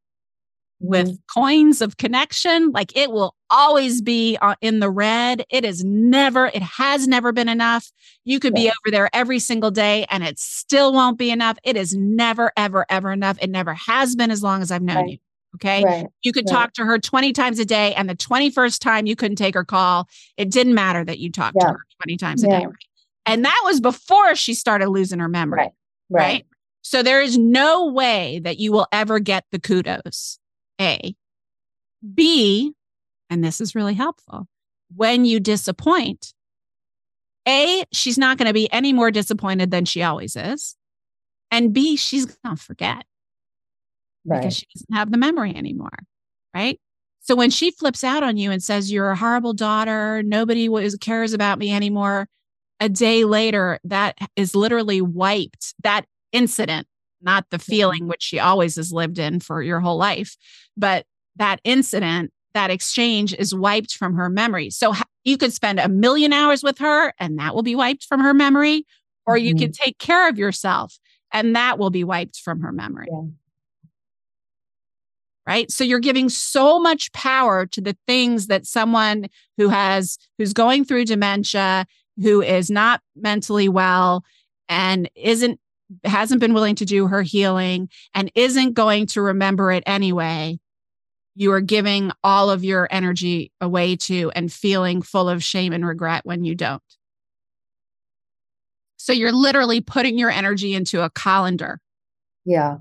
with 0.80 1.07
mm-hmm. 1.07 1.39
coins 1.39 1.82
of 1.82 1.97
connection, 1.97 2.72
like 2.72 2.95
it 2.95 3.09
will 3.09 3.34
always 3.49 4.01
be 4.01 4.38
uh, 4.41 4.55
in 4.61 4.80
the 4.80 4.89
red. 4.89 5.43
It 5.49 5.63
is 5.63 5.84
never, 5.84 6.47
it 6.47 6.61
has 6.61 7.07
never 7.07 7.32
been 7.32 7.49
enough. 7.49 7.89
You 8.26 8.39
could 8.39 8.53
be 8.53 8.68
over 8.68 8.91
there 8.91 9.09
every 9.13 9.39
single 9.39 9.72
day 9.72 10.05
and 10.09 10.24
it 10.24 10.38
still 10.38 10.93
won't 10.93 11.18
be 11.18 11.32
enough. 11.32 11.57
It 11.63 11.78
is 11.78 11.95
never, 11.95 12.51
ever, 12.57 12.86
ever 12.89 13.11
enough. 13.11 13.38
It 13.41 13.49
never 13.49 13.74
has 13.74 14.16
been 14.16 14.32
as 14.32 14.43
long 14.43 14.61
as 14.61 14.72
I've 14.72 14.82
known 14.82 14.97
right. 14.97 15.09
you. 15.11 15.18
Okay. 15.56 15.84
Right, 15.84 16.08
you 16.24 16.32
could 16.32 16.45
right. 16.49 16.53
talk 16.53 16.74
to 16.74 16.86
her 16.86 16.99
20 16.99 17.34
times 17.34 17.60
a 17.60 17.66
day, 17.66 17.93
and 17.93 18.10
the 18.10 18.16
21st 18.16 18.80
time 18.80 19.06
you 19.06 19.16
couldn't 19.16 19.38
take 19.38 19.56
her 19.56 19.64
call, 19.64 20.08
it 20.38 20.51
didn't 20.51 20.74
matter 20.74 21.03
that 21.03 21.20
you 21.20 21.32
talked 21.32 21.58
yeah. 21.60 21.68
to 21.68 21.74
her 21.74 21.86
20 22.03 22.18
times 22.18 22.43
yeah. 22.43 22.47
a 22.47 22.60
day. 22.60 22.66
Right? 22.66 22.76
And 23.26 23.45
that 23.45 23.62
was 23.66 23.80
before 23.80 24.36
she 24.36 24.53
started 24.53 24.89
losing 24.89 25.20
her 25.20 25.28
memory. 25.28 25.60
Right. 25.60 25.74
right. 26.10 26.45
So 26.82 27.01
there 27.01 27.22
is 27.22 27.38
no 27.38 27.91
way 27.91 28.39
that 28.43 28.60
you 28.60 28.72
will 28.72 28.88
ever 28.91 29.20
get 29.20 29.45
the 29.51 29.60
kudos. 29.60 30.39
A. 30.80 31.16
B, 32.14 32.74
and 33.30 33.43
this 33.43 33.60
is 33.60 33.74
really 33.74 33.95
helpful. 33.95 34.47
When 34.95 35.26
you 35.26 35.39
disappoint, 35.39 36.34
A, 37.47 37.84
she's 37.91 38.18
not 38.18 38.38
going 38.38 38.47
to 38.47 38.53
be 38.53 38.72
any 38.72 38.93
more 38.93 39.10
disappointed 39.10 39.72
than 39.72 39.86
she 39.86 40.03
always 40.03 40.36
is. 40.36 40.76
And 41.49 41.74
B, 41.74 41.95
she's 41.95 42.26
going 42.26 42.56
to 42.56 42.62
forget 42.62 43.06
right. 44.26 44.41
because 44.41 44.57
she 44.57 44.67
doesn't 44.73 44.93
have 44.93 45.11
the 45.11 45.17
memory 45.17 45.55
anymore. 45.55 45.97
Right. 46.53 46.80
So 47.26 47.36
when 47.36 47.49
she 47.49 47.71
flips 47.71 48.03
out 48.03 48.21
on 48.21 48.38
you 48.38 48.51
and 48.51 48.61
says, 48.61 48.91
You're 48.91 49.09
a 49.09 49.15
horrible 49.15 49.53
daughter, 49.53 50.21
nobody 50.23 50.69
cares 50.99 51.34
about 51.34 51.57
me 51.57 51.73
anymore, 51.73 52.28
a 52.80 52.88
day 52.88 53.26
later, 53.26 53.80
that 53.84 54.17
is 54.36 54.55
literally 54.55 55.01
wiped. 55.01 55.73
That 55.84 56.05
incident, 56.32 56.88
not 57.21 57.45
the 57.49 57.59
feeling 57.59 58.07
which 58.07 58.21
she 58.21 58.39
always 58.39 58.76
has 58.76 58.91
lived 58.91 59.17
in 59.17 59.39
for 59.39 59.63
your 59.63 59.80
whole 59.80 59.97
life, 59.97 60.36
but 60.78 61.05
that 61.38 61.59
incident, 61.63 62.32
that 62.53 62.69
exchange 62.69 63.34
is 63.34 63.55
wiped 63.55 63.95
from 63.95 64.13
her 64.15 64.30
memory. 64.30 64.69
So 64.69 64.93
you 65.23 65.38
could 65.38 65.51
spend 65.51 65.80
a 65.80 65.89
million 65.89 66.32
hours 66.32 66.61
with 66.61 66.78
her 66.78 67.11
and 67.19 67.39
that 67.39 67.55
will 67.55 67.63
be 67.63 67.76
wiped 67.76 68.05
from 68.05 68.19
her 68.19 68.34
memory, 68.34 68.86
or 69.26 69.36
mm-hmm. 69.36 69.45
you 69.45 69.55
can 69.55 69.71
take 69.71 69.97
care 69.97 70.30
of 70.30 70.38
yourself 70.38 70.99
and 71.34 71.55
that 71.55 71.80
will 71.80 71.89
be 71.89 72.03
wiped 72.03 72.38
from 72.38 72.61
her 72.61 72.71
memory. 72.71 73.07
Yeah 73.11 73.30
right? 75.48 75.72
So 75.72 75.84
you're 75.84 76.00
giving 76.00 76.30
so 76.30 76.80
much 76.80 77.12
power 77.14 77.66
to 77.68 77.82
the 77.82 77.98
things 78.08 78.48
that 78.48 78.66
someone 78.66 79.28
who 79.58 79.70
has 79.70 80.18
who's 80.38 80.54
going 80.54 80.86
through 80.86 81.06
dementia 81.06 81.86
who 82.22 82.41
is 82.41 82.70
not 82.70 83.02
mentally 83.16 83.70
well 83.70 84.24
and 84.70 85.10
isn't 85.16 85.60
hasn't 86.04 86.41
been 86.41 86.54
willing 86.54 86.76
to 86.76 86.86
do 86.86 87.08
her 87.08 87.22
healing 87.22 87.89
and 88.14 88.32
isn't 88.34 88.74
going 88.74 89.06
to 89.06 89.22
remember 89.22 89.72
it 89.72 89.84
anyway 89.86 90.58
you 91.36 91.52
are 91.52 91.62
giving 91.62 92.12
all 92.24 92.50
of 92.50 92.64
your 92.64 92.88
energy 92.89 93.52
away 93.60 93.98
to 93.98 94.32
and 94.36 94.52
feeling 94.52 95.02
full 95.02 95.28
of 95.28 95.43
shame 95.43 95.74
and 95.74 95.86
regret 95.86 96.22
when 96.26 96.46
you 96.46 96.56
don't. 96.56 96.82
So 98.96 99.12
you're 99.12 99.34
literally 99.34 99.82
putting 99.82 100.18
your 100.18 100.30
energy 100.30 100.74
into 100.74 101.02
a 101.02 101.10
colander. 101.10 101.82
Yeah 102.46 102.78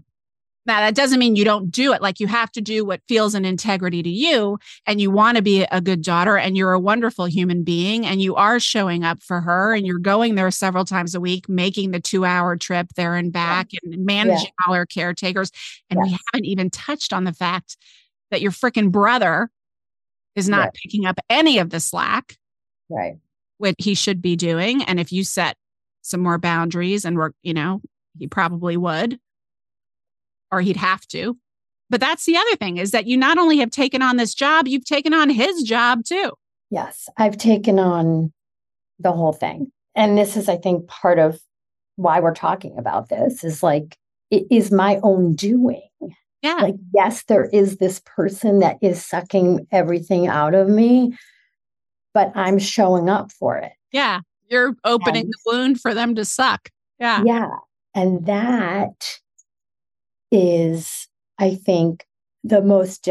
now, 0.67 0.81
that 0.81 0.95
doesn't 0.95 1.19
mean 1.19 1.37
you 1.37 1.45
don't 1.45 1.71
do 1.71 1.93
it. 1.93 2.01
Like 2.01 2.21
you 2.21 2.27
have 2.27 2.51
to 2.53 2.61
do 2.63 2.85
what 2.85 3.03
feels 3.07 3.35
an 3.35 3.45
integrity 3.45 4.03
to 4.03 4.09
you, 4.09 4.59
and 4.87 5.01
you 5.01 5.11
want 5.11 5.37
to 5.37 5.43
be 5.43 5.65
a 5.65 5.81
good 5.81 6.03
daughter, 6.03 6.39
and 6.39 6.57
you're 6.57 6.73
a 6.73 6.81
wonderful 6.81 7.27
human 7.27 7.65
being, 7.65 8.07
and 8.07 8.23
you 8.23 8.35
are 8.35 8.59
showing 8.59 9.05
up 9.05 9.23
for 9.23 9.43
her, 9.43 9.75
and 9.75 9.87
you're 9.87 9.99
going 9.99 10.37
there 10.37 10.51
several 10.51 10.85
times 10.85 11.15
a 11.15 11.21
week, 11.21 11.49
making 11.49 11.91
the 11.91 12.01
two 12.01 12.25
hour 12.25 12.57
trip 12.57 12.89
there 12.97 13.15
and 13.15 13.33
back, 13.33 13.73
yeah. 13.73 13.81
and 13.85 14.07
managing 14.07 14.47
yeah. 14.47 14.67
all 14.67 14.75
our 14.75 14.87
caretakers. 14.87 15.51
And 15.91 16.01
we 16.01 16.11
haven't 16.33 16.47
even 16.47 16.71
touched 16.71 17.13
on 17.13 17.25
the 17.25 17.35
fact 17.35 17.77
that 18.31 18.41
your 18.41 18.53
freaking 18.53 18.91
brother 18.91 19.51
is 20.35 20.49
not 20.49 20.61
right. 20.61 20.75
picking 20.75 21.05
up 21.05 21.21
any 21.29 21.59
of 21.59 21.71
the 21.71 21.81
slack. 21.81 22.37
Right. 22.89 23.19
What 23.59 23.75
he 23.79 23.95
should 23.95 24.21
be 24.23 24.35
doing. 24.35 24.83
And 24.83 24.99
if 24.99 25.13
you 25.13 25.25
set 25.25 25.57
some 26.03 26.21
more 26.21 26.39
boundaries 26.39 27.05
and 27.05 27.17
work, 27.17 27.35
you 27.43 27.55
know, 27.55 27.81
he 28.19 28.27
probably 28.27 28.77
would 28.77 29.19
or 30.51 30.61
he'd 30.61 30.77
have 30.77 31.07
to. 31.09 31.37
But 31.91 32.01
that's 32.01 32.25
the 32.25 32.37
other 32.37 32.57
thing 32.57 32.79
is 32.79 32.91
that 32.93 33.07
you 33.07 33.17
not 33.17 33.39
only 33.39 33.59
have 33.59 33.71
taken 33.71 34.03
on 34.03 34.17
this 34.17 34.35
job, 34.35 34.67
you've 34.67 34.85
taken 34.85 35.13
on 35.13 35.31
his 35.31 35.63
job 35.63 36.05
too. 36.05 36.33
Yes, 36.71 37.09
I've 37.17 37.37
taken 37.37 37.79
on 37.79 38.33
the 38.99 39.13
whole 39.13 39.33
thing. 39.33 39.71
And 39.95 40.19
this 40.19 40.37
is, 40.37 40.49
I 40.49 40.57
think, 40.57 40.89
part 40.89 41.19
of 41.19 41.41
why 41.97 42.21
we're 42.21 42.35
talking 42.35 42.77
about 42.79 43.09
this 43.09 43.45
is 43.45 43.63
like, 43.63 43.97
it 44.31 44.45
is 44.51 44.73
my 44.73 44.99
own 45.03 45.35
doing. 45.35 45.89
Yeah. 46.43 46.57
Like, 46.57 46.75
yes, 46.93 47.25
there 47.25 47.45
is 47.45 47.77
this 47.77 48.01
person 48.05 48.59
that 48.59 48.79
is 48.83 49.05
sucking 49.05 49.67
everything 49.71 50.27
out 50.27 50.55
of 50.55 50.69
me, 50.69 51.17
but 52.13 52.33
I'm 52.35 52.59
showing 52.59 53.09
up 53.09 53.31
for 53.31 53.57
it. 53.57 53.73
Yeah. 53.93 54.21
You're 54.51 54.75
opening 54.85 55.25
and, 55.25 55.33
the 55.33 55.39
wound 55.47 55.81
for 55.81 55.95
them 55.95 56.15
to 56.17 56.25
suck. 56.25 56.71
Yeah. 56.99 57.23
Yeah. 57.25 57.51
And 57.95 58.27
that 58.27 59.21
is, 60.35 61.09
I 61.39 61.55
think, 61.55 62.05
the 62.43 62.61
most 62.61 63.09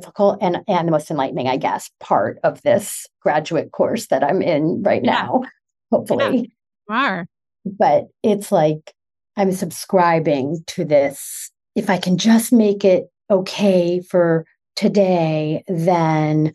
difficult 0.00 0.38
and, 0.40 0.62
and 0.66 0.88
the 0.88 0.92
most 0.92 1.10
enlightening, 1.10 1.46
I 1.46 1.56
guess, 1.56 1.90
part 2.00 2.38
of 2.42 2.62
this 2.62 3.06
graduate 3.20 3.70
course 3.72 4.06
that 4.08 4.24
I'm 4.24 4.42
in 4.42 4.82
right 4.82 5.04
yeah. 5.04 5.12
now, 5.12 5.42
hopefully. 5.92 6.52
Yeah. 6.88 6.96
are. 6.96 7.26
But 7.64 8.06
it's 8.22 8.50
like 8.50 8.92
I'm 9.36 9.52
subscribing 9.52 10.64
to 10.68 10.84
this. 10.84 11.50
If 11.76 11.90
I 11.90 11.98
can 11.98 12.18
just 12.18 12.52
make 12.52 12.84
it 12.84 13.04
okay 13.30 14.00
for 14.00 14.44
today, 14.76 15.64
then 15.68 16.52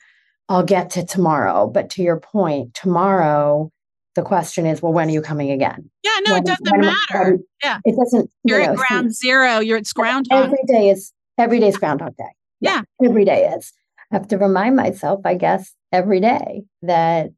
I'll 0.49 0.63
get 0.63 0.89
to 0.91 1.05
tomorrow. 1.05 1.67
But 1.67 1.89
to 1.91 2.03
your 2.03 2.19
point, 2.19 2.73
tomorrow, 2.73 3.71
the 4.19 4.25
question 4.25 4.65
is, 4.65 4.81
well, 4.81 4.91
when 4.91 5.07
are 5.07 5.11
you 5.11 5.21
coming 5.21 5.49
again? 5.49 5.89
Yeah, 6.03 6.11
no, 6.27 6.33
When- 6.33 6.43
it 6.43 6.45
doesn't 6.45 6.79
matter. 6.81 7.37
yeah. 7.63 7.79
It 7.85 7.95
doesn't, 7.95 8.29
you 8.43 8.55
You're 8.55 8.65
know, 8.65 8.71
at 8.73 8.75
ground 8.77 9.15
zero. 9.15 9.59
You're 9.59 9.77
at 9.77 9.87
ground 9.95 10.27
every 10.29 10.59
day 10.67 10.89
is 10.89 11.13
every 11.37 11.61
day 11.61 11.69
is 11.69 11.77
Groundhog 11.77 12.17
Day. 12.17 12.25
Yeah. 12.59 12.81
every 13.01 13.23
day 13.23 13.47
is. 13.55 13.71
I 14.11 14.15
have 14.17 14.27
to 14.27 14.37
remind 14.37 14.75
myself, 14.75 15.21
I 15.23 15.35
guess, 15.35 15.71
every 15.93 16.19
day 16.19 16.63
that 16.81 17.29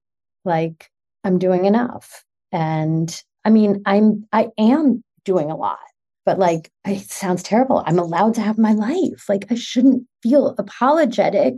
like 0.44 0.90
I'm 1.24 1.38
doing 1.38 1.66
enough. 1.66 2.24
And 2.52 3.08
I 3.46 3.52
mean, 3.52 3.84
I'm 3.86 4.28
I 4.34 4.48
am 4.58 5.04
doing 5.24 5.52
a 5.52 5.56
lot, 5.56 5.78
but 6.26 6.40
like 6.40 6.72
it 6.84 7.12
sounds 7.12 7.44
terrible. 7.44 7.84
I'm 7.86 8.00
allowed 8.00 8.34
to 8.36 8.42
have 8.42 8.58
my 8.58 8.74
life. 8.74 9.30
Like 9.30 9.46
I 9.52 9.56
shouldn't 9.56 10.08
feel 10.24 10.56
apologetic 10.58 11.54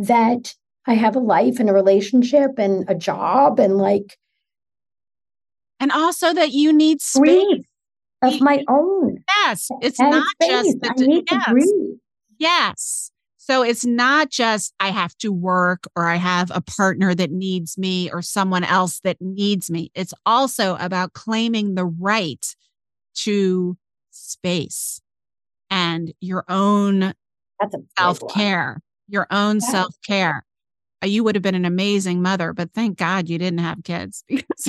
that 0.00 0.52
I 0.86 0.94
have 0.94 1.14
a 1.14 1.20
life 1.20 1.60
and 1.60 1.70
a 1.70 1.72
relationship 1.72 2.58
and 2.58 2.84
a 2.90 2.94
job 2.96 3.60
and 3.60 3.78
like 3.78 4.18
And 5.82 5.92
also 5.92 6.32
that 6.32 6.52
you 6.52 6.72
need 6.72 7.02
space. 7.02 7.20
breathe 7.20 7.64
of 8.22 8.40
my 8.40 8.64
own. 8.70 9.22
Yes. 9.44 9.68
It's 9.82 9.98
and 10.00 10.12
not 10.12 10.26
space. 10.40 10.74
just 10.74 10.76
I 10.84 10.94
need 11.04 11.24
yes. 11.30 11.44
to 11.44 11.50
breathe. 11.50 11.98
Yes. 12.38 13.10
So 13.36 13.62
it's 13.62 13.84
not 13.84 14.30
just 14.30 14.72
I 14.78 14.90
have 14.90 15.16
to 15.18 15.32
work 15.32 15.88
or 15.96 16.06
I 16.06 16.14
have 16.14 16.52
a 16.54 16.60
partner 16.60 17.14
that 17.16 17.32
needs 17.32 17.76
me 17.76 18.08
or 18.12 18.22
someone 18.22 18.62
else 18.62 19.00
that 19.00 19.16
needs 19.20 19.68
me. 19.70 19.90
It's 19.96 20.14
also 20.24 20.76
about 20.76 21.14
claiming 21.14 21.74
the 21.74 21.84
right 21.84 22.46
to 23.16 23.76
space 24.12 25.00
and 25.70 26.12
your 26.20 26.44
own 26.48 27.00
That's 27.58 27.74
a 27.74 27.78
big 27.78 27.86
self 27.98 28.20
care, 28.32 28.80
your 29.08 29.26
own 29.32 29.56
Yes. 29.56 29.70
self 29.70 29.96
care. 30.06 30.44
Uh, 31.02 31.08
you 31.08 31.24
would 31.24 31.34
have 31.34 31.42
been 31.42 31.56
an 31.56 31.64
amazing 31.64 32.22
mother, 32.22 32.52
but 32.52 32.72
thank 32.72 32.96
God 32.96 33.28
you 33.28 33.38
didn't 33.38 33.58
have 33.58 33.82
kids 33.82 34.22
because 34.28 34.68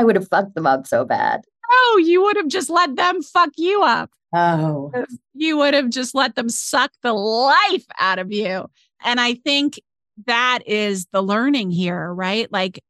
I 0.00 0.04
would 0.04 0.16
have 0.16 0.28
fucked 0.28 0.54
them 0.54 0.66
up 0.66 0.86
so 0.86 1.04
bad. 1.04 1.42
oh, 1.72 2.02
you 2.04 2.22
would 2.22 2.36
have 2.36 2.48
just 2.48 2.70
let 2.70 2.96
them 2.96 3.22
fuck 3.22 3.50
you 3.58 3.82
up. 3.82 4.10
Oh, 4.34 4.90
you 5.34 5.56
would 5.58 5.74
have 5.74 5.90
just 5.90 6.14
let 6.14 6.34
them 6.34 6.48
suck 6.48 6.90
the 7.02 7.12
life 7.12 7.84
out 7.98 8.18
of 8.18 8.32
you. 8.32 8.68
And 9.04 9.20
I 9.20 9.34
think 9.34 9.78
that 10.26 10.60
is 10.66 11.06
the 11.12 11.22
learning 11.22 11.70
here, 11.70 12.12
right? 12.14 12.50
Like 12.50 12.82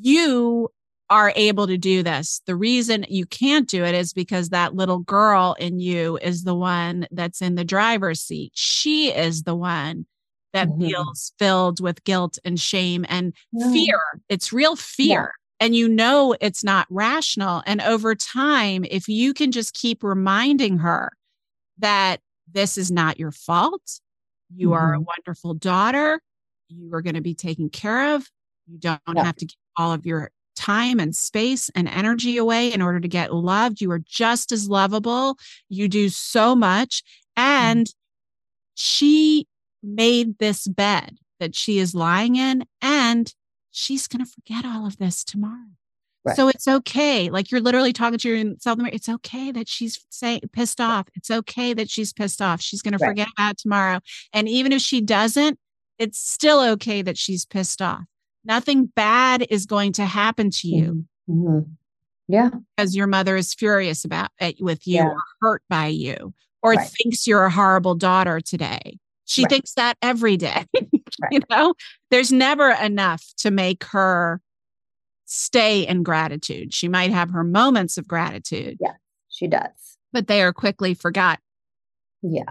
you 0.00 0.70
are 1.08 1.32
able 1.36 1.66
to 1.68 1.78
do 1.78 2.02
this. 2.02 2.40
The 2.46 2.56
reason 2.56 3.06
you 3.08 3.26
can't 3.26 3.68
do 3.68 3.84
it 3.84 3.94
is 3.94 4.12
because 4.12 4.48
that 4.50 4.74
little 4.74 4.98
girl 4.98 5.54
in 5.58 5.78
you 5.78 6.18
is 6.20 6.44
the 6.44 6.54
one 6.54 7.06
that's 7.12 7.40
in 7.40 7.54
the 7.54 7.64
driver's 7.64 8.20
seat. 8.20 8.52
She 8.54 9.12
is 9.12 9.44
the 9.44 9.54
one 9.54 10.04
that 10.52 10.68
Mhm. 10.68 10.88
feels 10.88 11.32
filled 11.38 11.80
with 11.80 12.02
guilt 12.04 12.38
and 12.44 12.58
shame 12.60 13.06
and 13.08 13.32
No. 13.52 13.72
fear. 13.72 14.00
It's 14.28 14.52
real 14.52 14.74
fear. 14.76 15.32
And 15.60 15.74
you 15.74 15.88
know 15.88 16.36
it's 16.40 16.62
not 16.62 16.86
rational. 16.90 17.62
And 17.66 17.80
over 17.80 18.14
time, 18.14 18.84
if 18.90 19.08
you 19.08 19.32
can 19.32 19.52
just 19.52 19.74
keep 19.74 20.02
reminding 20.02 20.78
her 20.78 21.12
that 21.78 22.20
this 22.52 22.78
is 22.78 22.90
not 22.90 23.18
your 23.18 23.32
fault, 23.32 24.00
you 24.56 24.72
are 24.74 24.94
a 24.94 25.00
Mhm. 25.00 25.06
wonderful 25.06 25.54
daughter, 25.54 26.20
you 26.68 26.94
are 26.94 27.02
going 27.02 27.14
to 27.16 27.20
be 27.22 27.34
taken 27.34 27.70
care 27.70 28.14
of, 28.16 28.28
you 28.66 28.78
don't 28.78 29.00
Yeah. 29.14 29.24
have 29.24 29.36
to 29.38 29.46
give 29.46 29.56
all 29.76 29.92
of 29.92 30.06
your 30.06 30.30
time 30.56 31.00
and 31.00 31.16
space 31.16 31.70
and 31.74 31.88
energy 31.88 32.36
away 32.38 32.72
in 32.72 32.82
order 32.82 33.00
to 33.00 33.08
get 33.08 33.34
loved. 33.34 33.80
You 33.80 33.90
are 33.92 34.00
just 34.00 34.52
as 34.52 34.68
lovable. 34.68 35.38
You 35.68 35.88
do 35.88 36.08
so 36.10 36.56
much. 36.56 37.02
And 37.36 37.88
she 38.74 39.46
made 39.82 40.38
this 40.38 40.68
bed 40.68 41.18
that 41.40 41.54
she 41.56 41.78
is 41.78 41.94
lying 41.94 42.36
in, 42.36 42.64
and 42.82 43.34
she's 43.76 44.08
going 44.08 44.24
to 44.24 44.30
forget 44.30 44.64
all 44.64 44.86
of 44.86 44.96
this 44.96 45.22
tomorrow. 45.22 45.68
Right. 46.24 46.34
So 46.34 46.48
it's 46.48 46.66
okay. 46.66 47.28
Like 47.30 47.50
you're 47.50 47.60
literally 47.60 47.92
talking 47.92 48.18
to 48.18 48.28
yourself. 48.28 48.78
It's 48.92 49.08
okay 49.08 49.52
that 49.52 49.68
she's 49.68 50.04
say, 50.08 50.40
pissed 50.52 50.80
off. 50.80 51.06
It's 51.14 51.30
okay 51.30 51.74
that 51.74 51.90
she's 51.90 52.12
pissed 52.12 52.40
off. 52.42 52.60
She's 52.60 52.80
going 52.82 52.96
to 52.96 52.98
forget 52.98 53.28
about 53.36 53.58
tomorrow. 53.58 54.00
And 54.32 54.48
even 54.48 54.72
if 54.72 54.80
she 54.80 55.00
doesn't, 55.02 55.58
it's 55.98 56.18
still 56.18 56.60
okay 56.72 57.02
that 57.02 57.16
she's 57.18 57.44
pissed 57.44 57.80
off. 57.82 58.04
Nothing 58.44 58.86
bad 58.86 59.46
is 59.50 59.66
going 59.66 59.92
to 59.94 60.04
happen 60.06 60.50
to 60.50 60.68
you 60.68 61.04
Mhm. 61.30 61.44
Mhm. 61.46 61.66
Yeah. 62.28 62.50
because 62.76 62.96
your 62.96 63.06
mother 63.06 63.36
is 63.36 63.54
furious 63.54 64.04
about 64.04 64.30
it 64.40 64.56
with 64.60 64.86
you 64.86 64.96
Yeah. 64.96 65.04
or 65.08 65.22
hurt 65.42 65.62
by 65.68 65.86
you 65.88 66.34
or 66.62 66.72
Right. 66.72 66.90
thinks 67.02 67.26
you're 67.26 67.44
a 67.44 67.50
horrible 67.50 67.94
daughter 67.94 68.40
today. 68.40 68.98
She 69.26 69.42
Right. 69.42 69.50
thinks 69.50 69.74
that 69.74 69.96
every 70.02 70.36
day. 70.36 70.64
Right. 71.22 71.32
You 71.32 71.40
know, 71.50 71.74
there's 72.10 72.32
never 72.32 72.70
enough 72.70 73.24
to 73.38 73.50
make 73.50 73.84
her 73.84 74.40
stay 75.26 75.86
in 75.86 76.02
gratitude. 76.02 76.72
She 76.74 76.88
might 76.88 77.10
have 77.10 77.30
her 77.30 77.44
moments 77.44 77.98
of 77.98 78.06
gratitude, 78.06 78.76
yeah 78.80 78.92
She 79.28 79.46
does. 79.48 79.98
but 80.12 80.26
they 80.28 80.42
are 80.42 80.52
quickly 80.52 80.94
forgotten. 80.94 81.42
Yeah. 82.22 82.50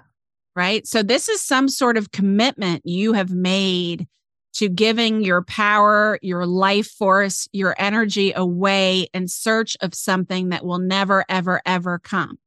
right? 0.56 0.86
So 0.88 1.04
this 1.04 1.28
is 1.30 1.42
some 1.42 1.68
sort 1.70 1.98
of 1.98 2.12
commitment 2.12 2.82
you 2.86 3.14
have 3.14 3.32
made 3.32 4.08
to 4.54 4.70
giving 4.70 5.22
your 5.22 5.42
power, 5.44 6.18
your 6.22 6.46
life 6.46 6.88
force, 6.88 7.48
your 7.52 7.76
energy 7.78 8.32
away 8.34 9.08
in 9.14 9.28
search 9.28 9.76
of 9.82 9.94
something 9.94 10.50
that 10.50 10.64
will 10.66 10.80
never, 10.80 11.26
ever, 11.28 11.62
ever 11.66 12.00
come. 12.00 12.40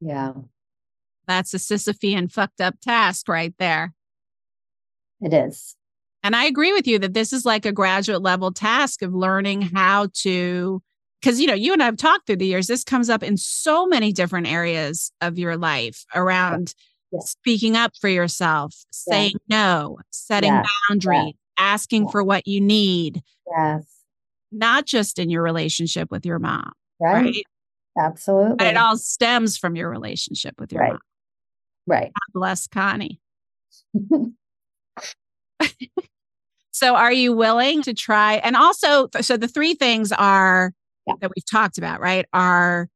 Yeah. 0.00 0.32
That's 1.26 1.54
a 1.54 1.58
Sisyphean 1.58 2.30
fucked 2.30 2.60
up 2.60 2.74
task 2.82 3.26
right 3.28 3.54
there. 3.58 3.94
It 5.20 5.32
is. 5.32 5.76
And 6.22 6.34
I 6.34 6.44
agree 6.46 6.72
with 6.72 6.86
you 6.86 6.98
that 6.98 7.14
this 7.14 7.32
is 7.32 7.44
like 7.44 7.66
a 7.66 7.72
graduate 7.72 8.22
level 8.22 8.52
task 8.52 9.02
of 9.02 9.14
learning 9.14 9.62
how 9.62 10.08
to, 10.22 10.82
because, 11.20 11.40
you 11.40 11.46
know, 11.46 11.54
you 11.54 11.72
and 11.72 11.82
I 11.82 11.86
have 11.86 11.96
talked 11.96 12.26
through 12.26 12.36
the 12.36 12.46
years, 12.46 12.66
this 12.66 12.84
comes 12.84 13.08
up 13.08 13.22
in 13.22 13.36
so 13.36 13.86
many 13.86 14.12
different 14.12 14.48
areas 14.48 15.12
of 15.20 15.38
your 15.38 15.56
life 15.56 16.04
around 16.14 16.74
Yeah. 17.12 17.20
speaking 17.20 17.76
up 17.76 17.92
for 18.00 18.08
yourself, 18.08 18.74
Yeah. 18.74 18.90
saying 18.92 19.34
no, 19.48 19.98
setting 20.10 20.52
Yeah. 20.52 20.62
boundaries, 20.88 21.34
asking 21.58 22.08
for 22.08 22.24
what 22.24 22.46
you 22.46 22.60
need, 22.60 23.22
Yes. 23.48 24.02
not 24.50 24.84
just 24.86 25.18
in 25.20 25.30
your 25.30 25.42
relationship 25.42 26.10
with 26.10 26.26
your 26.26 26.40
mom, 26.40 26.72
Right. 26.98 27.24
right? 27.26 27.44
Absolutely. 27.98 28.56
But 28.56 28.66
it 28.66 28.76
all 28.76 28.96
stems 28.96 29.56
from 29.56 29.76
your 29.76 29.88
relationship 29.88 30.58
with 30.58 30.72
your 30.72 30.82
Right. 30.82 30.92
mom. 30.92 31.00
right. 31.86 32.12
God 32.12 32.32
bless 32.34 32.66
Connie. 32.66 33.20
So 36.72 36.94
are 36.94 37.12
you 37.12 37.32
willing 37.34 37.80
to 37.84 37.94
try? 37.94 38.34
And 38.34 38.54
also, 38.54 39.08
so 39.22 39.38
the 39.38 39.48
three 39.48 39.74
things 39.74 40.12
are 40.12 40.72
Yeah. 41.06 41.14
that 41.22 41.30
we've 41.34 41.46
talked 41.50 41.78
about, 41.78 42.00
right? 42.00 42.26
Are 42.34 42.88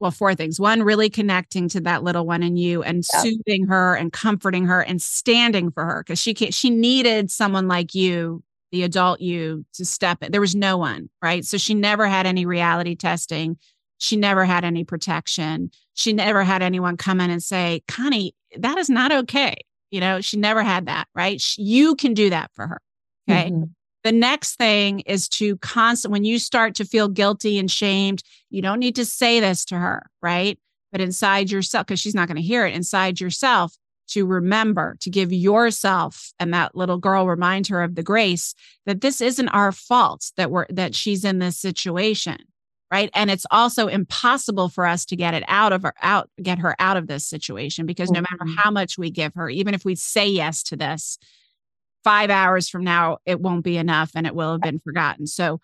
well, 0.00 0.10
four 0.10 0.34
things. 0.34 0.60
One, 0.60 0.82
really 0.82 1.08
connecting 1.08 1.68
to 1.70 1.80
that 1.82 2.02
little 2.02 2.26
one 2.26 2.42
in 2.42 2.56
you 2.56 2.82
and 2.82 3.02
Yeah. 3.14 3.20
soothing 3.20 3.66
her 3.68 3.94
and 3.94 4.12
comforting 4.12 4.66
her 4.66 4.82
and 4.82 5.00
standing 5.00 5.70
for 5.70 5.84
her 5.84 6.02
because 6.04 6.18
she 6.20 6.34
can't, 6.34 6.52
she 6.52 6.68
needed 6.68 7.30
someone 7.30 7.68
like 7.68 7.94
you, 7.94 8.42
the 8.70 8.82
adult 8.82 9.20
you, 9.20 9.64
to 9.74 9.84
step 9.84 10.22
in. 10.22 10.30
There 10.32 10.40
was 10.40 10.54
no 10.54 10.76
one, 10.76 11.08
right? 11.22 11.44
So 11.44 11.56
she 11.56 11.72
never 11.74 12.06
had 12.06 12.26
any 12.26 12.44
reality 12.44 12.96
testing. 12.96 13.56
She 13.98 14.16
never 14.16 14.44
had 14.44 14.64
any 14.64 14.84
protection. 14.84 15.70
She 15.94 16.12
never 16.12 16.44
had 16.44 16.62
anyone 16.62 16.96
come 16.98 17.20
in 17.20 17.30
and 17.30 17.42
say, 17.42 17.82
Connie, 17.88 18.34
that 18.58 18.76
is 18.76 18.90
not 18.90 19.10
okay. 19.12 19.54
You 19.94 20.00
know, 20.00 20.20
she 20.20 20.36
never 20.38 20.64
had 20.64 20.86
that, 20.86 21.06
right? 21.14 21.40
Sh- 21.40 21.58
You 21.58 21.94
can 21.94 22.14
do 22.14 22.28
that 22.30 22.50
for 22.52 22.66
her. 22.66 22.80
Okay. 23.30 23.50
Mhm. 23.52 23.70
The 24.02 24.10
next 24.10 24.56
thing 24.56 25.00
is 25.06 25.28
to 25.28 25.56
constant, 25.58 26.10
when 26.10 26.24
you 26.24 26.40
start 26.40 26.74
to 26.74 26.84
feel 26.84 27.06
guilty 27.06 27.60
and 27.60 27.70
shamed, 27.70 28.24
you 28.50 28.60
don't 28.60 28.80
need 28.80 28.96
to 28.96 29.04
say 29.04 29.38
this 29.38 29.64
to 29.66 29.76
her, 29.76 30.04
right? 30.20 30.58
But 30.90 31.00
inside 31.00 31.48
yourself, 31.48 31.86
because 31.86 32.00
she's 32.00 32.14
not 32.14 32.26
going 32.26 32.38
to 32.38 32.42
hear 32.42 32.66
it, 32.66 32.74
inside 32.74 33.20
yourself, 33.20 33.76
to 34.08 34.26
remember 34.26 34.96
to 35.02 35.10
give 35.10 35.32
yourself 35.32 36.32
and 36.40 36.52
that 36.52 36.74
little 36.74 36.98
girl 36.98 37.28
remind 37.28 37.68
her 37.68 37.80
of 37.80 37.94
the 37.94 38.02
grace 38.02 38.52
that 38.86 39.00
this 39.00 39.20
isn't 39.20 39.48
our 39.50 39.70
fault 39.70 40.32
that 40.36 40.50
we're 40.50 40.66
that 40.70 40.96
she's 40.96 41.24
in 41.24 41.38
this 41.38 41.56
situation 41.56 42.38
right? 42.92 43.10
And 43.14 43.30
it's 43.30 43.46
also 43.50 43.88
impossible 43.88 44.68
for 44.68 44.86
us 44.86 45.04
to 45.06 45.16
get 45.16 45.34
it 45.34 45.44
out 45.48 45.72
of 45.72 45.82
her 45.82 45.94
out 46.02 46.30
get 46.42 46.58
her 46.58 46.76
out 46.78 46.96
of 46.96 47.06
this 47.06 47.26
situation 47.26 47.86
because 47.86 48.10
no 48.10 48.20
matter 48.20 48.44
Mhm. 48.46 48.56
how 48.58 48.70
much 48.70 48.96
we 48.98 49.10
give 49.10 49.34
her 49.34 49.48
even 49.50 49.74
if 49.74 49.84
we 49.84 49.94
say 49.94 50.28
yes 50.28 50.62
to 50.64 50.76
this 50.76 51.18
five 52.04 52.30
hours 52.30 52.68
from 52.68 52.84
now 52.84 53.18
it 53.26 53.40
won't 53.40 53.64
be 53.64 53.76
enough 53.78 54.10
and 54.14 54.26
it 54.26 54.34
will 54.34 54.52
have 54.52 54.60
been 54.60 54.78
forgotten. 54.80 55.26
So 55.26 55.60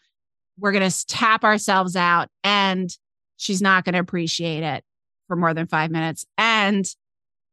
we're 0.58 0.72
going 0.72 0.90
to 0.90 1.06
tap 1.06 1.44
ourselves 1.44 1.96
out 1.96 2.28
and 2.44 2.90
she's 3.36 3.62
not 3.62 3.84
going 3.84 3.94
to 3.94 4.00
appreciate 4.00 4.62
it 4.62 4.84
for 5.26 5.36
more 5.36 5.54
than 5.54 5.66
five 5.66 5.90
minutes 5.90 6.26
and 6.38 6.86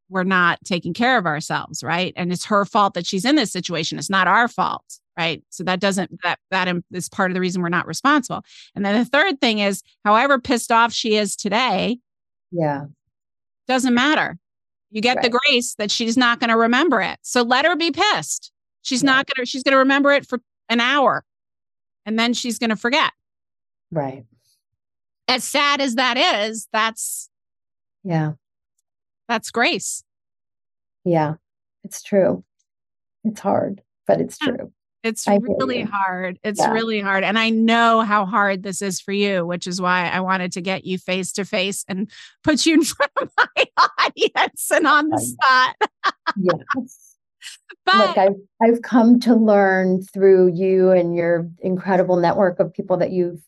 we're 0.09 0.23
not 0.23 0.57
taking 0.63 0.93
care 0.93 1.17
of 1.17 1.25
ourselves 1.25 1.83
right? 1.83 2.13
And 2.15 2.31
it's 2.31 2.45
her 2.45 2.63
fault 2.65 2.93
that 2.95 3.05
she's 3.05 3.25
in 3.25 3.35
this 3.35 3.51
situation. 3.51 3.97
It's 3.99 4.09
not 4.09 4.27
our 4.27 4.47
fault 4.47 4.99
right 5.17 5.43
so 5.49 5.63
that 5.63 5.79
doesn't 5.79 6.11
that 6.23 6.39
that 6.51 6.73
is 6.91 7.09
part 7.09 7.31
of 7.31 7.35
the 7.35 7.41
reason 7.41 7.61
we're 7.61 7.69
not 7.69 7.87
responsible 7.87 8.43
and 8.75 8.85
then 8.85 8.97
the 8.97 9.05
third 9.05 9.39
thing 9.41 9.59
is 9.59 9.81
however 10.05 10.39
pissed 10.39 10.71
off 10.71 10.93
she 10.93 11.15
is 11.15 11.35
today 11.35 11.97
Yeah. 12.51 12.85
doesn't 13.67 13.93
matter 13.93 14.37
you 14.91 15.01
get 15.01 15.21
the 15.21 15.29
grace 15.29 15.75
that 15.75 15.91
she's 15.91 16.15
not 16.17 16.39
going 16.39 16.49
to 16.49 16.57
remember 16.57 17.01
it 17.01 17.17
so 17.21 17.41
let 17.41 17.65
her 17.65 17.75
be 17.75 17.91
pissed 17.91 18.51
she's 18.81 19.03
Yeah. 19.03 19.07
not 19.11 19.25
going 19.27 19.45
to 19.45 19.49
she's 19.49 19.63
going 19.63 19.73
to 19.73 19.79
remember 19.79 20.11
it 20.11 20.25
for 20.27 20.39
an 20.69 20.79
hour 20.79 21.23
and 22.05 22.17
then 22.17 22.33
she's 22.33 22.57
going 22.57 22.69
to 22.69 22.77
forget. 22.77 23.11
Right. 23.91 24.23
As 25.27 25.43
sad 25.43 25.81
as 25.81 25.95
that 25.95 26.17
is, 26.17 26.69
that's 26.71 27.29
Yeah. 28.05 28.33
that's 29.27 29.51
grace. 29.51 30.03
Yeah. 31.03 31.33
It's 31.83 32.01
true. 32.01 32.45
It's 33.25 33.41
hard, 33.41 33.81
but 34.05 34.21
it's 34.21 34.37
Yeah. 34.41 34.51
true. 34.53 34.73
It's 35.07 35.27
I 35.27 35.39
really 35.41 35.81
hard. 35.81 36.37
It's 36.43 36.59
Yeah. 36.59 36.71
really 36.71 36.99
hard. 36.99 37.23
And 37.23 37.39
I 37.39 37.49
know 37.49 38.01
how 38.01 38.25
hard 38.25 38.63
this 38.63 38.81
is 38.81 38.99
for 38.99 39.11
you, 39.11 39.45
which 39.45 39.65
is 39.65 39.81
why 39.81 40.09
I 40.09 40.19
wanted 40.19 40.51
to 40.53 40.61
get 40.61 40.85
you 40.85 40.97
face 40.97 41.31
to 41.33 41.45
face 41.45 41.85
and 41.87 42.11
put 42.43 42.65
you 42.65 42.75
in 42.75 42.83
front 42.83 43.11
of 43.21 43.31
my 43.37 43.65
audience 43.77 44.69
and 44.71 44.85
on 44.85 45.09
the 45.09 45.19
spot. 45.19 45.75
Yes. 46.37 47.03
But 47.85 47.95
Look, 47.95 48.17
I've 48.17 48.35
I've 48.61 48.81
come 48.81 49.19
to 49.21 49.33
learn 49.33 50.01
through 50.01 50.51
you 50.53 50.91
and 50.91 51.15
your 51.15 51.49
incredible 51.59 52.17
network 52.17 52.59
of 52.59 52.73
people 52.73 52.97
that 52.97 53.11
you've 53.11 53.41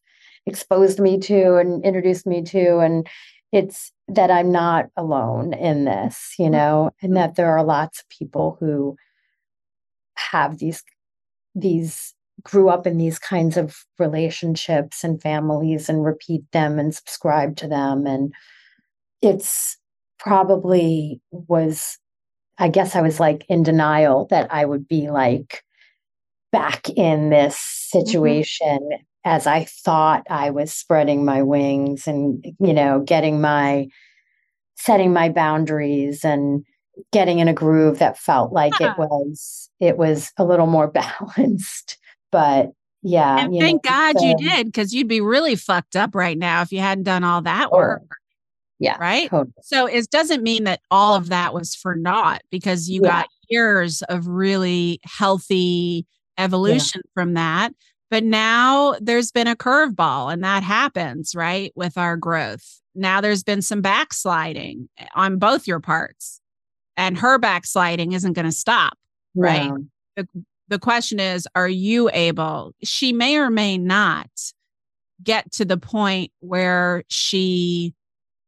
exposed 0.46 1.00
me 1.00 1.20
to 1.20 1.56
and 1.56 1.84
introduced 1.84 2.26
me 2.26 2.44
to. 2.44 2.78
And 2.78 3.06
it's 3.52 3.92
that 4.08 4.32
I'm 4.32 4.52
not 4.52 4.88
alone 4.96 5.54
in 5.54 5.86
this, 5.86 6.36
you 6.38 6.46
mm-hmm. 6.46 6.54
know, 6.54 6.92
and 7.02 7.18
that 7.18 7.36
there 7.36 7.52
are 7.58 7.64
lots 7.64 8.02
of 8.02 8.10
people 8.10 8.58
who 8.60 8.96
have 10.16 10.58
these 10.58 10.84
these 11.56 12.14
grew 12.44 12.70
up 12.70 12.88
in 12.88 12.98
these 12.98 13.20
kinds 13.20 13.58
of 13.58 13.86
relationships 13.98 15.04
and 15.04 15.22
families 15.22 15.90
and 15.90 16.06
repeat 16.06 16.44
them 16.54 16.80
and 16.80 16.96
subscribe 16.96 17.58
to 17.58 17.68
them. 17.68 18.08
And 18.08 18.34
it's 19.22 19.78
probably 20.20 21.22
was 21.32 21.98
I 22.60 22.68
guess 22.68 22.96
I 22.96 23.02
was 23.02 23.20
like 23.22 23.46
in 23.48 23.64
denial 23.64 24.28
that 24.30 24.54
I 24.54 24.66
would 24.66 24.88
be 24.88 25.10
like 25.10 25.64
back 26.52 26.90
in 26.90 27.30
this 27.30 27.56
mm-hmm. 27.56 28.00
situation 28.00 28.90
as 29.26 29.48
I 29.48 29.64
thought 29.66 30.28
I 30.30 30.50
was 30.50 30.74
spreading 30.74 31.24
my 31.24 31.42
wings 31.42 32.08
and, 32.08 32.46
you 32.60 32.74
know, 32.74 33.02
getting 33.02 33.42
my, 33.42 33.88
setting 34.76 35.14
my 35.14 35.30
boundaries 35.30 36.24
and 36.24 36.66
getting 37.12 37.40
in 37.40 37.48
a 37.48 37.54
groove 37.54 38.00
that 38.00 38.18
felt 38.18 38.52
like 38.52 38.74
Yeah. 38.80 38.94
it 38.94 38.98
was, 39.00 39.70
it 39.80 39.98
was 39.98 40.32
a 40.38 40.44
little 40.46 40.68
more 40.68 40.88
balanced. 40.92 41.98
But 42.32 42.72
yeah. 43.02 43.40
and 43.40 43.54
thank 43.60 43.84
know, 43.84 43.90
God 43.90 44.22
you 44.22 44.32
uh 44.34 44.38
did, 44.38 44.66
because 44.68 44.94
you'd 44.94 45.08
be 45.08 45.22
really 45.22 45.56
fucked 45.56 45.96
up 45.96 46.14
right 46.16 46.38
now 46.38 46.62
if 46.62 46.72
you 46.72 46.80
hadn't 46.80 47.06
done 47.06 47.24
all 47.24 47.42
that 47.42 47.72
work. 47.72 48.04
Yeah. 48.80 48.98
Right. 48.98 49.30
Totally. 49.30 49.52
So 49.62 49.88
it 49.88 50.10
doesn't 50.10 50.42
mean 50.44 50.64
that 50.64 50.80
all 50.90 51.16
of 51.16 51.30
that 51.30 51.54
was 51.54 51.76
for 51.76 51.96
naught 51.96 52.42
because 52.50 52.90
you 52.90 53.02
Yeah. 53.04 53.10
got 53.22 53.28
years 53.50 54.02
of 54.04 54.28
really 54.28 55.00
healthy 55.04 56.06
evolution 56.38 57.02
from 57.14 57.34
that. 57.34 57.74
But 58.10 58.24
now 58.24 58.96
there's 59.02 59.32
been 59.32 59.48
a 59.48 59.56
curveball 59.56 60.32
and 60.32 60.44
that 60.44 60.64
happens, 60.64 61.36
right? 61.36 61.72
With 61.76 61.98
our 61.98 62.16
growth. 62.16 62.80
Now 62.96 63.22
there's 63.22 63.44
been 63.44 63.62
some 63.62 63.82
backsliding 63.82 64.88
eh, 64.98 65.06
on 65.14 65.38
both 65.40 65.68
your 65.68 65.80
parts. 65.80 66.40
And 67.00 67.18
her 67.18 67.40
backsliding 67.40 68.12
isn't 68.12 68.34
going 68.34 68.46
to 68.46 68.52
stop. 68.52 68.94
Right. 69.36 69.72
No. 70.18 70.24
The 70.68 70.80
question 70.80 71.20
is, 71.20 71.48
are 71.56 71.68
you 71.68 72.10
able? 72.14 72.74
She 72.84 73.12
may 73.12 73.38
or 73.38 73.50
may 73.50 73.78
not 73.78 74.30
get 75.24 75.52
to 75.54 75.66
the 75.66 75.78
point 75.78 76.32
where 76.42 77.04
she 77.08 77.96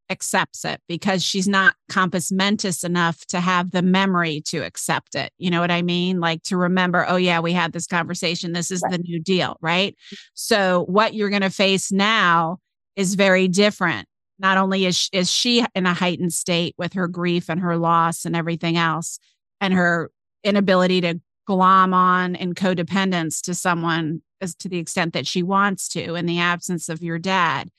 accepts 0.09 0.65
it 0.65 0.79
because 0.87 1.23
she's 1.23 1.47
not 1.47 1.73
compos 1.89 2.31
mentis 2.31 2.83
enough 2.83 3.25
to 3.27 3.39
have 3.39 3.71
the 3.71 3.81
memory 3.81 4.41
to 4.45 4.59
accept 4.59 5.15
it. 5.15 5.31
You 5.37 5.49
know 5.49 5.61
what 5.61 5.71
I 5.71 5.81
mean? 5.81 6.19
Like 6.19 6.43
to 6.43 6.57
remember, 6.57 7.05
oh, 7.07 7.15
yeah, 7.15 7.39
we 7.39 7.53
had 7.53 7.71
this 7.71 7.87
conversation. 7.87 8.51
This 8.51 8.69
is 8.69 8.81
Right. 8.83 8.91
the 8.91 8.97
new 8.99 9.19
deal. 9.19 9.57
Right. 9.61 9.95
So, 10.33 10.83
what 10.89 11.13
you're 11.13 11.29
going 11.29 11.41
to 11.41 11.49
face 11.49 11.91
now 11.91 12.57
is 12.95 13.15
very 13.15 13.47
different. 13.47 14.05
Not 14.41 14.57
only 14.57 14.85
is, 14.87 15.07
is 15.13 15.31
she 15.31 15.63
in 15.75 15.85
a 15.85 15.93
heightened 15.93 16.33
state 16.33 16.73
with 16.77 16.93
her 16.93 17.07
grief 17.07 17.47
and 17.49 17.59
her 17.61 17.77
loss 17.77 18.25
and 18.25 18.35
everything 18.35 18.75
else, 18.75 19.19
and 19.61 19.71
her 19.73 20.09
inability 20.43 20.99
to 21.01 21.21
glom 21.45 21.93
on 21.93 22.33
in 22.35 22.55
codependence 22.55 23.41
to 23.41 23.53
someone 23.53 24.21
as 24.41 24.55
to 24.55 24.67
the 24.67 24.79
extent 24.79 25.13
that 25.13 25.27
she 25.27 25.43
wants 25.43 25.87
to 25.89 26.15
in 26.15 26.25
the 26.25 26.39
absence 26.39 26.89
of 26.89 27.03
your 27.03 27.19
dad. 27.19 27.69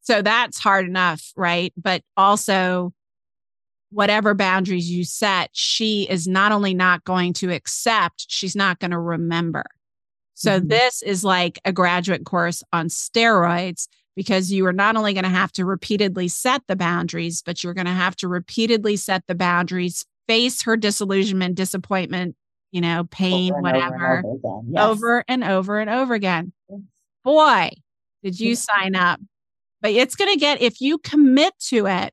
So 0.00 0.22
that's 0.22 0.58
hard 0.58 0.86
enough, 0.86 1.32
right? 1.36 1.74
But 1.76 2.02
also, 2.16 2.94
whatever 3.90 4.34
boundaries 4.34 4.90
you 4.90 5.04
set, 5.04 5.50
she 5.52 6.06
is 6.08 6.26
not 6.26 6.50
only 6.50 6.72
not 6.74 7.04
going 7.04 7.34
to 7.34 7.52
accept, 7.52 8.24
she's 8.28 8.56
not 8.56 8.78
going 8.78 8.90
to 8.90 8.98
remember. 8.98 9.64
So 10.34 10.60
Mhm. 10.60 10.68
this 10.68 11.02
is 11.02 11.24
like 11.24 11.58
a 11.64 11.72
graduate 11.72 12.24
course 12.24 12.62
on 12.72 12.88
steroids 12.88 13.88
because 14.16 14.50
you 14.50 14.66
are 14.66 14.72
not 14.72 14.96
only 14.96 15.12
going 15.12 15.24
to 15.24 15.30
have 15.30 15.52
to 15.52 15.64
repeatedly 15.64 16.26
set 16.26 16.62
the 16.66 16.74
boundaries, 16.76 17.42
but 17.42 17.62
you're 17.62 17.74
going 17.74 17.86
to 17.86 17.92
have 17.92 18.16
to 18.16 18.28
repeatedly 18.28 18.96
set 18.96 19.22
the 19.28 19.34
boundaries, 19.34 20.04
face 20.26 20.62
her 20.62 20.76
disillusionment, 20.76 21.54
disappointment, 21.54 22.34
you 22.72 22.80
know, 22.80 23.04
pain, 23.10 23.52
Over 23.52 23.58
and 23.68 23.76
over 23.76 23.84
and 23.84 23.92
whatever, 23.92 24.22
over. 24.26 24.60
Yes. 24.70 24.84
over 24.84 25.24
and 25.28 25.44
over 25.44 25.78
and 25.80 25.90
over 25.90 26.14
again. 26.14 26.52
Yes. 26.68 26.80
Boy, 27.24 27.70
did 28.22 28.40
you 28.40 28.50
Yeah. 28.50 28.54
sign 28.54 28.96
up. 28.96 29.20
But 29.82 29.92
it's 29.92 30.16
going 30.16 30.32
to 30.32 30.40
get, 30.40 30.62
if 30.62 30.80
you 30.80 30.98
commit 30.98 31.52
to 31.68 31.86
it, 31.86 32.12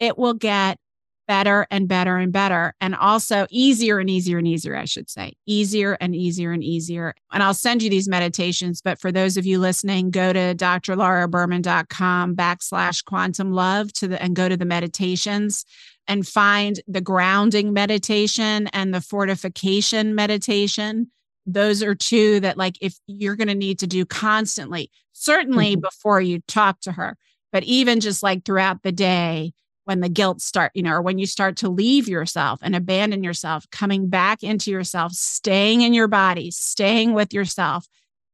it 0.00 0.18
will 0.18 0.34
get 0.34 0.78
better 1.26 1.66
and 1.70 1.88
better 1.88 2.16
and 2.16 2.32
better. 2.32 2.74
And 2.80 2.94
also 2.94 3.46
easier 3.50 3.98
and 3.98 4.08
easier 4.08 4.38
and 4.38 4.46
easier, 4.48 4.76
I 4.76 4.84
should 4.84 5.10
say. 5.10 5.34
Easier 5.46 5.96
and 6.00 6.14
easier 6.14 6.52
and 6.52 6.62
easier. 6.64 7.14
And 7.32 7.42
I'll 7.42 7.54
send 7.54 7.82
you 7.82 7.90
these 7.90 8.08
meditations. 8.08 8.80
But 8.80 9.00
for 9.00 9.10
those 9.12 9.36
of 9.36 9.46
you 9.46 9.58
listening, 9.58 10.10
go 10.10 10.32
to 10.32 10.54
drlauraberman.com 10.54 12.36
backslash 12.36 13.04
quantum 13.04 13.52
love 13.52 13.92
to 13.94 14.08
the 14.08 14.22
and 14.22 14.34
go 14.36 14.48
to 14.48 14.56
the 14.56 14.64
meditations 14.64 15.64
and 16.08 16.26
find 16.26 16.80
the 16.86 17.00
grounding 17.00 17.72
meditation 17.72 18.68
and 18.68 18.94
the 18.94 19.00
fortification 19.00 20.14
meditation. 20.14 21.10
Those 21.46 21.82
are 21.82 21.94
two 21.94 22.40
that, 22.40 22.56
like, 22.56 22.76
if 22.80 22.96
you're 23.06 23.36
going 23.36 23.48
to 23.48 23.54
need 23.54 23.78
to 23.80 23.86
do 23.86 24.04
constantly, 24.04 24.90
certainly 25.12 25.76
Mhm. 25.76 25.80
before 25.82 26.20
you 26.20 26.40
talk 26.48 26.80
to 26.82 26.92
her, 26.92 27.16
but 27.52 27.64
even 27.64 28.00
just 28.00 28.22
like 28.22 28.44
throughout 28.44 28.82
the 28.82 28.92
day, 28.92 29.52
when 29.86 30.00
the 30.00 30.08
guilt 30.08 30.40
start, 30.40 30.72
you 30.74 30.82
know, 30.82 30.94
or 30.94 31.00
when 31.00 31.16
you 31.16 31.26
start 31.26 31.56
to 31.56 31.68
leave 31.68 32.08
yourself 32.08 32.58
and 32.60 32.74
abandon 32.74 33.22
yourself, 33.22 33.70
coming 33.70 34.08
back 34.08 34.42
into 34.42 34.68
yourself, 34.68 35.12
staying 35.12 35.80
in 35.80 35.94
your 35.94 36.08
body, 36.08 36.50
staying 36.50 37.14
with 37.14 37.32
yourself, 37.32 37.86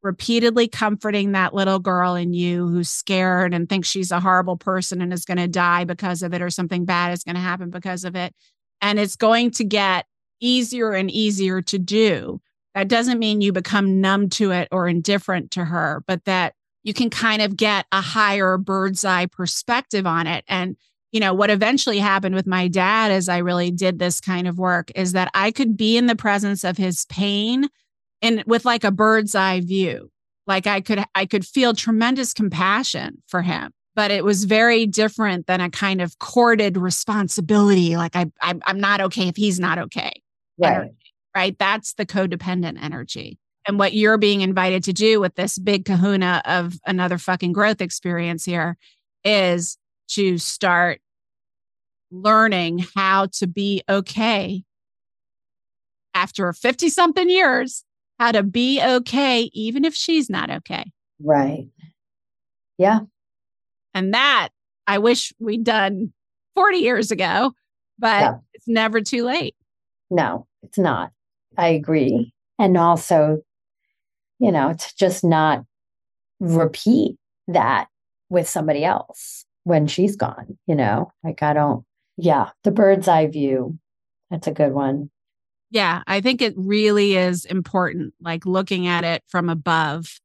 repeatedly 0.02 0.66
comforting 0.66 1.32
that 1.32 1.52
little 1.52 1.78
girl 1.78 2.14
in 2.14 2.32
you 2.32 2.66
who's 2.68 2.88
scared 2.88 3.52
and 3.52 3.68
thinks 3.68 3.86
she's 3.86 4.10
a 4.10 4.18
horrible 4.18 4.56
person 4.56 5.02
and 5.02 5.12
is 5.12 5.26
going 5.26 5.36
to 5.36 5.46
die 5.46 5.84
because 5.84 6.22
of 6.22 6.32
it 6.32 6.40
or 6.40 6.48
something 6.48 6.86
bad 6.86 7.12
is 7.12 7.22
going 7.22 7.36
to 7.36 7.40
happen 7.40 7.68
because 7.68 8.04
of 8.04 8.16
it. 8.16 8.34
And 8.80 8.98
it's 8.98 9.16
going 9.16 9.50
to 9.52 9.64
get 9.64 10.06
easier 10.40 10.92
and 10.92 11.10
easier 11.10 11.60
to 11.60 11.78
do. 11.78 12.40
That 12.74 12.88
doesn't 12.88 13.18
mean 13.18 13.42
you 13.42 13.52
become 13.52 14.00
numb 14.00 14.30
to 14.30 14.52
it 14.52 14.68
or 14.72 14.88
indifferent 14.88 15.50
to 15.52 15.66
her, 15.66 16.02
but 16.06 16.24
that 16.24 16.54
you 16.82 16.94
can 16.94 17.10
kind 17.10 17.42
of 17.42 17.58
get 17.58 17.84
a 17.92 18.00
higher 18.00 18.56
bird's 18.56 19.04
eye 19.04 19.26
perspective 19.26 20.06
on 20.06 20.26
it. 20.26 20.44
And 20.48 20.78
you 21.12 21.20
know, 21.20 21.34
what 21.34 21.50
eventually 21.50 21.98
happened 21.98 22.34
with 22.34 22.46
my 22.46 22.68
dad 22.68 23.10
as 23.12 23.28
I 23.28 23.38
really 23.38 23.70
did 23.70 23.98
this 23.98 24.20
kind 24.20 24.48
of 24.48 24.58
work 24.58 24.90
is 24.94 25.12
that 25.12 25.30
I 25.34 25.50
could 25.50 25.76
be 25.76 25.96
in 25.96 26.06
the 26.06 26.16
presence 26.16 26.64
of 26.64 26.78
his 26.78 27.04
pain 27.06 27.68
and 28.22 28.42
with 28.46 28.64
like 28.64 28.82
a 28.82 28.90
bird's 28.90 29.34
eye 29.34 29.60
view. 29.60 30.10
Like 30.46 30.66
I 30.66 30.80
could 30.80 31.04
I 31.14 31.26
could 31.26 31.46
feel 31.46 31.74
tremendous 31.74 32.32
compassion 32.32 33.22
for 33.28 33.42
him, 33.42 33.72
but 33.94 34.10
it 34.10 34.24
was 34.24 34.44
very 34.44 34.86
different 34.86 35.46
than 35.46 35.60
a 35.60 35.70
kind 35.70 36.00
of 36.00 36.18
corded 36.18 36.76
responsibility. 36.76 37.96
Like 37.96 38.16
I 38.16 38.26
I'm, 38.40 38.60
I'm 38.66 38.80
not 38.80 39.00
okay 39.02 39.28
if 39.28 39.36
he's 39.36 39.60
not 39.60 39.78
okay 39.78 40.12
Right. 40.58 40.76
energy, 40.76 40.96
right? 41.36 41.56
That's 41.58 41.94
the 41.94 42.06
codependent 42.06 42.82
energy. 42.82 43.38
And 43.68 43.78
what 43.78 43.92
you're 43.92 44.18
being 44.18 44.40
invited 44.40 44.82
to 44.84 44.92
do 44.92 45.20
with 45.20 45.34
this 45.36 45.58
big 45.58 45.84
kahuna 45.84 46.42
of 46.44 46.74
another 46.86 47.18
fucking 47.18 47.52
growth 47.52 47.80
experience 47.80 48.44
here 48.44 48.76
is 49.24 49.78
to 50.14 50.38
start 50.38 51.00
learning 52.10 52.84
how 52.94 53.26
to 53.32 53.46
be 53.46 53.82
okay 53.88 54.62
after 56.14 56.52
50 56.52 56.88
something 56.90 57.28
years, 57.28 57.84
how 58.18 58.32
to 58.32 58.42
be 58.42 58.82
okay, 58.82 59.50
even 59.54 59.84
if 59.84 59.94
she's 59.94 60.28
not 60.28 60.50
okay. 60.50 60.90
Right. 61.20 61.68
Yeah. 62.78 63.00
And 63.94 64.12
that 64.14 64.48
I 64.86 64.98
wish 64.98 65.32
we'd 65.38 65.64
done 65.64 66.12
40 66.54 66.78
years 66.78 67.10
ago, 67.10 67.52
but 67.98 68.20
Yeah. 68.20 68.34
it's 68.52 68.68
never 68.68 69.00
too 69.00 69.24
late. 69.24 69.54
No, 70.10 70.46
it's 70.62 70.78
not. 70.78 71.12
I 71.56 71.68
agree. 71.68 72.34
And 72.58 72.76
also, 72.76 73.38
you 74.38 74.52
know, 74.52 74.74
to 74.74 74.96
just 74.98 75.24
not 75.24 75.64
repeat 76.40 77.16
that 77.48 77.88
with 78.28 78.48
somebody 78.48 78.84
else 78.84 79.46
when 79.64 79.86
she's 79.86 80.16
gone, 80.16 80.58
you 80.66 80.74
know, 80.74 81.12
like 81.22 81.42
I 81.42 81.52
don't, 81.52 81.84
yeah, 82.16 82.50
the 82.64 82.70
bird's 82.70 83.08
eye 83.08 83.26
view. 83.26 83.78
That's 84.30 84.46
a 84.46 84.52
good 84.52 84.72
one. 84.72 85.10
Yeah, 85.70 86.02
I 86.06 86.20
think 86.20 86.42
it 86.42 86.54
really 86.56 87.16
is 87.16 87.44
important, 87.44 88.14
like 88.20 88.44
looking 88.44 88.86
at 88.86 89.04
it 89.04 89.22
from 89.28 89.48
above 89.48 90.20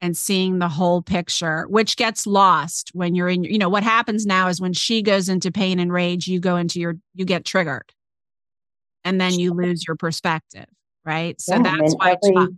and 0.00 0.16
seeing 0.16 0.58
the 0.58 0.68
whole 0.68 1.02
picture, 1.02 1.66
which 1.68 1.96
gets 1.96 2.26
lost 2.26 2.90
when 2.94 3.14
you're 3.14 3.28
in, 3.28 3.44
you 3.44 3.58
know, 3.58 3.68
what 3.68 3.82
happens 3.82 4.24
now 4.24 4.48
is 4.48 4.60
when 4.60 4.72
she 4.72 5.02
goes 5.02 5.28
into 5.28 5.50
pain 5.50 5.78
and 5.78 5.92
rage, 5.92 6.28
you 6.28 6.40
go 6.40 6.56
into 6.56 6.80
your, 6.80 6.96
you 7.14 7.24
get 7.24 7.44
triggered 7.44 7.92
and 9.04 9.20
then 9.20 9.38
you 9.38 9.52
lose 9.52 9.84
your 9.86 9.96
perspective. 9.96 10.66
Right. 11.04 11.40
So 11.40 11.56
yeah, 11.56 11.76
that's 11.78 11.94
why. 11.94 12.16
Every, 12.24 12.48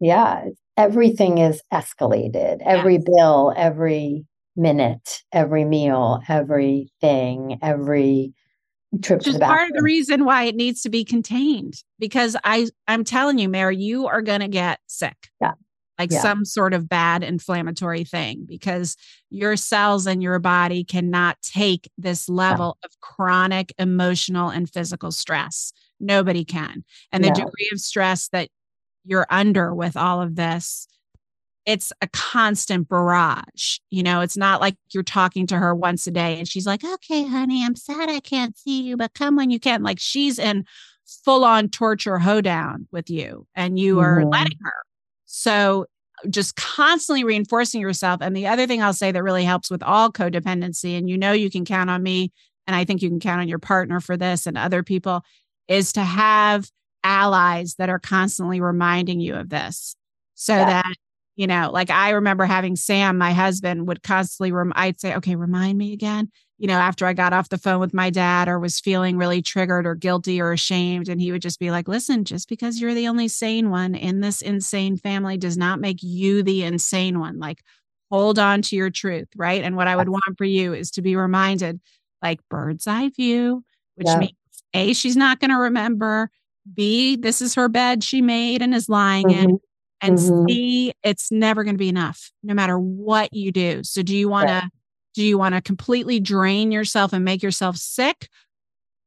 yeah. 0.00 0.44
Everything 0.76 1.38
is 1.38 1.60
escalated. 1.72 2.58
Every 2.64 2.94
yes. 2.94 3.04
bill, 3.04 3.52
every 3.56 4.24
minute, 4.56 5.22
every 5.32 5.64
meal, 5.64 6.20
everything, 6.28 7.58
every 7.62 8.34
trip 9.02 9.20
Just 9.20 9.40
part 9.40 9.68
of 9.68 9.76
the 9.76 9.82
reason 9.82 10.24
why 10.24 10.44
it 10.44 10.56
needs 10.56 10.82
to 10.82 10.88
be 10.88 11.04
contained 11.04 11.74
because 11.98 12.36
I 12.44 12.68
I'm 12.88 13.04
telling 13.04 13.38
you, 13.38 13.48
Mary, 13.48 13.76
you 13.76 14.06
are 14.06 14.22
going 14.22 14.40
to 14.40 14.48
get 14.48 14.80
sick. 14.86 15.16
Yeah. 15.40 15.52
Like 15.98 16.10
yeah. 16.10 16.22
some 16.22 16.44
sort 16.46 16.72
of 16.72 16.88
bad 16.88 17.22
inflammatory 17.22 18.04
thing 18.04 18.46
because 18.48 18.96
your 19.28 19.54
cells 19.56 20.06
and 20.06 20.22
your 20.22 20.38
body 20.38 20.82
cannot 20.82 21.36
take 21.42 21.90
this 21.98 22.28
level 22.28 22.78
yeah. 22.82 22.86
of 22.86 23.00
chronic 23.00 23.74
emotional 23.78 24.48
and 24.48 24.68
physical 24.68 25.12
stress. 25.12 25.72
Nobody 26.00 26.44
can. 26.44 26.84
And 27.12 27.22
the 27.22 27.28
no. 27.28 27.34
degree 27.34 27.68
of 27.70 27.80
stress 27.80 28.28
that 28.28 28.48
you're 29.04 29.26
under 29.28 29.74
with 29.74 29.96
all 29.96 30.22
of 30.22 30.36
this 30.36 30.88
it's 31.66 31.92
a 32.00 32.08
constant 32.08 32.88
barrage. 32.88 33.78
You 33.90 34.02
know, 34.02 34.20
it's 34.20 34.36
not 34.36 34.60
like 34.60 34.76
you're 34.92 35.02
talking 35.02 35.46
to 35.48 35.58
her 35.58 35.74
once 35.74 36.06
a 36.06 36.10
day 36.10 36.38
and 36.38 36.48
she's 36.48 36.66
like, 36.66 36.82
okay, 36.84 37.24
honey, 37.24 37.64
I'm 37.64 37.76
sad 37.76 38.08
I 38.08 38.20
can't 38.20 38.56
see 38.56 38.82
you, 38.82 38.96
but 38.96 39.14
come 39.14 39.36
when 39.36 39.50
you 39.50 39.60
can. 39.60 39.82
Like 39.82 39.98
she's 40.00 40.38
in 40.38 40.64
full 41.24 41.44
on 41.44 41.68
torture 41.68 42.18
hoedown 42.18 42.88
with 42.90 43.10
you 43.10 43.46
and 43.54 43.78
you 43.78 43.96
mm-hmm. 43.96 44.04
are 44.04 44.24
letting 44.24 44.58
her. 44.62 44.74
So 45.26 45.86
just 46.28 46.56
constantly 46.56 47.24
reinforcing 47.24 47.80
yourself. 47.80 48.20
And 48.20 48.36
the 48.36 48.46
other 48.46 48.66
thing 48.66 48.82
I'll 48.82 48.92
say 48.92 49.12
that 49.12 49.22
really 49.22 49.44
helps 49.44 49.70
with 49.70 49.82
all 49.82 50.12
codependency, 50.12 50.98
and 50.98 51.08
you 51.08 51.16
know, 51.16 51.32
you 51.32 51.50
can 51.50 51.64
count 51.64 51.88
on 51.88 52.02
me, 52.02 52.32
and 52.66 52.76
I 52.76 52.84
think 52.84 53.00
you 53.00 53.08
can 53.08 53.20
count 53.20 53.40
on 53.40 53.48
your 53.48 53.58
partner 53.58 54.00
for 54.00 54.16
this 54.16 54.46
and 54.46 54.58
other 54.58 54.82
people, 54.82 55.22
is 55.68 55.92
to 55.94 56.02
have 56.02 56.70
allies 57.02 57.76
that 57.76 57.88
are 57.88 57.98
constantly 57.98 58.60
reminding 58.60 59.20
you 59.20 59.34
of 59.34 59.48
this 59.48 59.96
so 60.34 60.54
yeah. 60.54 60.64
that 60.66 60.94
you 61.40 61.46
know 61.46 61.70
like 61.72 61.88
i 61.88 62.10
remember 62.10 62.44
having 62.44 62.76
sam 62.76 63.16
my 63.16 63.32
husband 63.32 63.88
would 63.88 64.02
constantly 64.02 64.52
rem- 64.52 64.74
i'd 64.76 65.00
say 65.00 65.14
okay 65.14 65.36
remind 65.36 65.78
me 65.78 65.94
again 65.94 66.30
you 66.58 66.66
know 66.66 66.74
after 66.74 67.06
i 67.06 67.14
got 67.14 67.32
off 67.32 67.48
the 67.48 67.56
phone 67.56 67.80
with 67.80 67.94
my 67.94 68.10
dad 68.10 68.46
or 68.46 68.58
was 68.58 68.78
feeling 68.78 69.16
really 69.16 69.40
triggered 69.40 69.86
or 69.86 69.94
guilty 69.94 70.38
or 70.38 70.52
ashamed 70.52 71.08
and 71.08 71.18
he 71.18 71.32
would 71.32 71.40
just 71.40 71.58
be 71.58 71.70
like 71.70 71.88
listen 71.88 72.26
just 72.26 72.46
because 72.46 72.78
you're 72.78 72.92
the 72.92 73.08
only 73.08 73.26
sane 73.26 73.70
one 73.70 73.94
in 73.94 74.20
this 74.20 74.42
insane 74.42 74.98
family 74.98 75.38
does 75.38 75.56
not 75.56 75.80
make 75.80 76.02
you 76.02 76.42
the 76.42 76.62
insane 76.62 77.18
one 77.18 77.38
like 77.38 77.62
hold 78.10 78.38
on 78.38 78.60
to 78.60 78.76
your 78.76 78.90
truth 78.90 79.28
right 79.34 79.64
and 79.64 79.76
what 79.76 79.88
i 79.88 79.96
would 79.96 80.10
want 80.10 80.36
for 80.36 80.44
you 80.44 80.74
is 80.74 80.90
to 80.90 81.00
be 81.00 81.16
reminded 81.16 81.80
like 82.22 82.38
bird's 82.50 82.86
eye 82.86 83.08
view 83.08 83.64
which 83.94 84.06
yeah. 84.06 84.18
means 84.18 84.32
a 84.74 84.92
she's 84.92 85.16
not 85.16 85.40
going 85.40 85.50
to 85.50 85.56
remember 85.56 86.28
b 86.74 87.16
this 87.16 87.40
is 87.40 87.54
her 87.54 87.70
bed 87.70 88.04
she 88.04 88.20
made 88.20 88.60
and 88.60 88.74
is 88.74 88.90
lying 88.90 89.28
mm-hmm. 89.28 89.48
in 89.48 89.60
and 90.00 90.18
mm-hmm. 90.18 90.46
see 90.48 90.92
it's 91.02 91.30
never 91.30 91.64
going 91.64 91.74
to 91.74 91.78
be 91.78 91.88
enough 91.88 92.30
no 92.42 92.54
matter 92.54 92.78
what 92.78 93.32
you 93.32 93.52
do. 93.52 93.82
So 93.84 94.02
do 94.02 94.16
you 94.16 94.28
want 94.28 94.48
to 94.48 94.54
right. 94.54 94.70
do 95.14 95.24
you 95.24 95.38
want 95.38 95.54
to 95.54 95.60
completely 95.60 96.20
drain 96.20 96.72
yourself 96.72 97.12
and 97.12 97.24
make 97.24 97.42
yourself 97.42 97.76
sick 97.76 98.28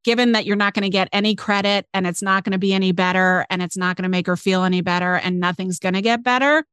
given 0.04 0.32
that 0.32 0.44
you're 0.44 0.56
not 0.56 0.74
going 0.74 0.82
to 0.82 0.90
get 0.90 1.08
any 1.12 1.34
credit 1.34 1.86
and 1.94 2.06
it's 2.06 2.22
not 2.22 2.44
going 2.44 2.52
to 2.52 2.58
be 2.58 2.74
any 2.74 2.92
better 2.92 3.46
and 3.50 3.62
it's 3.62 3.76
not 3.76 3.96
going 3.96 4.02
to 4.02 4.08
make 4.08 4.26
her 4.26 4.36
feel 4.36 4.62
any 4.62 4.82
better 4.82 5.14
and 5.16 5.40
nothing's 5.40 5.78
going 5.78 5.94
to 5.94 6.02
get 6.02 6.22
better? 6.22 6.64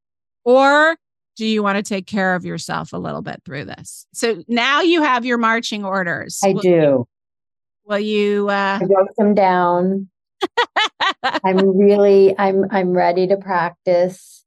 Or 0.44 0.98
do 1.38 1.46
you 1.46 1.64
want 1.64 1.78
to 1.78 1.84
take 1.84 2.08
care 2.08 2.36
of 2.36 2.44
yourself 2.44 2.92
a 2.94 2.98
little 2.98 3.22
bit 3.22 3.42
through 3.46 3.66
this? 3.66 4.06
So 4.14 4.44
now 4.48 4.82
you 4.82 5.02
have 5.02 5.26
your 5.26 5.38
marching 5.38 5.86
orders. 5.86 6.40
I 6.44 6.54
will 6.54 6.62
do. 6.62 6.70
You, 6.70 7.08
will 7.86 8.00
you 8.00 8.50
uh 8.50 8.80
i 8.82 8.86
wrote 8.86 9.16
them 9.18 9.34
down 9.34 10.08
I'm 11.44 11.78
really 11.78 12.36
I'm 12.38 12.66
I'm 12.72 12.92
ready 12.92 13.28
to 13.28 13.38
practice. 13.38 14.44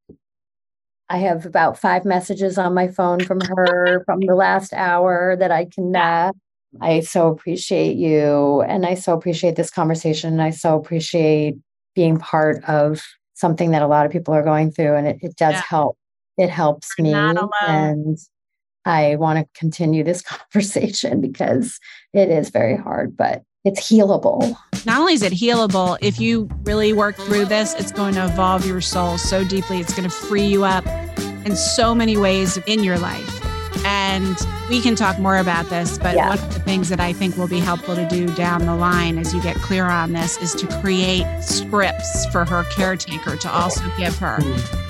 I 1.08 1.18
have 1.18 1.44
about 1.44 1.78
five 1.78 2.04
messages 2.04 2.56
on 2.58 2.74
my 2.74 2.88
phone 2.88 3.20
from 3.20 3.40
her 3.40 4.02
from 4.06 4.20
the 4.20 4.34
last 4.34 4.72
hour 4.72 5.36
that 5.36 5.52
I 5.52 5.66
can 5.66 5.94
uh, 5.94 6.32
I 6.80 7.00
so 7.00 7.28
appreciate 7.28 7.96
you 7.96 8.62
and 8.62 8.86
I 8.86 8.94
so 8.94 9.12
appreciate 9.14 9.56
this 9.56 9.70
conversation. 9.70 10.32
and 10.32 10.42
I 10.42 10.50
so 10.50 10.76
appreciate 10.76 11.56
being 11.94 12.18
part 12.18 12.64
of 12.64 13.02
something 13.34 13.70
that 13.70 13.82
a 13.82 13.86
lot 13.86 14.06
of 14.06 14.12
people 14.12 14.34
are 14.34 14.42
going 14.42 14.70
through 14.70 14.94
and 14.94 15.06
it, 15.06 15.18
it 15.20 15.36
does 15.36 15.54
yeah. 15.54 15.62
help. 15.68 15.96
It 16.36 16.50
helps 16.50 16.90
I'm 16.98 17.04
me 17.04 17.14
and 17.62 18.18
I 18.84 19.16
want 19.16 19.38
to 19.38 19.58
continue 19.58 20.04
this 20.04 20.22
conversation 20.52 21.20
because 21.20 21.78
it 22.12 22.28
is 22.28 22.50
very 22.50 22.76
hard, 22.76 23.16
but 23.16 23.42
it's 23.64 23.90
healable. 23.90 24.56
Not 24.86 25.00
only 25.00 25.14
is 25.14 25.22
it 25.22 25.32
healable, 25.32 25.96
if 26.02 26.20
you 26.20 26.48
really 26.64 26.92
work 26.92 27.16
through 27.16 27.46
this, 27.46 27.74
it's 27.74 27.90
going 27.90 28.14
to 28.14 28.24
evolve 28.26 28.66
your 28.66 28.80
soul 28.80 29.16
so 29.16 29.42
deeply. 29.42 29.80
It's 29.80 29.94
going 29.94 30.08
to 30.08 30.14
free 30.14 30.44
you 30.44 30.64
up 30.64 30.86
in 31.46 31.56
so 31.56 31.94
many 31.94 32.16
ways 32.16 32.58
in 32.66 32.84
your 32.84 32.98
life. 32.98 33.43
And 33.84 34.36
we 34.68 34.80
can 34.80 34.94
talk 34.96 35.18
more 35.18 35.38
about 35.38 35.66
this, 35.66 35.98
but 35.98 36.16
yeah. 36.16 36.30
one 36.30 36.38
of 36.38 36.54
the 36.54 36.60
things 36.60 36.88
that 36.88 37.00
I 37.00 37.12
think 37.12 37.36
will 37.36 37.48
be 37.48 37.58
helpful 37.58 37.94
to 37.94 38.08
do 38.08 38.26
down 38.34 38.64
the 38.66 38.74
line 38.74 39.18
as 39.18 39.34
you 39.34 39.42
get 39.42 39.56
clear 39.56 39.84
on 39.84 40.12
this 40.12 40.36
is 40.38 40.54
to 40.54 40.66
create 40.80 41.26
scripts 41.42 42.26
for 42.26 42.44
her 42.44 42.64
caretaker 42.70 43.36
to 43.36 43.50
also 43.50 43.82
give 43.98 44.16
her 44.18 44.38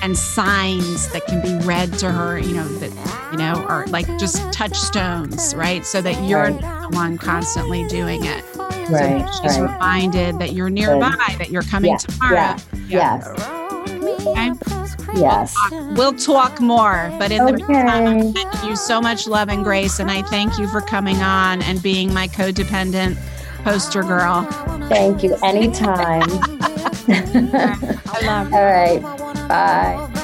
and 0.03 0.17
signs 0.17 1.11
that 1.13 1.27
can 1.27 1.41
be 1.43 1.67
read 1.67 1.93
to 1.95 2.13
her, 2.13 2.39
you 2.39 2.55
know, 2.55 2.69
that, 2.79 3.33
you 3.33 3.39
know, 3.39 3.67
or 3.69 3.87
like 3.87 4.07
just 4.19 4.53
touchstones, 4.53 5.55
right? 5.55 5.85
So 5.85 6.01
that 6.03 6.23
you're 6.25 6.51
right. 6.51 6.61
the 6.61 6.97
one 6.97 7.19
constantly 7.19 7.87
doing 7.89 8.25
it. 8.25 8.45
Right. 8.91 9.27
So 9.27 9.43
she's 9.43 9.59
right. 9.59 9.73
reminded 9.73 10.39
that 10.39 10.53
you're 10.53 10.71
nearby, 10.71 11.15
Good. 11.29 11.39
that 11.39 11.51
you're 11.51 11.63
coming 11.63 11.93
yeah. 11.93 11.97
tomorrow. 11.97 12.35
Yeah. 12.35 12.59
yeah. 12.87 13.25
Yes. 13.27 13.65
Okay? 14.27 14.84
Yes. 15.17 15.55
We'll 15.71 16.15
talk 16.15 16.61
more. 16.61 17.13
But 17.19 17.33
in 17.33 17.41
okay. 17.41 17.53
the 17.53 17.59
meantime, 17.59 18.33
thank 18.33 18.65
you 18.65 18.77
so 18.77 19.01
much 19.01 19.27
love 19.27 19.49
and 19.49 19.65
grace. 19.65 19.99
And 19.99 20.11
I 20.11 20.23
thank 20.23 20.59
you 20.59 20.69
for 20.69 20.81
coming 20.81 21.23
on 21.23 21.63
and 21.63 21.83
being 21.83 22.13
my 22.13 22.29
codependent 22.29 23.17
poster 23.65 24.03
girl. 24.03 24.43
Thank 24.89 25.23
you. 25.23 25.37
Anytime. 25.43 26.23
I 27.09 28.21
love 28.23 28.51
you. 28.51 28.57
All 28.57 28.65
right. 28.65 29.03
Bye. 29.49 30.21